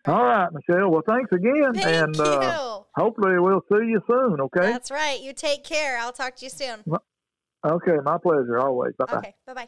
All 0.08 0.24
right, 0.24 0.50
Michelle. 0.52 0.90
Well, 0.90 1.04
thanks 1.08 1.32
again, 1.32 1.74
Thank 1.76 1.86
and 1.86 2.16
you. 2.16 2.24
uh, 2.24 2.80
hopefully 2.96 3.38
we'll 3.38 3.64
see 3.72 3.86
you 3.86 4.02
soon. 4.10 4.42
Okay. 4.42 4.72
That's 4.72 4.90
right. 4.90 5.22
You 5.22 5.34
take 5.34 5.64
care. 5.64 6.00
I'll 6.00 6.12
talk 6.12 6.36
to 6.38 6.46
you 6.46 6.50
soon. 6.50 6.84
okay, 7.66 7.98
my 8.04 8.18
pleasure. 8.18 8.60
Always. 8.60 8.94
Bye 8.98 9.06
bye. 9.06 9.18
Okay, 9.18 9.36
bye 9.46 9.54
bye. 9.54 9.68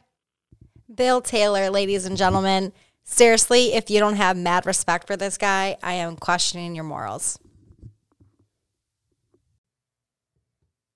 Bill 0.93 1.21
Taylor, 1.21 1.69
ladies 1.69 2.05
and 2.05 2.17
gentlemen. 2.17 2.73
Seriously, 3.03 3.73
if 3.73 3.91
you 3.91 3.99
don't 3.99 4.15
have 4.15 4.35
mad 4.35 4.65
respect 4.65 5.05
for 5.05 5.15
this 5.15 5.37
guy, 5.37 5.77
I 5.83 5.93
am 5.93 6.15
questioning 6.15 6.73
your 6.73 6.83
morals. 6.83 7.37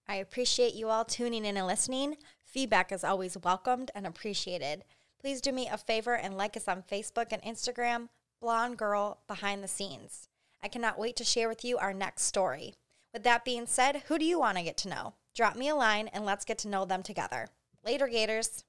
I 0.09 0.15
appreciate 0.15 0.73
you 0.73 0.89
all 0.89 1.05
tuning 1.05 1.45
in 1.45 1.55
and 1.55 1.67
listening. 1.67 2.17
Feedback 2.43 2.91
is 2.91 3.03
always 3.03 3.37
welcomed 3.37 3.91
and 3.93 4.07
appreciated. 4.07 4.83
Please 5.21 5.39
do 5.39 5.51
me 5.51 5.69
a 5.71 5.77
favor 5.77 6.15
and 6.15 6.35
like 6.35 6.57
us 6.57 6.67
on 6.67 6.81
Facebook 6.81 7.27
and 7.31 7.43
Instagram, 7.43 8.09
Blonde 8.41 8.75
Girl 8.75 9.19
Behind 9.27 9.63
the 9.63 9.67
Scenes. 9.67 10.27
I 10.63 10.67
cannot 10.67 10.97
wait 10.97 11.15
to 11.17 11.23
share 11.23 11.47
with 11.47 11.63
you 11.63 11.77
our 11.77 11.93
next 11.93 12.23
story. 12.23 12.73
With 13.13 13.21
that 13.21 13.45
being 13.45 13.67
said, 13.67 14.01
who 14.07 14.17
do 14.17 14.25
you 14.25 14.39
want 14.39 14.57
to 14.57 14.63
get 14.63 14.77
to 14.77 14.89
know? 14.89 15.13
Drop 15.35 15.55
me 15.55 15.69
a 15.69 15.75
line 15.75 16.07
and 16.07 16.25
let's 16.25 16.43
get 16.43 16.57
to 16.59 16.67
know 16.67 16.85
them 16.85 17.03
together. 17.03 17.49
Later, 17.85 18.07
Gators. 18.07 18.63